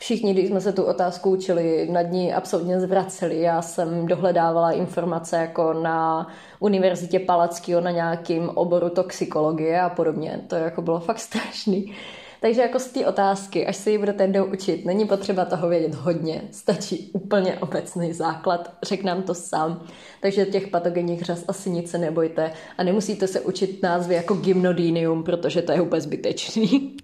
Všichni, 0.00 0.32
když 0.32 0.48
jsme 0.48 0.60
se 0.60 0.72
tu 0.72 0.82
otázku 0.84 1.30
učili, 1.30 1.88
nad 1.90 2.02
ní 2.02 2.34
absolutně 2.34 2.80
zvraceli. 2.80 3.40
Já 3.40 3.62
jsem 3.62 4.06
dohledávala 4.06 4.72
informace 4.72 5.36
jako 5.36 5.72
na 5.72 6.26
Univerzitě 6.60 7.18
Palackého 7.18 7.80
na 7.80 7.90
nějakým 7.90 8.48
oboru 8.48 8.90
toxikologie 8.90 9.80
a 9.80 9.88
podobně. 9.88 10.40
To 10.46 10.54
jako 10.54 10.82
bylo 10.82 11.00
fakt 11.00 11.18
strašný. 11.18 11.94
Takže 12.40 12.62
jako 12.62 12.78
z 12.78 12.86
té 12.86 13.06
otázky, 13.06 13.66
až 13.66 13.76
se 13.76 13.90
ji 13.90 13.98
budete 13.98 14.24
jednou 14.24 14.44
učit, 14.44 14.84
není 14.84 15.06
potřeba 15.06 15.44
toho 15.44 15.68
vědět 15.68 15.94
hodně, 15.94 16.42
stačí 16.50 17.10
úplně 17.12 17.58
obecný 17.58 18.12
základ, 18.12 18.72
řek 18.82 19.04
nám 19.04 19.22
to 19.22 19.34
sám. 19.34 19.82
Takže 20.20 20.46
těch 20.46 20.68
patogenních 20.68 21.22
řas 21.22 21.44
asi 21.48 21.70
nic 21.70 21.90
se 21.90 21.98
nebojte 21.98 22.52
a 22.78 22.82
nemusíte 22.82 23.26
se 23.26 23.40
učit 23.40 23.82
názvy 23.82 24.14
jako 24.14 24.34
gymnodinium, 24.34 25.24
protože 25.24 25.62
to 25.62 25.72
je 25.72 25.80
úplně 25.80 26.00
zbytečný. 26.00 26.96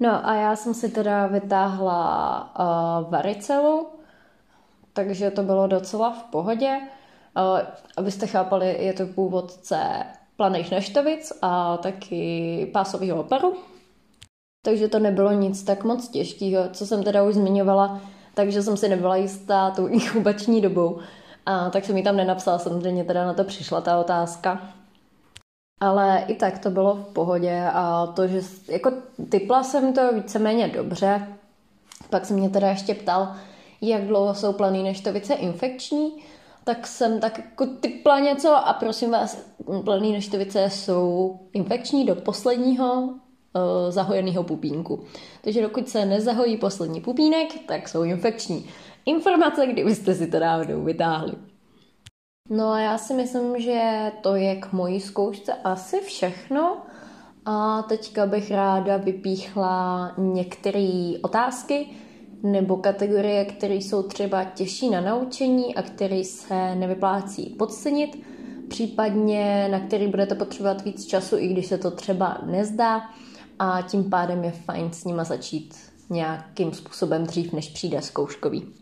No 0.00 0.28
a 0.28 0.34
já 0.34 0.56
jsem 0.56 0.74
si 0.74 0.88
teda 0.88 1.26
vytáhla 1.26 2.52
uh, 2.58 3.10
varicelu, 3.10 3.88
takže 4.92 5.30
to 5.30 5.42
bylo 5.42 5.66
docela 5.66 6.10
v 6.10 6.22
pohodě. 6.22 6.80
Uh, 7.36 7.60
abyste 7.96 8.26
chápali, 8.26 8.84
je 8.84 8.92
to 8.92 9.06
původce 9.06 9.78
planých 10.36 10.70
neštovic 10.70 11.32
a 11.42 11.76
taky 11.76 12.70
pásového 12.72 13.20
oparu. 13.20 13.56
Takže 14.62 14.88
to 14.88 14.98
nebylo 14.98 15.32
nic 15.32 15.62
tak 15.62 15.84
moc 15.84 16.08
těžkého, 16.08 16.68
co 16.72 16.86
jsem 16.86 17.02
teda 17.02 17.22
už 17.22 17.34
zmiňovala, 17.34 18.00
takže 18.34 18.62
jsem 18.62 18.76
si 18.76 18.88
nebyla 18.88 19.16
jistá 19.16 19.70
tou 19.70 19.86
inkubační 19.86 20.60
dobou. 20.60 20.98
A 21.46 21.70
tak 21.70 21.84
jsem 21.84 21.94
mi 21.94 22.02
tam 22.02 22.16
nenapsala, 22.16 22.58
samozřejmě 22.58 23.04
teda 23.04 23.26
na 23.26 23.34
to 23.34 23.44
přišla 23.44 23.80
ta 23.80 24.00
otázka. 24.00 24.72
Ale 25.80 26.24
i 26.28 26.34
tak 26.34 26.58
to 26.58 26.70
bylo 26.70 26.94
v 26.94 27.04
pohodě 27.04 27.64
a 27.72 28.06
to, 28.06 28.26
že 28.26 28.40
jako 28.68 28.92
typla 29.28 29.62
jsem 29.62 29.92
to 29.92 30.12
víceméně 30.12 30.68
dobře. 30.68 31.26
Pak 32.10 32.26
se 32.26 32.34
mě 32.34 32.50
teda 32.50 32.68
ještě 32.68 32.94
ptal, 32.94 33.34
jak 33.80 34.06
dlouho 34.06 34.34
jsou 34.34 34.52
planý 34.52 34.82
neštovice 34.82 35.34
infekční, 35.34 36.12
tak 36.64 36.86
jsem 36.86 37.20
tak 37.20 37.38
jako 37.38 37.66
typla 37.66 38.18
něco 38.18 38.56
a 38.56 38.72
prosím 38.72 39.10
vás, 39.10 39.38
planý 39.84 40.12
neštovice 40.12 40.70
jsou 40.70 41.38
infekční 41.52 42.06
do 42.06 42.14
posledního 42.14 43.14
zahojeného 43.88 44.42
pupínku. 44.42 45.04
Takže 45.44 45.62
dokud 45.62 45.88
se 45.88 46.06
nezahojí 46.06 46.56
poslední 46.56 47.00
pupínek, 47.00 47.48
tak 47.66 47.88
jsou 47.88 48.02
infekční. 48.02 48.66
Informace, 49.06 49.66
kdybyste 49.66 50.14
si 50.14 50.26
to 50.26 50.38
dávno 50.38 50.80
vytáhli. 50.80 51.32
No 52.50 52.70
a 52.70 52.80
já 52.80 52.98
si 52.98 53.14
myslím, 53.14 53.60
že 53.60 54.12
to 54.20 54.34
je 54.34 54.56
k 54.56 54.72
mojí 54.72 55.00
zkoušce 55.00 55.52
asi 55.64 56.00
všechno. 56.00 56.76
A 57.44 57.82
teďka 57.82 58.26
bych 58.26 58.50
ráda 58.50 58.96
vypíchla 58.96 60.12
některé 60.18 61.12
otázky 61.22 61.86
nebo 62.42 62.76
kategorie, 62.76 63.44
které 63.44 63.74
jsou 63.74 64.02
třeba 64.02 64.44
těžší 64.44 64.90
na 64.90 65.00
naučení 65.00 65.74
a 65.74 65.82
které 65.82 66.24
se 66.24 66.74
nevyplácí 66.74 67.54
podcenit, 67.58 68.22
případně 68.68 69.68
na 69.70 69.80
který 69.80 70.06
budete 70.06 70.34
potřebovat 70.34 70.84
víc 70.84 71.06
času, 71.06 71.38
i 71.38 71.48
když 71.48 71.66
se 71.66 71.78
to 71.78 71.90
třeba 71.90 72.38
nezdá 72.46 73.00
a 73.62 73.82
tím 73.82 74.10
pádem 74.10 74.44
je 74.44 74.50
fajn 74.50 74.92
s 74.92 75.04
nima 75.04 75.24
začít 75.24 75.74
nějakým 76.10 76.72
způsobem 76.72 77.26
dřív, 77.26 77.52
než 77.52 77.68
přijde 77.68 78.02
zkouškový. 78.02 78.74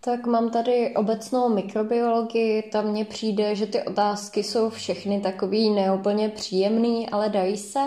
Tak 0.00 0.26
mám 0.26 0.50
tady 0.50 0.94
obecnou 0.96 1.48
mikrobiologii, 1.48 2.62
tam 2.62 2.86
mně 2.86 3.04
přijde, 3.04 3.54
že 3.54 3.66
ty 3.66 3.82
otázky 3.82 4.42
jsou 4.42 4.70
všechny 4.70 5.20
takový 5.20 5.70
neúplně 5.70 6.28
příjemný, 6.28 7.10
ale 7.10 7.28
dají 7.28 7.56
se. 7.56 7.80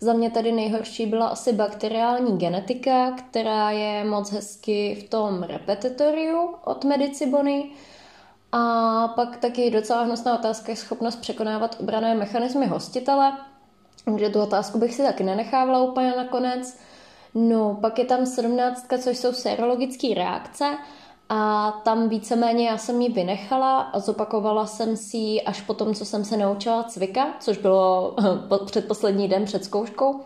Za 0.00 0.12
mě 0.12 0.30
tady 0.30 0.52
nejhorší 0.52 1.06
byla 1.06 1.26
asi 1.28 1.52
bakteriální 1.52 2.38
genetika, 2.38 3.10
která 3.10 3.70
je 3.70 4.04
moc 4.04 4.32
hezky 4.32 4.94
v 4.94 5.08
tom 5.08 5.42
repetitoriu 5.42 6.54
od 6.64 6.84
Medicibony. 6.84 7.70
A 8.52 9.08
pak 9.08 9.36
taky 9.36 9.70
docela 9.70 10.02
hnusná 10.02 10.38
otázka 10.38 10.72
je 10.72 10.76
schopnost 10.76 11.16
překonávat 11.16 11.76
obrané 11.80 12.14
mechanismy 12.14 12.66
hostitele, 12.66 13.32
kde 14.14 14.30
tu 14.30 14.40
otázku 14.40 14.78
bych 14.78 14.94
si 14.94 15.02
taky 15.02 15.24
nenechávala 15.24 15.82
úplně 15.82 16.12
nakonec. 16.16 16.78
No, 17.34 17.78
pak 17.80 17.98
je 17.98 18.04
tam 18.04 18.26
sedmnáctka, 18.26 18.98
což 18.98 19.18
jsou 19.18 19.32
serologické 19.32 20.14
reakce 20.14 20.78
a 21.28 21.70
tam 21.84 22.08
víceméně 22.08 22.68
já 22.68 22.78
jsem 22.78 23.00
ji 23.00 23.12
vynechala 23.12 23.80
a 23.80 23.98
zopakovala 23.98 24.66
jsem 24.66 24.96
si 24.96 25.16
ji 25.16 25.42
až 25.42 25.60
po 25.60 25.74
tom, 25.74 25.94
co 25.94 26.04
jsem 26.04 26.24
se 26.24 26.36
naučila 26.36 26.82
cvika, 26.82 27.26
což 27.40 27.58
bylo 27.58 28.16
předposlední 28.66 29.28
den 29.28 29.44
před 29.44 29.64
zkouškou. 29.64 30.20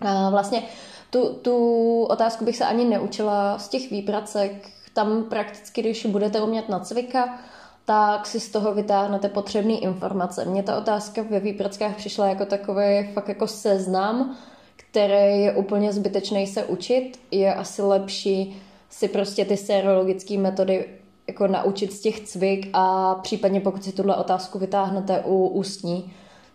A 0.00 0.30
vlastně 0.30 0.62
tu, 1.10 1.34
tu 1.34 2.04
otázku 2.04 2.44
bych 2.44 2.56
se 2.56 2.64
ani 2.64 2.84
neučila 2.84 3.58
z 3.58 3.68
těch 3.68 3.90
výpracek. 3.90 4.70
Tam 4.92 5.24
prakticky, 5.24 5.80
když 5.80 6.06
budete 6.06 6.40
umět 6.40 6.68
na 6.68 6.80
cvika, 6.80 7.38
tak 7.84 8.26
si 8.26 8.40
z 8.40 8.48
toho 8.48 8.74
vytáhnete 8.74 9.28
potřebné 9.28 9.72
informace. 9.72 10.44
Mně 10.44 10.62
ta 10.62 10.78
otázka 10.78 11.22
ve 11.30 11.40
výprackách 11.40 11.96
přišla 11.96 12.26
jako 12.26 12.44
takový 12.44 13.08
fakt 13.14 13.28
jako 13.28 13.46
seznam, 13.46 14.36
který 14.76 15.42
je 15.42 15.52
úplně 15.52 15.92
zbytečný 15.92 16.46
se 16.46 16.64
učit. 16.64 17.20
Je 17.30 17.54
asi 17.54 17.82
lepší 17.82 18.62
si 18.90 19.08
prostě 19.08 19.44
ty 19.44 19.56
serologické 19.56 20.38
metody 20.38 20.88
jako 21.26 21.46
naučit 21.46 21.92
z 21.92 22.00
těch 22.00 22.20
cvik 22.20 22.70
a 22.72 23.14
případně 23.14 23.60
pokud 23.60 23.84
si 23.84 23.92
tuhle 23.92 24.16
otázku 24.16 24.58
vytáhnete 24.58 25.22
u 25.26 25.48
ústní, 25.48 26.12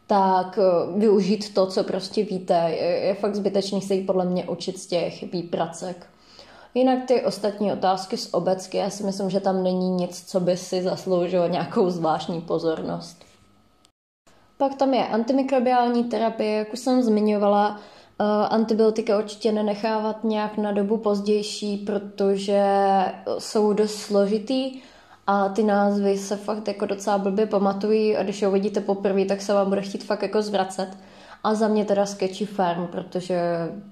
tak 0.08 0.60
eh, 0.62 1.00
využít 1.00 1.54
to, 1.54 1.66
co 1.66 1.84
prostě 1.84 2.24
víte. 2.24 2.76
Je, 2.80 2.88
je 2.88 3.14
fakt 3.14 3.36
zbytečný 3.36 3.82
se 3.82 3.94
jí 3.94 4.04
podle 4.04 4.26
mě 4.26 4.44
učit 4.44 4.80
z 4.80 4.88
těch 4.88 5.32
výpracek. 5.32 6.08
Jinak 6.74 7.00
ty 7.06 7.26
ostatní 7.26 7.74
otázky 7.74 8.18
z 8.18 8.34
obecky, 8.34 8.78
já 8.78 8.90
si 8.90 9.04
myslím, 9.04 9.30
že 9.30 9.40
tam 9.40 9.64
není 9.64 9.90
nic, 9.90 10.24
co 10.32 10.40
by 10.40 10.58
si 10.58 10.84
zasloužilo 10.84 11.48
nějakou 11.48 11.90
zvláštní 11.90 12.42
pozornost. 12.42 13.26
Pak 14.58 14.76
tam 14.76 14.94
je 14.94 15.08
antimikrobiální 15.08 16.04
terapie, 16.04 16.58
jak 16.58 16.74
už 16.74 16.80
jsem 16.80 17.04
zmiňovala, 17.04 17.80
Eh, 18.20 18.48
antibiotika 18.48 19.18
určitě 19.18 19.52
nenechávat 19.52 20.24
nějak 20.24 20.58
na 20.58 20.72
dobu 20.72 20.98
pozdější, 20.98 21.78
protože 21.78 22.64
jsou 23.40 23.74
dost 23.74 23.96
složitý 23.96 24.82
a 25.28 25.50
ty 25.50 25.64
názvy 25.64 26.18
se 26.18 26.36
fakt 26.38 26.68
jako 26.68 26.86
docela 26.86 27.18
blbě 27.18 27.46
pamatují 27.46 28.18
a 28.18 28.24
když 28.24 28.42
je 28.42 28.48
uvidíte 28.48 28.82
poprvé, 28.82 29.26
tak 29.26 29.42
se 29.42 29.54
vám 29.54 29.70
bude 29.70 29.82
chtít 29.82 30.04
fakt 30.04 30.22
jako 30.22 30.42
zvracet. 30.42 30.90
A 31.48 31.54
za 31.54 31.68
mě 31.68 31.86
teda 31.86 32.06
Sketchy 32.06 32.46
Farm, 32.46 32.88
protože 32.88 33.42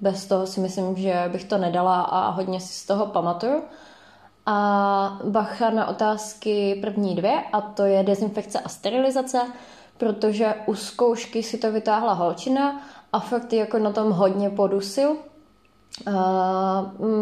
bez 0.01 0.25
toho 0.25 0.47
si 0.47 0.59
myslím, 0.59 0.95
že 0.95 1.29
bych 1.31 1.43
to 1.43 1.57
nedala 1.57 2.01
a 2.01 2.29
hodně 2.29 2.59
si 2.59 2.73
z 2.73 2.85
toho 2.85 3.05
pamatuju. 3.05 3.61
A 4.45 5.19
bacha 5.23 5.69
na 5.69 5.87
otázky 5.87 6.77
první 6.81 7.15
dvě, 7.15 7.43
a 7.53 7.61
to 7.61 7.83
je 7.83 8.03
dezinfekce 8.03 8.59
a 8.59 8.69
sterilizace, 8.69 9.41
protože 9.97 10.55
u 10.65 10.75
zkoušky 10.75 11.43
si 11.43 11.57
to 11.57 11.71
vytáhla 11.71 12.13
holčina 12.13 12.81
a 13.13 13.19
fakt 13.19 13.53
jako 13.53 13.79
na 13.79 13.91
tom 13.91 14.11
hodně 14.11 14.49
podusil. 14.49 15.15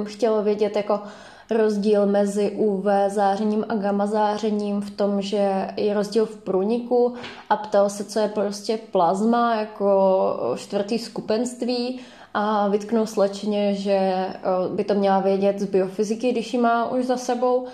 Chtělo 0.04 0.44
vědět 0.44 0.76
jako 0.76 1.02
rozdíl 1.50 2.06
mezi 2.06 2.52
UV 2.52 2.86
zářením 3.08 3.66
a 3.70 3.76
gamma 3.76 4.06
zářením 4.06 4.82
v 4.82 4.90
tom, 4.90 5.22
že 5.22 5.70
je 5.78 5.94
rozdíl 5.94 6.26
v 6.26 6.38
průniku 6.38 7.14
a 7.50 7.58
ptal 7.58 7.90
se, 7.90 8.04
co 8.04 8.20
je 8.20 8.28
prostě 8.28 8.80
plazma 8.92 9.56
jako 9.56 10.54
čtvrtý 10.58 11.00
skupenství 11.00 12.00
a 12.34 12.68
vytknul 12.68 13.06
slečně, 13.06 13.76
že 13.76 14.28
by 14.76 14.84
to 14.84 14.94
měla 14.94 15.20
vědět 15.20 15.60
z 15.60 15.66
biofyziky, 15.66 16.32
když 16.32 16.54
ji 16.54 16.60
má 16.60 16.92
už 16.92 17.06
za 17.06 17.18
sebou. 17.18 17.66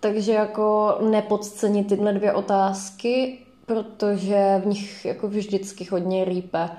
Takže 0.00 0.32
jako 0.32 0.98
nepodcenit 1.10 1.88
tyhle 1.88 2.12
dvě 2.12 2.32
otázky, 2.32 3.38
protože 3.66 4.60
v 4.64 4.66
nich 4.66 5.04
jako 5.04 5.28
vždycky 5.28 5.84
hodně 5.84 6.24
rýpe 6.24 6.70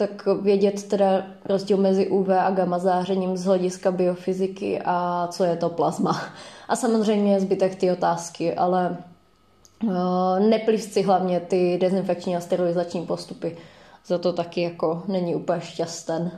tak 0.00 0.26
vědět 0.42 0.88
teda 0.88 1.26
rozdíl 1.44 1.76
mezi 1.76 2.08
UV 2.08 2.28
a 2.28 2.50
gamma 2.50 2.78
zářením 2.78 3.36
z 3.36 3.44
hlediska 3.44 3.90
biofyziky 3.90 4.82
a 4.84 5.28
co 5.30 5.44
je 5.44 5.56
to 5.56 5.68
plazma. 5.68 6.22
A 6.68 6.76
samozřejmě 6.76 7.40
zbytek 7.40 7.74
ty 7.74 7.90
otázky, 7.90 8.54
ale 8.54 8.96
uh, 9.84 9.92
neplíst 10.40 10.92
si 10.92 11.02
hlavně 11.02 11.40
ty 11.40 11.78
dezinfekční 11.80 12.36
a 12.36 12.40
sterilizační 12.40 13.06
postupy. 13.06 13.56
Za 14.06 14.18
to 14.18 14.32
taky 14.32 14.62
jako 14.62 15.02
není 15.08 15.34
úplně 15.34 15.60
šťasten. 15.60 16.30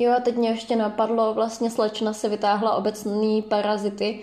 Jo 0.00 0.12
a 0.16 0.20
teď 0.20 0.36
mě 0.36 0.48
ještě 0.48 0.76
napadlo, 0.76 1.34
vlastně 1.34 1.70
slečna 1.70 2.12
se 2.12 2.28
vytáhla 2.28 2.74
obecný 2.74 3.42
parazity, 3.42 4.20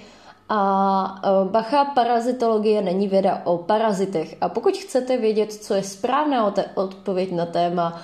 a 0.49 1.21
e, 1.23 1.49
bacha, 1.49 1.85
parazitologie 1.85 2.81
není 2.81 3.07
věda 3.07 3.41
o 3.43 3.57
parazitech. 3.57 4.37
A 4.41 4.49
pokud 4.49 4.77
chcete 4.77 5.17
vědět, 5.17 5.53
co 5.53 5.73
je 5.73 5.83
správná 5.83 6.53
odpověď 6.75 7.31
na 7.31 7.45
téma, 7.45 8.01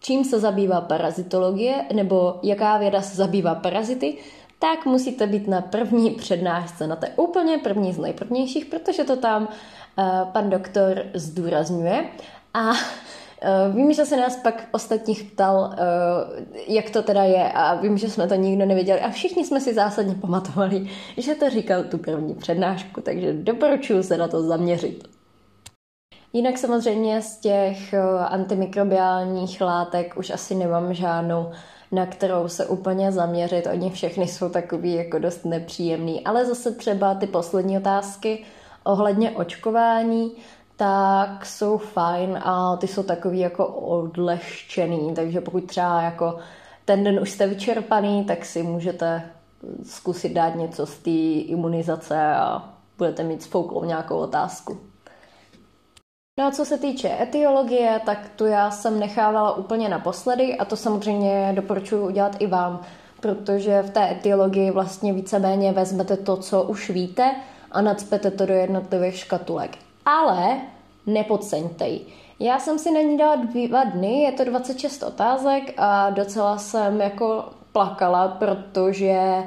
čím 0.00 0.24
se 0.24 0.40
zabývá 0.40 0.80
parazitologie, 0.80 1.84
nebo 1.92 2.40
jaká 2.42 2.78
věda 2.78 3.02
se 3.02 3.16
zabývá 3.16 3.54
parazity, 3.54 4.18
tak 4.58 4.86
musíte 4.86 5.26
být 5.26 5.48
na 5.48 5.60
první 5.60 6.10
přednášce, 6.10 6.86
na 6.86 6.96
té 6.96 7.08
úplně 7.16 7.58
první 7.58 7.92
z 7.92 7.98
nejprvnějších, 7.98 8.64
protože 8.64 9.04
to 9.04 9.16
tam 9.16 9.42
uh, 9.42 10.28
pan 10.32 10.50
doktor 10.50 11.02
zdůrazňuje. 11.14 12.04
A 12.54 12.72
vím, 13.74 13.92
že 13.92 14.06
se 14.06 14.16
nás 14.16 14.36
pak 14.36 14.68
ostatních 14.72 15.22
ptal, 15.22 15.56
uh, 15.56 15.74
jak 16.68 16.90
to 16.90 17.02
teda 17.02 17.22
je 17.24 17.52
a 17.52 17.74
vím, 17.74 17.98
že 17.98 18.10
jsme 18.10 18.28
to 18.28 18.34
nikdo 18.34 18.66
nevěděli 18.66 19.00
a 19.00 19.10
všichni 19.10 19.44
jsme 19.44 19.60
si 19.60 19.74
zásadně 19.74 20.14
pamatovali, 20.14 20.90
že 21.16 21.34
to 21.34 21.50
říkal 21.50 21.84
tu 21.84 21.98
první 21.98 22.34
přednášku, 22.34 23.00
takže 23.00 23.32
doporučuji 23.32 24.02
se 24.02 24.16
na 24.16 24.28
to 24.28 24.42
zaměřit. 24.42 25.08
Jinak 26.32 26.58
samozřejmě 26.58 27.22
z 27.22 27.36
těch 27.36 27.94
antimikrobiálních 28.28 29.60
látek 29.60 30.14
už 30.16 30.30
asi 30.30 30.54
nemám 30.54 30.94
žádnou, 30.94 31.50
na 31.92 32.06
kterou 32.06 32.48
se 32.48 32.66
úplně 32.66 33.12
zaměřit. 33.12 33.66
Oni 33.72 33.90
všechny 33.90 34.26
jsou 34.26 34.48
takový 34.48 34.94
jako 34.94 35.18
dost 35.18 35.44
nepříjemný. 35.44 36.24
Ale 36.24 36.46
zase 36.46 36.72
třeba 36.72 37.14
ty 37.14 37.26
poslední 37.26 37.78
otázky 37.78 38.44
ohledně 38.84 39.30
očkování, 39.30 40.32
tak 40.76 41.46
jsou 41.46 41.78
fajn 41.78 42.38
a 42.44 42.76
ty 42.76 42.86
jsou 42.88 43.02
takový 43.02 43.38
jako 43.38 43.66
odlehčený, 43.66 45.14
takže 45.14 45.40
pokud 45.40 45.64
třeba 45.64 46.02
jako 46.02 46.38
ten 46.84 47.04
den 47.04 47.20
už 47.20 47.30
jste 47.30 47.46
vyčerpaný, 47.46 48.24
tak 48.24 48.44
si 48.44 48.62
můžete 48.62 49.22
zkusit 49.84 50.32
dát 50.32 50.54
něco 50.54 50.86
z 50.86 50.98
té 50.98 51.10
imunizace 51.50 52.34
a 52.34 52.72
budete 52.98 53.22
mít 53.22 53.42
spouklou 53.42 53.84
nějakou 53.84 54.16
otázku. 54.16 54.78
No 56.38 56.46
a 56.46 56.50
co 56.50 56.64
se 56.64 56.78
týče 56.78 57.16
etiologie, 57.20 58.00
tak 58.06 58.30
tu 58.36 58.46
já 58.46 58.70
jsem 58.70 59.00
nechávala 59.00 59.56
úplně 59.56 59.88
naposledy 59.88 60.56
a 60.58 60.64
to 60.64 60.76
samozřejmě 60.76 61.52
doporučuji 61.56 62.06
udělat 62.06 62.36
i 62.38 62.46
vám, 62.46 62.80
protože 63.20 63.82
v 63.82 63.90
té 63.90 64.10
etiologii 64.10 64.70
vlastně 64.70 65.12
víceméně 65.12 65.72
vezmete 65.72 66.16
to, 66.16 66.36
co 66.36 66.62
už 66.62 66.90
víte 66.90 67.34
a 67.72 67.80
nadspete 67.80 68.30
to 68.30 68.46
do 68.46 68.54
jednotlivých 68.54 69.16
škatulek. 69.16 69.85
Ale 70.06 70.60
nepodceňte 71.06 71.88
ji. 71.88 72.06
Já 72.40 72.58
jsem 72.58 72.78
si 72.78 72.90
na 72.90 73.00
ní 73.00 73.16
dala 73.16 73.36
dva 73.68 73.84
dny, 73.84 74.22
je 74.22 74.32
to 74.32 74.44
26 74.44 75.02
otázek 75.02 75.74
a 75.76 76.10
docela 76.10 76.58
jsem 76.58 77.00
jako 77.00 77.44
plakala, 77.72 78.28
protože 78.28 79.42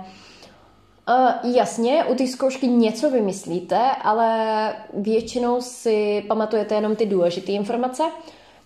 Uh, 1.43 1.55
jasně, 1.55 2.03
u 2.03 2.15
té 2.15 2.27
zkoušky 2.27 2.67
něco 2.67 3.09
vymyslíte, 3.09 3.79
ale 4.01 4.75
většinou 4.93 5.61
si 5.61 6.23
pamatujete 6.27 6.75
jenom 6.75 6.95
ty 6.95 7.05
důležité 7.05 7.51
informace. 7.51 8.03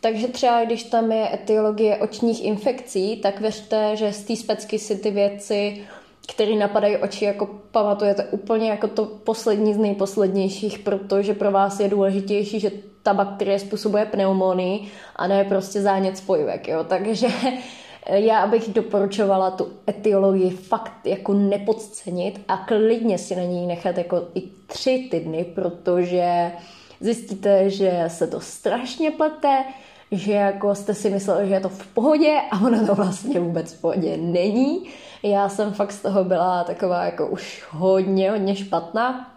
Takže 0.01 0.27
třeba 0.27 0.63
když 0.63 0.83
tam 0.83 1.11
je 1.11 1.33
etiologie 1.33 1.97
očních 1.97 2.45
infekcí, 2.45 3.17
tak 3.17 3.39
věřte, 3.39 3.95
že 3.95 4.13
z 4.13 4.23
té 4.23 4.35
specky 4.35 4.79
si 4.79 4.97
ty 4.97 5.11
věci, 5.11 5.87
které 6.27 6.55
napadají 6.55 6.97
oči, 6.97 7.25
jako 7.25 7.49
pamatujete 7.71 8.23
úplně 8.23 8.69
jako 8.69 8.87
to 8.87 9.05
poslední 9.05 9.73
z 9.73 9.77
nejposlednějších, 9.77 10.79
protože 10.79 11.33
pro 11.33 11.51
vás 11.51 11.79
je 11.79 11.89
důležitější, 11.89 12.59
že 12.59 12.71
ta 13.03 13.13
bakterie 13.13 13.59
způsobuje 13.59 14.05
pneumonii 14.05 14.91
a 15.15 15.27
ne 15.27 15.43
prostě 15.43 15.81
zánět 15.81 16.17
spojivek. 16.17 16.67
Jo? 16.67 16.83
Takže 16.83 17.27
já 18.09 18.47
bych 18.47 18.69
doporučovala 18.69 19.51
tu 19.51 19.67
etiologii 19.89 20.49
fakt 20.49 21.05
jako 21.05 21.33
nepodcenit 21.33 22.41
a 22.47 22.57
klidně 22.57 23.17
si 23.17 23.35
na 23.35 23.43
ní 23.43 23.67
nechat 23.67 23.97
jako 23.97 24.27
i 24.35 24.41
tři 24.67 25.07
týdny, 25.11 25.45
protože 25.55 26.51
zjistíte, 26.99 27.69
že 27.69 28.03
se 28.07 28.27
to 28.27 28.39
strašně 28.39 29.11
plete, 29.11 29.63
že 30.11 30.33
jako 30.33 30.75
jste 30.75 30.93
si 30.93 31.09
mysleli, 31.09 31.47
že 31.47 31.53
je 31.53 31.59
to 31.59 31.69
v 31.69 31.87
pohodě 31.87 32.37
a 32.51 32.65
ono 32.65 32.87
to 32.87 32.95
vlastně 32.95 33.39
vůbec 33.39 33.73
v 33.73 33.81
pohodě 33.81 34.17
není. 34.17 34.89
Já 35.23 35.49
jsem 35.49 35.73
fakt 35.73 35.91
z 35.91 36.01
toho 36.01 36.23
byla 36.23 36.63
taková 36.63 37.05
jako 37.05 37.27
už 37.27 37.63
hodně, 37.69 38.31
hodně 38.31 38.55
špatná. 38.55 39.31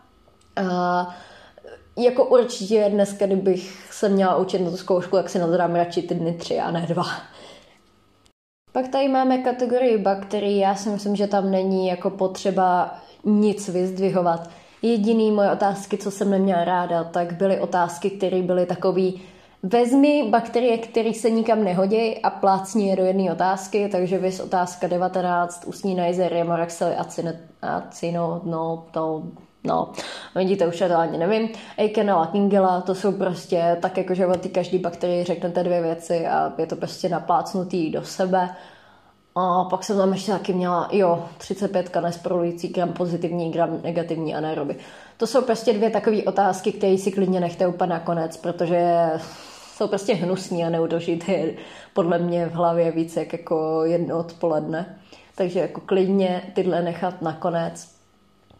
A 0.57 1.17
jako 1.99 2.25
určitě 2.25 2.89
dneska, 2.93 3.27
kdybych 3.27 3.89
se 3.93 4.09
měla 4.09 4.37
učit 4.37 4.59
na 4.59 4.71
tu 4.71 4.77
zkoušku, 4.77 5.17
tak 5.17 5.29
si 5.29 5.39
na 5.39 5.47
to 5.47 5.57
dám 5.57 5.75
radši 5.75 6.03
ty 6.03 6.15
dny 6.15 6.33
tři 6.33 6.61
a 6.61 6.71
ne 6.71 6.87
dva. 6.89 7.07
Pak 8.73 8.89
tady 8.89 9.09
máme 9.09 9.39
kategorii 9.39 9.99
bakterií. 9.99 10.59
Já 10.59 10.75
si 10.75 10.89
myslím, 10.89 11.17
že 11.17 11.27
tam 11.27 11.51
není 11.51 11.89
jako 11.89 12.11
potřeba 12.11 12.99
nic 13.25 13.69
vyzdvihovat. 13.69 14.51
Jediný 14.83 15.31
moje 15.31 15.51
otázky, 15.51 15.99
co 15.99 16.11
jsem 16.11 16.31
neměla 16.31 16.65
ráda, 16.65 17.05
tak 17.05 17.33
byly 17.33 17.61
otázky, 17.61 18.11
které 18.11 18.43
byly 18.43 18.67
takový 18.67 19.23
Vezmi 19.63 20.29
bakterie, 20.31 20.79
které 20.79 21.15
se 21.15 21.31
nikam 21.31 21.65
nehodí 21.65 22.19
a 22.19 22.31
plácni 22.31 22.89
je 22.89 22.97
do 22.97 23.05
jedné 23.05 23.33
otázky, 23.33 23.89
takže 23.93 24.19
vys 24.19 24.41
otázka 24.41 24.87
19, 24.87 25.65
ústní 25.67 25.95
Neisseria, 25.95 26.45
Moraxely, 26.45 26.95
acino, 27.63 28.41
no, 28.45 28.85
to, 28.91 29.23
no, 29.65 29.93
vidíte, 30.35 30.67
už 30.67 30.79
to 30.79 30.97
ani 30.97 31.19
nevím. 31.19 31.49
Eikenella, 31.77 32.27
Kingela, 32.27 32.81
to 32.81 32.95
jsou 32.95 33.13
prostě 33.13 33.77
tak 33.83 33.99
jako, 33.99 34.15
že 34.15 34.27
ty 34.41 34.49
každý 34.49 34.79
bakterii 34.79 35.25
řeknete 35.25 35.65
dvě 35.65 35.83
věci 35.83 36.27
a 36.27 36.53
je 36.59 36.67
to 36.67 36.77
prostě 36.77 37.09
naplácnutý 37.09 37.91
do 37.91 38.03
sebe. 38.03 38.57
A 39.35 39.65
pak 39.65 39.85
jsem 39.85 39.97
tam 39.97 40.13
ještě 40.13 40.33
taky 40.33 40.53
měla, 40.53 40.89
jo, 40.93 41.25
35 41.39 41.97
nesporulující, 42.01 42.69
gram 42.69 42.93
pozitivní, 42.93 43.53
gram 43.53 43.81
negativní 43.83 44.35
anaeroby. 44.35 44.77
To 45.17 45.27
jsou 45.27 45.43
prostě 45.43 45.73
dvě 45.73 45.91
takové 45.91 46.23
otázky, 46.23 46.73
které 46.73 46.99
si 46.99 47.13
klidně 47.13 47.41
nechte 47.41 47.67
úplně 47.67 47.91
nakonec, 47.91 48.37
protože 48.37 49.11
jsou 49.75 49.89
prostě 49.89 50.15
hnusní 50.15 50.65
a 50.65 50.71
neudržíte 50.71 51.33
je 51.33 51.55
podle 51.95 52.19
mě 52.19 52.47
v 52.47 52.53
hlavě 52.53 52.91
více 52.91 53.21
jak 53.21 53.33
jako 53.33 53.85
jedno 53.85 54.19
odpoledne. 54.19 54.99
Takže 55.35 55.61
jako 55.61 55.81
klidně 55.81 56.43
tyhle 56.55 56.83
nechat 56.83 57.23
nakonec. 57.23 57.89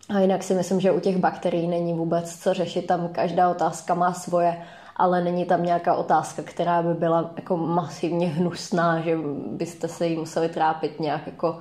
A 0.09 0.21
jinak 0.21 0.43
si 0.43 0.55
myslím, 0.55 0.81
že 0.81 0.93
u 0.93 1.01
těch 1.01 1.17
bakterií 1.17 1.67
není 1.67 1.95
vůbec 1.95 2.39
co 2.39 2.55
řešit, 2.55 2.87
tam 2.87 3.09
každá 3.09 3.51
otázka 3.51 3.95
má 3.95 4.13
svoje, 4.13 4.63
ale 4.97 5.25
není 5.25 5.45
tam 5.45 5.63
nějaká 5.63 5.95
otázka, 5.95 6.43
která 6.43 6.83
by 6.83 6.95
byla 6.95 7.31
jako 7.37 7.57
masivně 7.57 8.29
hnusná, 8.29 9.01
že 9.01 9.19
byste 9.47 9.89
se 9.89 10.07
jí 10.07 10.17
museli 10.17 10.49
trápit 10.49 11.01
nějak 11.01 11.27
jako 11.27 11.59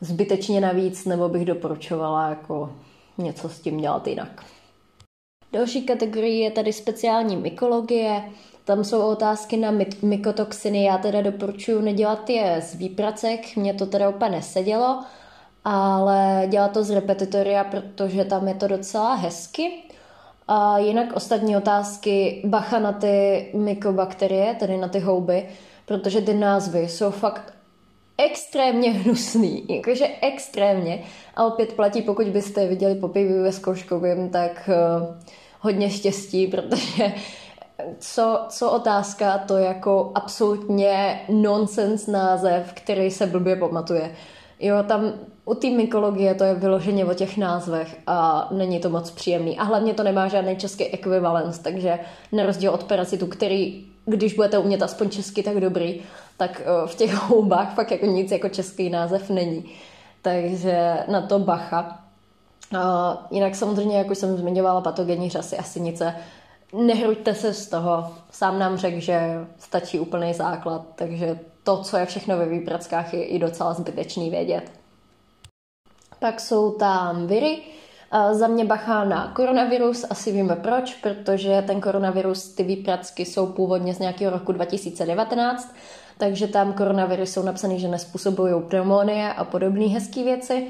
zbytečně 0.00 0.60
navíc, 0.60 1.04
nebo 1.04 1.28
bych 1.28 1.44
doporučovala 1.44 2.28
jako 2.28 2.72
něco 3.18 3.48
s 3.48 3.60
tím 3.60 3.80
dělat 3.80 4.06
jinak. 4.06 4.44
Další 5.52 5.82
kategorie 5.82 6.44
je 6.44 6.50
tady 6.50 6.72
speciální 6.72 7.36
mykologie. 7.36 8.24
Tam 8.64 8.84
jsou 8.84 9.00
otázky 9.00 9.56
na 9.56 9.72
mykotoxiny. 10.02 10.84
Já 10.84 10.98
teda 10.98 11.22
doporučuji 11.22 11.82
nedělat 11.82 12.30
je 12.30 12.62
z 12.62 12.74
výpracek, 12.74 13.56
mě 13.56 13.74
to 13.74 13.86
teda 13.86 14.08
úplně 14.08 14.30
nesedělo, 14.30 15.04
ale 15.64 16.46
dělat 16.48 16.72
to 16.72 16.84
z 16.84 16.90
repetitoria, 16.90 17.64
protože 17.64 18.24
tam 18.24 18.48
je 18.48 18.54
to 18.54 18.68
docela 18.68 19.14
hezky. 19.14 19.72
A 20.48 20.78
jinak 20.78 21.12
ostatní 21.14 21.56
otázky, 21.56 22.42
bacha 22.44 22.78
na 22.78 22.92
ty 22.92 23.46
mykobakterie, 23.54 24.54
tedy 24.54 24.76
na 24.76 24.88
ty 24.88 24.98
houby, 24.98 25.48
protože 25.86 26.20
ty 26.20 26.34
názvy 26.34 26.88
jsou 26.88 27.10
fakt 27.10 27.54
extrémně 28.18 28.90
hnusný, 28.90 29.64
jakože 29.68 30.06
extrémně. 30.20 31.02
A 31.36 31.44
opět 31.44 31.72
platí, 31.72 32.02
pokud 32.02 32.26
byste 32.26 32.66
viděli 32.66 32.94
po 32.94 33.08
pivu 33.08 33.42
ve 33.42 33.52
zkouškovém, 33.52 34.28
tak 34.30 34.68
uh, 34.68 35.16
hodně 35.60 35.90
štěstí, 35.90 36.46
protože 36.46 37.12
co, 37.98 38.46
co 38.48 38.70
otázka, 38.70 39.38
to 39.38 39.56
jako 39.56 40.12
absolutně 40.14 41.20
nonsens 41.28 42.06
název, 42.06 42.72
který 42.72 43.10
se 43.10 43.26
blbě 43.26 43.56
pamatuje. 43.56 44.14
Jo, 44.60 44.76
tam 44.88 45.12
u 45.44 45.54
té 45.54 45.70
mykologie 45.70 46.34
to 46.34 46.44
je 46.44 46.54
vyloženě 46.54 47.04
o 47.04 47.14
těch 47.14 47.38
názvech 47.38 47.96
a 48.06 48.48
není 48.50 48.80
to 48.80 48.90
moc 48.90 49.10
příjemný. 49.10 49.58
A 49.58 49.64
hlavně 49.64 49.94
to 49.94 50.02
nemá 50.02 50.28
žádný 50.28 50.56
český 50.56 50.84
ekvivalent, 50.84 51.62
takže 51.62 51.98
na 52.32 52.46
rozdíl 52.46 52.70
od 52.70 52.84
parasitu, 52.84 53.26
který, 53.26 53.86
když 54.04 54.34
budete 54.34 54.58
umět 54.58 54.82
aspoň 54.82 55.10
česky, 55.10 55.42
tak 55.42 55.60
dobrý, 55.60 56.00
tak 56.36 56.62
eh, 56.64 56.88
v 56.88 56.94
těch 56.94 57.14
houbách 57.14 57.74
fakt 57.74 57.90
jako 57.90 58.06
nic 58.06 58.30
jako 58.30 58.48
český 58.48 58.90
název 58.90 59.30
není. 59.30 59.64
Takže 60.22 60.98
na 61.08 61.20
to 61.20 61.38
bacha. 61.38 61.98
A 62.78 63.26
jinak 63.30 63.54
samozřejmě, 63.54 63.98
jak 63.98 64.10
už 64.10 64.18
jsem 64.18 64.36
zmiňovala, 64.36 64.80
patogenní 64.80 65.30
řasy 65.30 65.56
a 65.56 65.62
sinice, 65.62 66.14
nehruďte 66.72 67.34
se 67.34 67.54
z 67.54 67.68
toho. 67.68 68.12
Sám 68.30 68.58
nám 68.58 68.76
řekl, 68.76 69.00
že 69.00 69.46
stačí 69.58 70.00
úplný 70.00 70.34
základ, 70.34 70.82
takže 70.94 71.38
to, 71.62 71.82
co 71.82 71.96
je 71.96 72.06
všechno 72.06 72.38
ve 72.38 72.46
výprackách, 72.46 73.14
je 73.14 73.24
i 73.24 73.38
docela 73.38 73.74
zbytečný 73.74 74.30
vědět. 74.30 74.81
Pak 76.22 76.40
jsou 76.40 76.70
tam 76.70 77.26
viry. 77.26 77.58
Za 78.32 78.46
mě 78.46 78.64
bachá 78.64 79.04
na 79.04 79.32
koronavirus, 79.36 80.04
asi 80.10 80.32
víme 80.32 80.56
proč, 80.56 80.94
protože 80.94 81.64
ten 81.66 81.80
koronavirus, 81.80 82.48
ty 82.48 82.62
výpracky 82.62 83.24
jsou 83.24 83.46
původně 83.46 83.94
z 83.94 83.98
nějakého 83.98 84.32
roku 84.32 84.52
2019, 84.52 85.74
takže 86.18 86.46
tam 86.46 86.72
koronavirus 86.72 87.30
jsou 87.30 87.42
napsané, 87.42 87.78
že 87.78 87.88
nespůsobují 87.88 88.54
pneumonie 88.68 89.32
a 89.32 89.44
podobné 89.44 89.86
hezké 89.86 90.24
věci. 90.24 90.66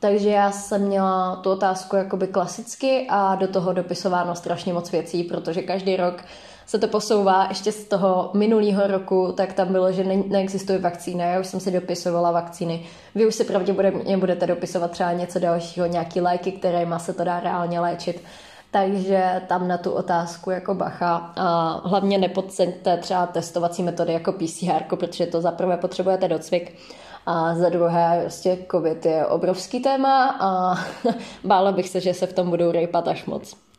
Takže 0.00 0.30
já 0.30 0.50
jsem 0.50 0.82
měla 0.82 1.36
tu 1.36 1.50
otázku 1.50 1.96
jakoby 1.96 2.26
klasicky 2.26 3.06
a 3.08 3.34
do 3.34 3.48
toho 3.48 3.72
dopisováno 3.72 4.34
strašně 4.34 4.72
moc 4.72 4.90
věcí, 4.92 5.24
protože 5.24 5.62
každý 5.62 5.96
rok 5.96 6.24
se 6.70 6.78
to 6.78 6.88
posouvá 6.88 7.46
ještě 7.48 7.72
z 7.72 7.84
toho 7.84 8.30
minulého 8.34 8.86
roku, 8.86 9.32
tak 9.36 9.52
tam 9.52 9.72
bylo, 9.72 9.92
že 9.92 10.04
ne- 10.04 10.22
neexistuje 10.26 10.78
vakcína. 10.78 11.24
Já 11.24 11.40
už 11.40 11.46
jsem 11.46 11.60
si 11.60 11.70
dopisovala 11.70 12.30
vakcíny. 12.30 12.86
Vy 13.14 13.26
už 13.26 13.34
si 13.34 13.44
pravděpodobně 13.44 14.16
budete 14.18 14.46
dopisovat 14.46 14.90
třeba 14.90 15.12
něco 15.12 15.38
dalšího, 15.38 15.86
nějaký 15.86 16.20
léky, 16.20 16.52
kterými 16.52 16.94
se 16.98 17.12
to 17.12 17.24
dá 17.24 17.40
reálně 17.40 17.80
léčit. 17.80 18.22
takže 18.70 19.42
tam 19.46 19.68
na 19.68 19.78
tu 19.78 19.90
otázku 19.90 20.50
jako 20.50 20.74
bacha. 20.74 21.32
A 21.36 21.80
hlavně 21.88 22.18
nepodceňte 22.18 22.96
třeba 22.96 23.26
testovací 23.26 23.82
metody 23.82 24.12
jako 24.12 24.32
PCR, 24.32 24.96
protože 24.96 25.26
to 25.26 25.40
za 25.40 25.50
prvé 25.50 25.76
potřebujete 25.76 26.28
docvik 26.28 26.78
a 27.26 27.54
za 27.54 27.68
druhé, 27.68 28.18
prostě 28.20 28.58
COVID 28.70 29.06
je 29.06 29.26
obrovský 29.26 29.80
téma 29.80 30.36
a 30.40 30.74
bála 31.44 31.72
bych 31.72 31.88
se, 31.88 32.00
že 32.00 32.14
se 32.14 32.26
v 32.26 32.32
tom 32.32 32.50
budou 32.50 32.72
rejpat 32.72 33.08
až 33.08 33.24
moc. 33.26 33.69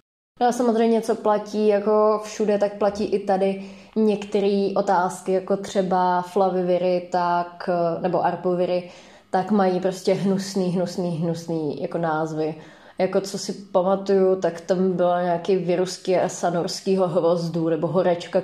No 0.42 0.48
a 0.48 0.52
samozřejmě, 0.52 1.02
co 1.02 1.16
platí 1.16 1.68
jako 1.68 2.22
všude, 2.24 2.58
tak 2.58 2.78
platí 2.78 3.06
i 3.06 3.20
tady 3.20 3.64
některé 3.96 4.70
otázky, 4.76 5.32
jako 5.32 5.58
třeba 5.58 6.22
flaviviry, 6.22 7.08
tak, 7.12 7.70
nebo 8.02 8.26
arboviry, 8.26 8.90
tak 9.30 9.52
mají 9.52 9.80
prostě 9.80 10.14
hnusný, 10.14 10.70
hnusný, 10.70 11.10
hnusný 11.10 11.82
jako 11.82 11.98
názvy. 11.98 12.56
Jako 12.98 13.22
co 13.22 13.38
si 13.38 13.54
pamatuju, 13.54 14.36
tak 14.36 14.62
tam 14.62 14.92
byla 14.92 15.22
nějaký 15.22 15.56
virusky 15.56 16.20
sanorského 16.28 17.08
hrozdu, 17.08 17.70
nebo 17.70 17.88
horečka 17.88 18.42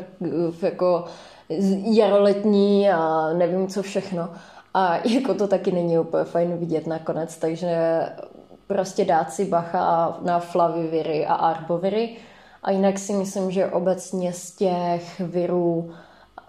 jako 0.61 1.05
jaroletní 1.83 2.89
a 2.89 3.33
nevím 3.33 3.67
co 3.67 3.81
všechno. 3.81 4.29
A 4.73 4.97
jako 5.07 5.33
to 5.33 5.47
taky 5.47 5.71
není 5.71 5.99
úplně 5.99 6.23
fajn 6.23 6.57
vidět 6.57 6.87
nakonec, 6.87 7.37
takže 7.37 8.01
prostě 8.67 9.05
dát 9.05 9.33
si 9.33 9.45
bacha 9.45 10.17
na 10.21 10.39
flaviviry 10.39 11.25
a 11.25 11.33
arboviry. 11.33 12.17
A 12.63 12.71
jinak 12.71 12.99
si 12.99 13.13
myslím, 13.13 13.51
že 13.51 13.71
obecně 13.71 14.33
z 14.33 14.51
těch 14.51 15.19
virů 15.19 15.93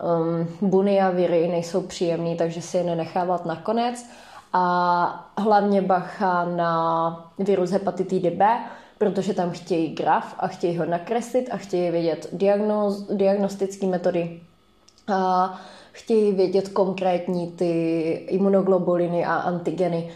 um, 0.03 0.71
bunia 0.71 1.11
viry 1.11 1.49
nejsou 1.49 1.83
příjemný, 1.83 2.37
takže 2.37 2.63
si 2.63 2.77
je 2.77 2.85
nenechávat 2.85 3.47
nakonec. 3.47 4.07
A 4.53 5.33
hlavně 5.39 5.83
bacha 5.83 6.45
na 6.45 7.33
virus 7.39 7.71
hepatitidy 7.71 8.31
B, 8.31 8.59
protože 8.99 9.35
tam 9.35 9.51
chtějí 9.51 9.95
graf 9.95 10.35
a 10.39 10.49
chtějí 10.49 10.79
ho 10.79 10.87
nakreslit 10.87 11.49
a 11.53 11.57
chtějí 11.57 11.91
vědět 11.91 12.29
diagnoz, 12.33 13.07
diagnostické 13.11 13.87
metody. 13.87 14.41
A 15.09 15.55
chtějí 15.93 16.33
vědět 16.33 16.69
konkrétní 16.69 17.47
ty 17.47 18.11
imunoglobuliny 18.11 19.25
a 19.25 19.35
antigeny. 19.35 20.11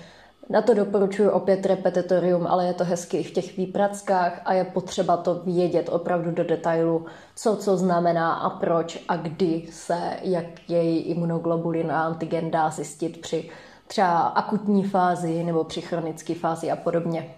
Na 0.52 0.62
to 0.62 0.74
doporučuji 0.74 1.30
opět 1.30 1.66
repetitorium, 1.66 2.46
ale 2.46 2.66
je 2.66 2.74
to 2.74 2.84
hezky 2.84 3.22
v 3.22 3.30
těch 3.30 3.56
výprackách 3.56 4.40
a 4.44 4.54
je 4.54 4.64
potřeba 4.64 5.16
to 5.16 5.34
vědět 5.34 5.88
opravdu 5.88 6.30
do 6.30 6.44
detailu, 6.44 7.06
co 7.36 7.56
co 7.56 7.76
znamená 7.76 8.34
a 8.34 8.50
proč 8.50 9.04
a 9.08 9.16
kdy 9.16 9.66
se 9.70 10.16
jak 10.22 10.44
její 10.68 10.98
imunoglobulin 10.98 11.92
a 11.92 12.02
antigen 12.02 12.50
dá 12.50 12.70
zjistit 12.70 13.20
při 13.20 13.50
třeba 13.86 14.20
akutní 14.20 14.84
fázi 14.84 15.44
nebo 15.44 15.64
při 15.64 15.80
chronické 15.80 16.34
fázi 16.34 16.70
a 16.70 16.76
podobně. 16.76 17.34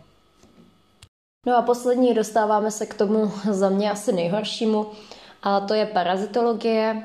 No 1.47 1.57
a 1.57 1.62
poslední 1.62 2.15
dostáváme 2.15 2.71
se 2.71 2.87
k 2.87 2.95
tomu 2.95 3.33
za 3.51 3.69
mě 3.69 3.91
asi 3.91 4.12
nejhoršímu, 4.12 4.87
a 5.43 5.61
to 5.61 5.75
je 5.75 5.87
parazitologie. 5.87 7.03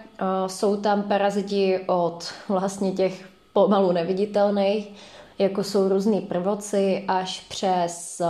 Jsou 0.47 0.77
tam 0.77 1.03
paraziti 1.03 1.79
od 1.87 2.33
vlastně 2.47 2.91
těch 2.91 3.25
pomalu 3.53 3.91
neviditelných, 3.91 4.95
jako 5.39 5.63
jsou 5.63 5.89
různý 5.89 6.21
prvoci, 6.21 7.05
až 7.07 7.39
přes 7.49 8.21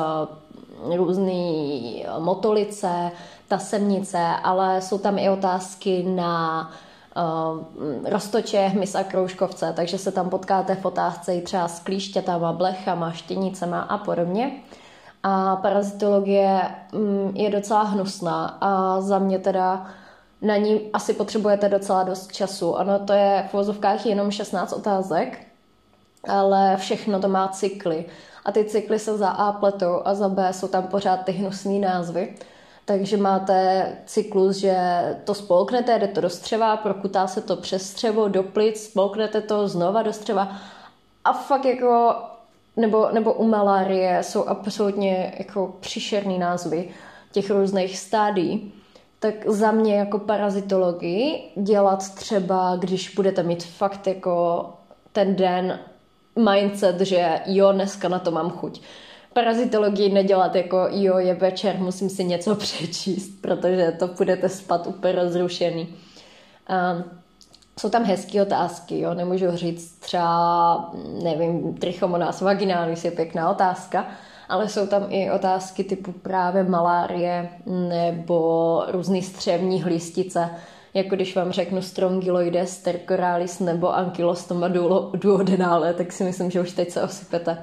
různé 0.96 1.44
motolice, 2.20 3.12
tasemnice, 3.48 4.26
ale 4.44 4.82
jsou 4.82 4.98
tam 4.98 5.18
i 5.18 5.30
otázky 5.30 6.04
na 6.04 6.72
uh, 7.18 8.10
roztoče, 8.10 8.68
hmyz 8.68 8.96
a 8.96 9.04
kroužkovce, 9.04 9.74
takže 9.76 9.98
se 9.98 10.12
tam 10.12 10.30
potkáte 10.30 10.76
v 10.76 10.86
otázce 10.86 11.36
i 11.36 11.42
třeba 11.42 11.68
s 11.68 11.80
klíšťatama, 11.80 12.54
blechama, 12.54 13.12
štěnicema 13.12 13.82
a 13.82 13.98
podobně. 13.98 14.52
A 15.24 15.56
parazitologie 15.56 16.62
um, 16.94 17.32
je 17.36 17.50
docela 17.50 17.84
hnusná 17.84 18.58
a 18.62 19.02
za 19.02 19.20
mě 19.20 19.40
teda 19.40 19.86
na 20.42 20.58
ní 20.58 20.82
asi 20.94 21.14
potřebujete 21.14 21.70
docela 21.70 22.04
dost 22.04 22.32
času. 22.32 22.76
Ano, 22.76 23.00
to 23.00 23.14
je 23.14 23.48
v 23.50 23.54
vozovkách 23.54 24.06
jenom 24.06 24.32
16 24.32 24.74
otázek, 24.74 25.49
ale 26.28 26.78
všechno 26.78 27.20
to 27.20 27.28
má 27.28 27.48
cykly. 27.48 28.06
A 28.46 28.52
ty 28.52 28.66
cykly 28.66 29.00
se 29.00 29.18
za 29.18 29.30
A 29.30 29.52
pletou 29.52 30.02
a 30.06 30.14
za 30.16 30.30
B 30.30 30.54
jsou 30.54 30.68
tam 30.68 30.84
pořád 30.84 31.18
ty 31.18 31.32
hnusné 31.32 31.80
názvy. 31.80 32.36
Takže 32.86 33.18
máte 33.18 33.88
cyklus, 34.06 34.56
že 34.56 34.76
to 35.24 35.34
spolknete, 35.34 36.00
jde 36.00 36.08
to 36.08 36.22
do 36.22 36.30
střeva, 36.30 36.78
prokutá 36.78 37.28
se 37.28 37.42
to 37.42 37.56
přes 37.56 37.90
střevo, 37.90 38.28
do 38.28 38.44
plic, 38.44 38.84
spolknete 38.84 39.42
to 39.42 39.68
znova 39.68 40.04
do 40.04 40.14
střeva. 40.14 40.58
A 41.24 41.34
fakt 41.34 41.66
jako, 41.66 42.16
nebo, 42.78 43.10
nebo 43.12 43.34
u 43.34 43.48
malárie 43.48 44.24
jsou 44.24 44.48
absolutně 44.48 45.36
jako 45.40 45.76
příšerný 45.80 46.40
názvy 46.40 46.90
těch 47.32 47.50
různých 47.50 48.00
stádí 48.00 48.74
tak 49.20 49.50
za 49.50 49.72
mě 49.72 49.96
jako 49.96 50.20
parazitologii 50.20 51.52
dělat 51.56 52.16
třeba, 52.16 52.76
když 52.76 53.16
budete 53.16 53.44
mít 53.44 53.64
fakt 53.64 54.08
jako 54.08 54.66
ten 55.12 55.36
den 55.36 55.80
mindset, 56.40 57.02
že 57.02 57.40
jo, 57.46 57.72
dneska 57.72 58.10
na 58.10 58.20
to 58.20 58.32
mám 58.32 58.50
chuť. 58.50 58.82
Parazitologii 59.34 60.14
nedělat 60.14 60.56
jako 60.56 60.88
jo, 60.92 61.18
je 61.18 61.34
večer, 61.34 61.76
musím 61.78 62.10
si 62.10 62.24
něco 62.24 62.56
přečíst, 62.66 63.42
protože 63.42 63.92
to 64.00 64.08
budete 64.08 64.50
spat 64.50 64.88
úplně 64.88 65.14
rozrušený. 65.14 65.96
Um, 66.70 67.04
jsou 67.80 67.90
tam 67.90 68.04
hezké 68.04 68.42
otázky, 68.42 69.00
jo, 69.00 69.14
nemůžu 69.14 69.46
říct 69.54 70.00
třeba, 70.00 70.92
nevím, 71.24 71.74
trichomonas 71.74 72.42
vaginalis 72.42 73.06
je 73.06 73.12
pěkná 73.12 73.50
otázka, 73.50 74.06
ale 74.50 74.70
jsou 74.70 74.88
tam 74.88 75.06
i 75.10 75.32
otázky 75.32 75.84
typu 75.84 76.12
právě 76.12 76.64
malárie 76.64 77.50
nebo 77.66 78.84
různé 78.88 79.22
střevní 79.22 79.82
hlistice, 79.82 80.50
jako 80.94 81.16
když 81.16 81.36
vám 81.36 81.52
řeknu 81.52 81.82
strongyloides, 81.82 82.78
stercoralis 82.78 83.60
nebo 83.60 83.96
ankylostoma 83.96 84.68
duodenale, 85.14 85.94
tak 85.94 86.12
si 86.12 86.24
myslím, 86.24 86.52
že 86.52 86.62
už 86.62 86.72
teď 86.72 86.90
se 86.90 87.04
osypete. 87.04 87.58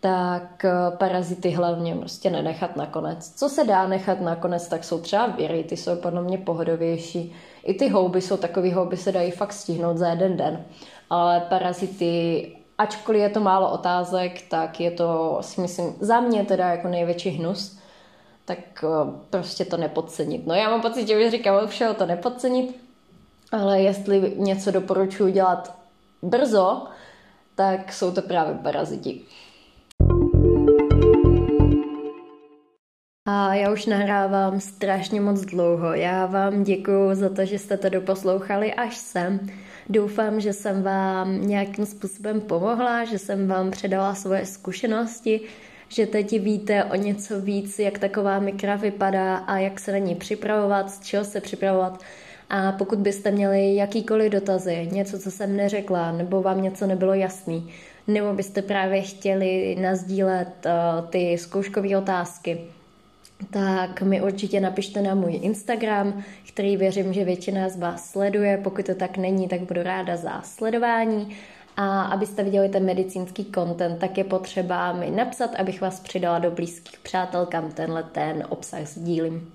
Tak 0.00 0.64
eh, 0.64 0.70
parazity 0.98 1.50
hlavně 1.50 1.94
prostě 1.94 2.30
nenechat 2.30 2.76
nakonec. 2.76 3.32
Co 3.36 3.48
se 3.48 3.64
dá 3.64 3.88
nechat 3.88 4.20
nakonec, 4.20 4.68
tak 4.68 4.84
jsou 4.84 5.00
třeba 5.00 5.26
viry, 5.26 5.64
ty 5.64 5.76
jsou 5.76 5.96
podle 5.96 6.22
mě 6.22 6.38
pohodovější. 6.38 7.34
I 7.64 7.74
ty 7.74 7.88
houby 7.88 8.20
jsou 8.20 8.36
takový 8.36 8.72
houby, 8.72 8.96
se 8.96 9.12
dají 9.12 9.30
fakt 9.30 9.52
stihnout 9.52 9.96
za 9.96 10.08
jeden 10.08 10.36
den. 10.36 10.64
Ale 11.10 11.40
parazity 11.40 12.52
ačkoliv 12.78 13.20
je 13.20 13.28
to 13.28 13.40
málo 13.40 13.70
otázek, 13.70 14.42
tak 14.48 14.80
je 14.80 14.90
to, 14.90 15.38
si 15.40 15.60
myslím, 15.60 15.94
za 16.00 16.20
mě 16.20 16.44
teda 16.44 16.68
jako 16.68 16.88
největší 16.88 17.30
hnus, 17.30 17.75
tak 18.46 18.84
eh, 18.84 18.88
prostě 19.30 19.64
to 19.64 19.76
nepodcenit. 19.76 20.46
No 20.46 20.54
já 20.54 20.70
mám 20.70 20.82
pocit, 20.82 21.08
že 21.08 21.16
bych 21.16 21.30
říkám, 21.30 21.66
všeho 21.66 21.94
to 21.94 22.06
nepodcenit, 22.06 22.76
ale 23.52 23.80
jestli 23.80 24.32
něco 24.36 24.70
doporučuji 24.70 25.32
dělat 25.32 25.74
brzo, 26.22 26.86
tak 27.54 27.92
jsou 27.92 28.12
to 28.12 28.22
právě 28.22 28.54
paraziti. 28.54 29.20
A 33.28 33.54
já 33.54 33.72
už 33.72 33.86
nahrávám 33.86 34.60
strašně 34.60 35.20
moc 35.20 35.40
dlouho. 35.40 35.94
Já 35.94 36.26
vám 36.26 36.62
děkuji 36.62 37.14
za 37.14 37.28
to, 37.28 37.44
že 37.44 37.58
jste 37.58 37.76
to 37.76 37.88
doposlouchali 37.88 38.74
až 38.74 38.96
sem. 38.96 39.40
Doufám, 39.88 40.40
že 40.40 40.52
jsem 40.52 40.82
vám 40.82 41.46
nějakým 41.46 41.86
způsobem 41.86 42.40
pomohla, 42.40 43.04
že 43.04 43.18
jsem 43.18 43.48
vám 43.48 43.70
předala 43.70 44.14
svoje 44.14 44.46
zkušenosti, 44.46 45.40
že 45.88 46.06
teď 46.06 46.40
víte 46.40 46.84
o 46.84 46.94
něco 46.94 47.40
víc, 47.40 47.78
jak 47.78 47.98
taková 47.98 48.38
mikra 48.38 48.76
vypadá 48.76 49.36
a 49.36 49.58
jak 49.58 49.80
se 49.80 49.92
na 49.92 49.98
ní 49.98 50.14
připravovat, 50.14 50.90
z 50.90 51.00
čeho 51.00 51.24
se 51.24 51.40
připravovat. 51.40 52.00
A 52.50 52.72
pokud 52.72 52.98
byste 52.98 53.30
měli 53.30 53.74
jakýkoliv 53.74 54.32
dotazy, 54.32 54.88
něco, 54.92 55.18
co 55.18 55.30
jsem 55.30 55.56
neřekla, 55.56 56.12
nebo 56.12 56.42
vám 56.42 56.62
něco 56.62 56.86
nebylo 56.86 57.14
jasný, 57.14 57.70
nebo 58.06 58.32
byste 58.32 58.62
právě 58.62 59.02
chtěli 59.02 59.76
nazdílet 59.80 60.66
uh, 60.66 61.08
ty 61.08 61.38
zkouškové 61.38 61.98
otázky, 61.98 62.58
tak 63.50 64.02
mi 64.02 64.22
určitě 64.22 64.60
napište 64.60 65.02
na 65.02 65.14
můj 65.14 65.40
Instagram, 65.42 66.22
který 66.48 66.76
věřím, 66.76 67.12
že 67.12 67.24
většina 67.24 67.68
z 67.68 67.78
vás 67.78 68.10
sleduje. 68.10 68.60
Pokud 68.64 68.86
to 68.86 68.94
tak 68.94 69.16
není, 69.16 69.48
tak 69.48 69.60
budu 69.60 69.82
ráda 69.82 70.16
za 70.16 70.42
sledování. 70.42 71.36
A 71.76 72.02
abyste 72.02 72.42
viděli 72.42 72.68
ten 72.68 72.84
medicínský 72.84 73.46
content, 73.54 73.98
tak 73.98 74.18
je 74.18 74.24
potřeba 74.24 74.92
mi 74.92 75.10
napsat, 75.10 75.54
abych 75.54 75.80
vás 75.80 76.00
přidala 76.00 76.38
do 76.38 76.50
blízkých 76.50 76.98
přátel, 76.98 77.46
kam 77.46 77.72
tenhle 77.72 78.02
ten 78.02 78.44
obsah 78.48 78.86
sdílím. 78.86 79.52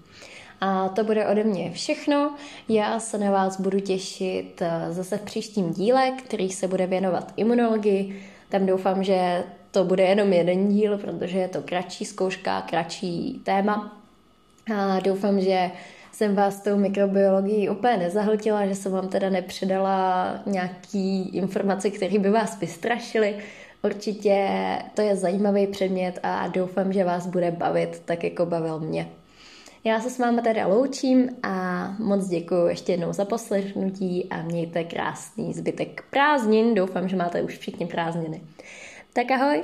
A 0.62 0.90
to 0.90 1.04
bude 1.04 1.28
ode 1.28 1.44
mě 1.44 1.72
všechno. 1.72 2.36
Já 2.70 3.00
se 3.00 3.18
na 3.18 3.32
vás 3.32 3.62
budu 3.62 3.80
těšit 3.80 4.62
eh, 4.62 4.94
zase 4.94 5.18
v 5.18 5.22
příštím 5.22 5.74
díle, 5.74 6.12
který 6.12 6.50
se 6.50 6.68
bude 6.68 6.88
věnovat 6.88 7.34
imunologii. 7.38 8.24
Tam 8.50 8.66
doufám, 8.66 9.04
že 9.04 9.44
to 9.72 9.84
bude 9.84 10.04
jenom 10.04 10.34
jeden 10.34 10.70
díl, 10.70 10.98
protože 10.98 11.38
je 11.38 11.48
to 11.48 11.62
kratší 11.62 12.06
zkouška, 12.06 12.62
kratší 12.62 13.42
téma. 13.44 13.98
A 14.76 15.00
doufám, 15.00 15.42
že 15.42 15.72
jsem 16.12 16.36
vás 16.36 16.62
tou 16.62 16.78
mikrobiologií 16.78 17.70
úplně 17.70 17.97
nezahltila, 17.97 18.66
že 18.66 18.76
jsem 18.76 18.91
vám 18.91 19.09
teda 19.09 19.30
nepředala 19.30 20.34
nějaký 20.45 21.30
informace, 21.30 21.89
které 21.89 22.20
by 22.20 22.30
vás 22.30 22.59
vystrašily. 22.59 23.36
Určitě 23.84 24.49
to 24.93 25.01
je 25.01 25.16
zajímavý 25.16 25.68
předmět 25.68 26.20
a 26.24 26.47
doufám, 26.47 26.93
že 26.93 27.03
vás 27.03 27.28
bude 27.28 27.51
bavit 27.51 28.01
tak, 28.05 28.24
jako 28.24 28.45
bavil 28.45 28.80
mě. 28.80 29.07
Já 29.84 29.99
se 29.99 30.09
s 30.09 30.20
vámi 30.20 30.41
teda 30.41 30.68
loučím 30.68 31.30
a 31.43 31.88
moc 31.99 32.28
děkuji 32.28 32.68
ještě 32.68 32.91
jednou 32.91 33.14
za 33.14 33.26
poslechnutí 33.26 34.28
a 34.30 34.41
mějte 34.41 34.84
krásný 34.84 35.53
zbytek 35.53 36.03
prázdnin. 36.09 36.76
Doufám, 36.76 37.09
že 37.09 37.16
máte 37.16 37.41
už 37.41 37.57
všichni 37.57 37.86
prázdniny. 37.86 38.41
Tak 39.14 39.32
ahoj! 39.32 39.64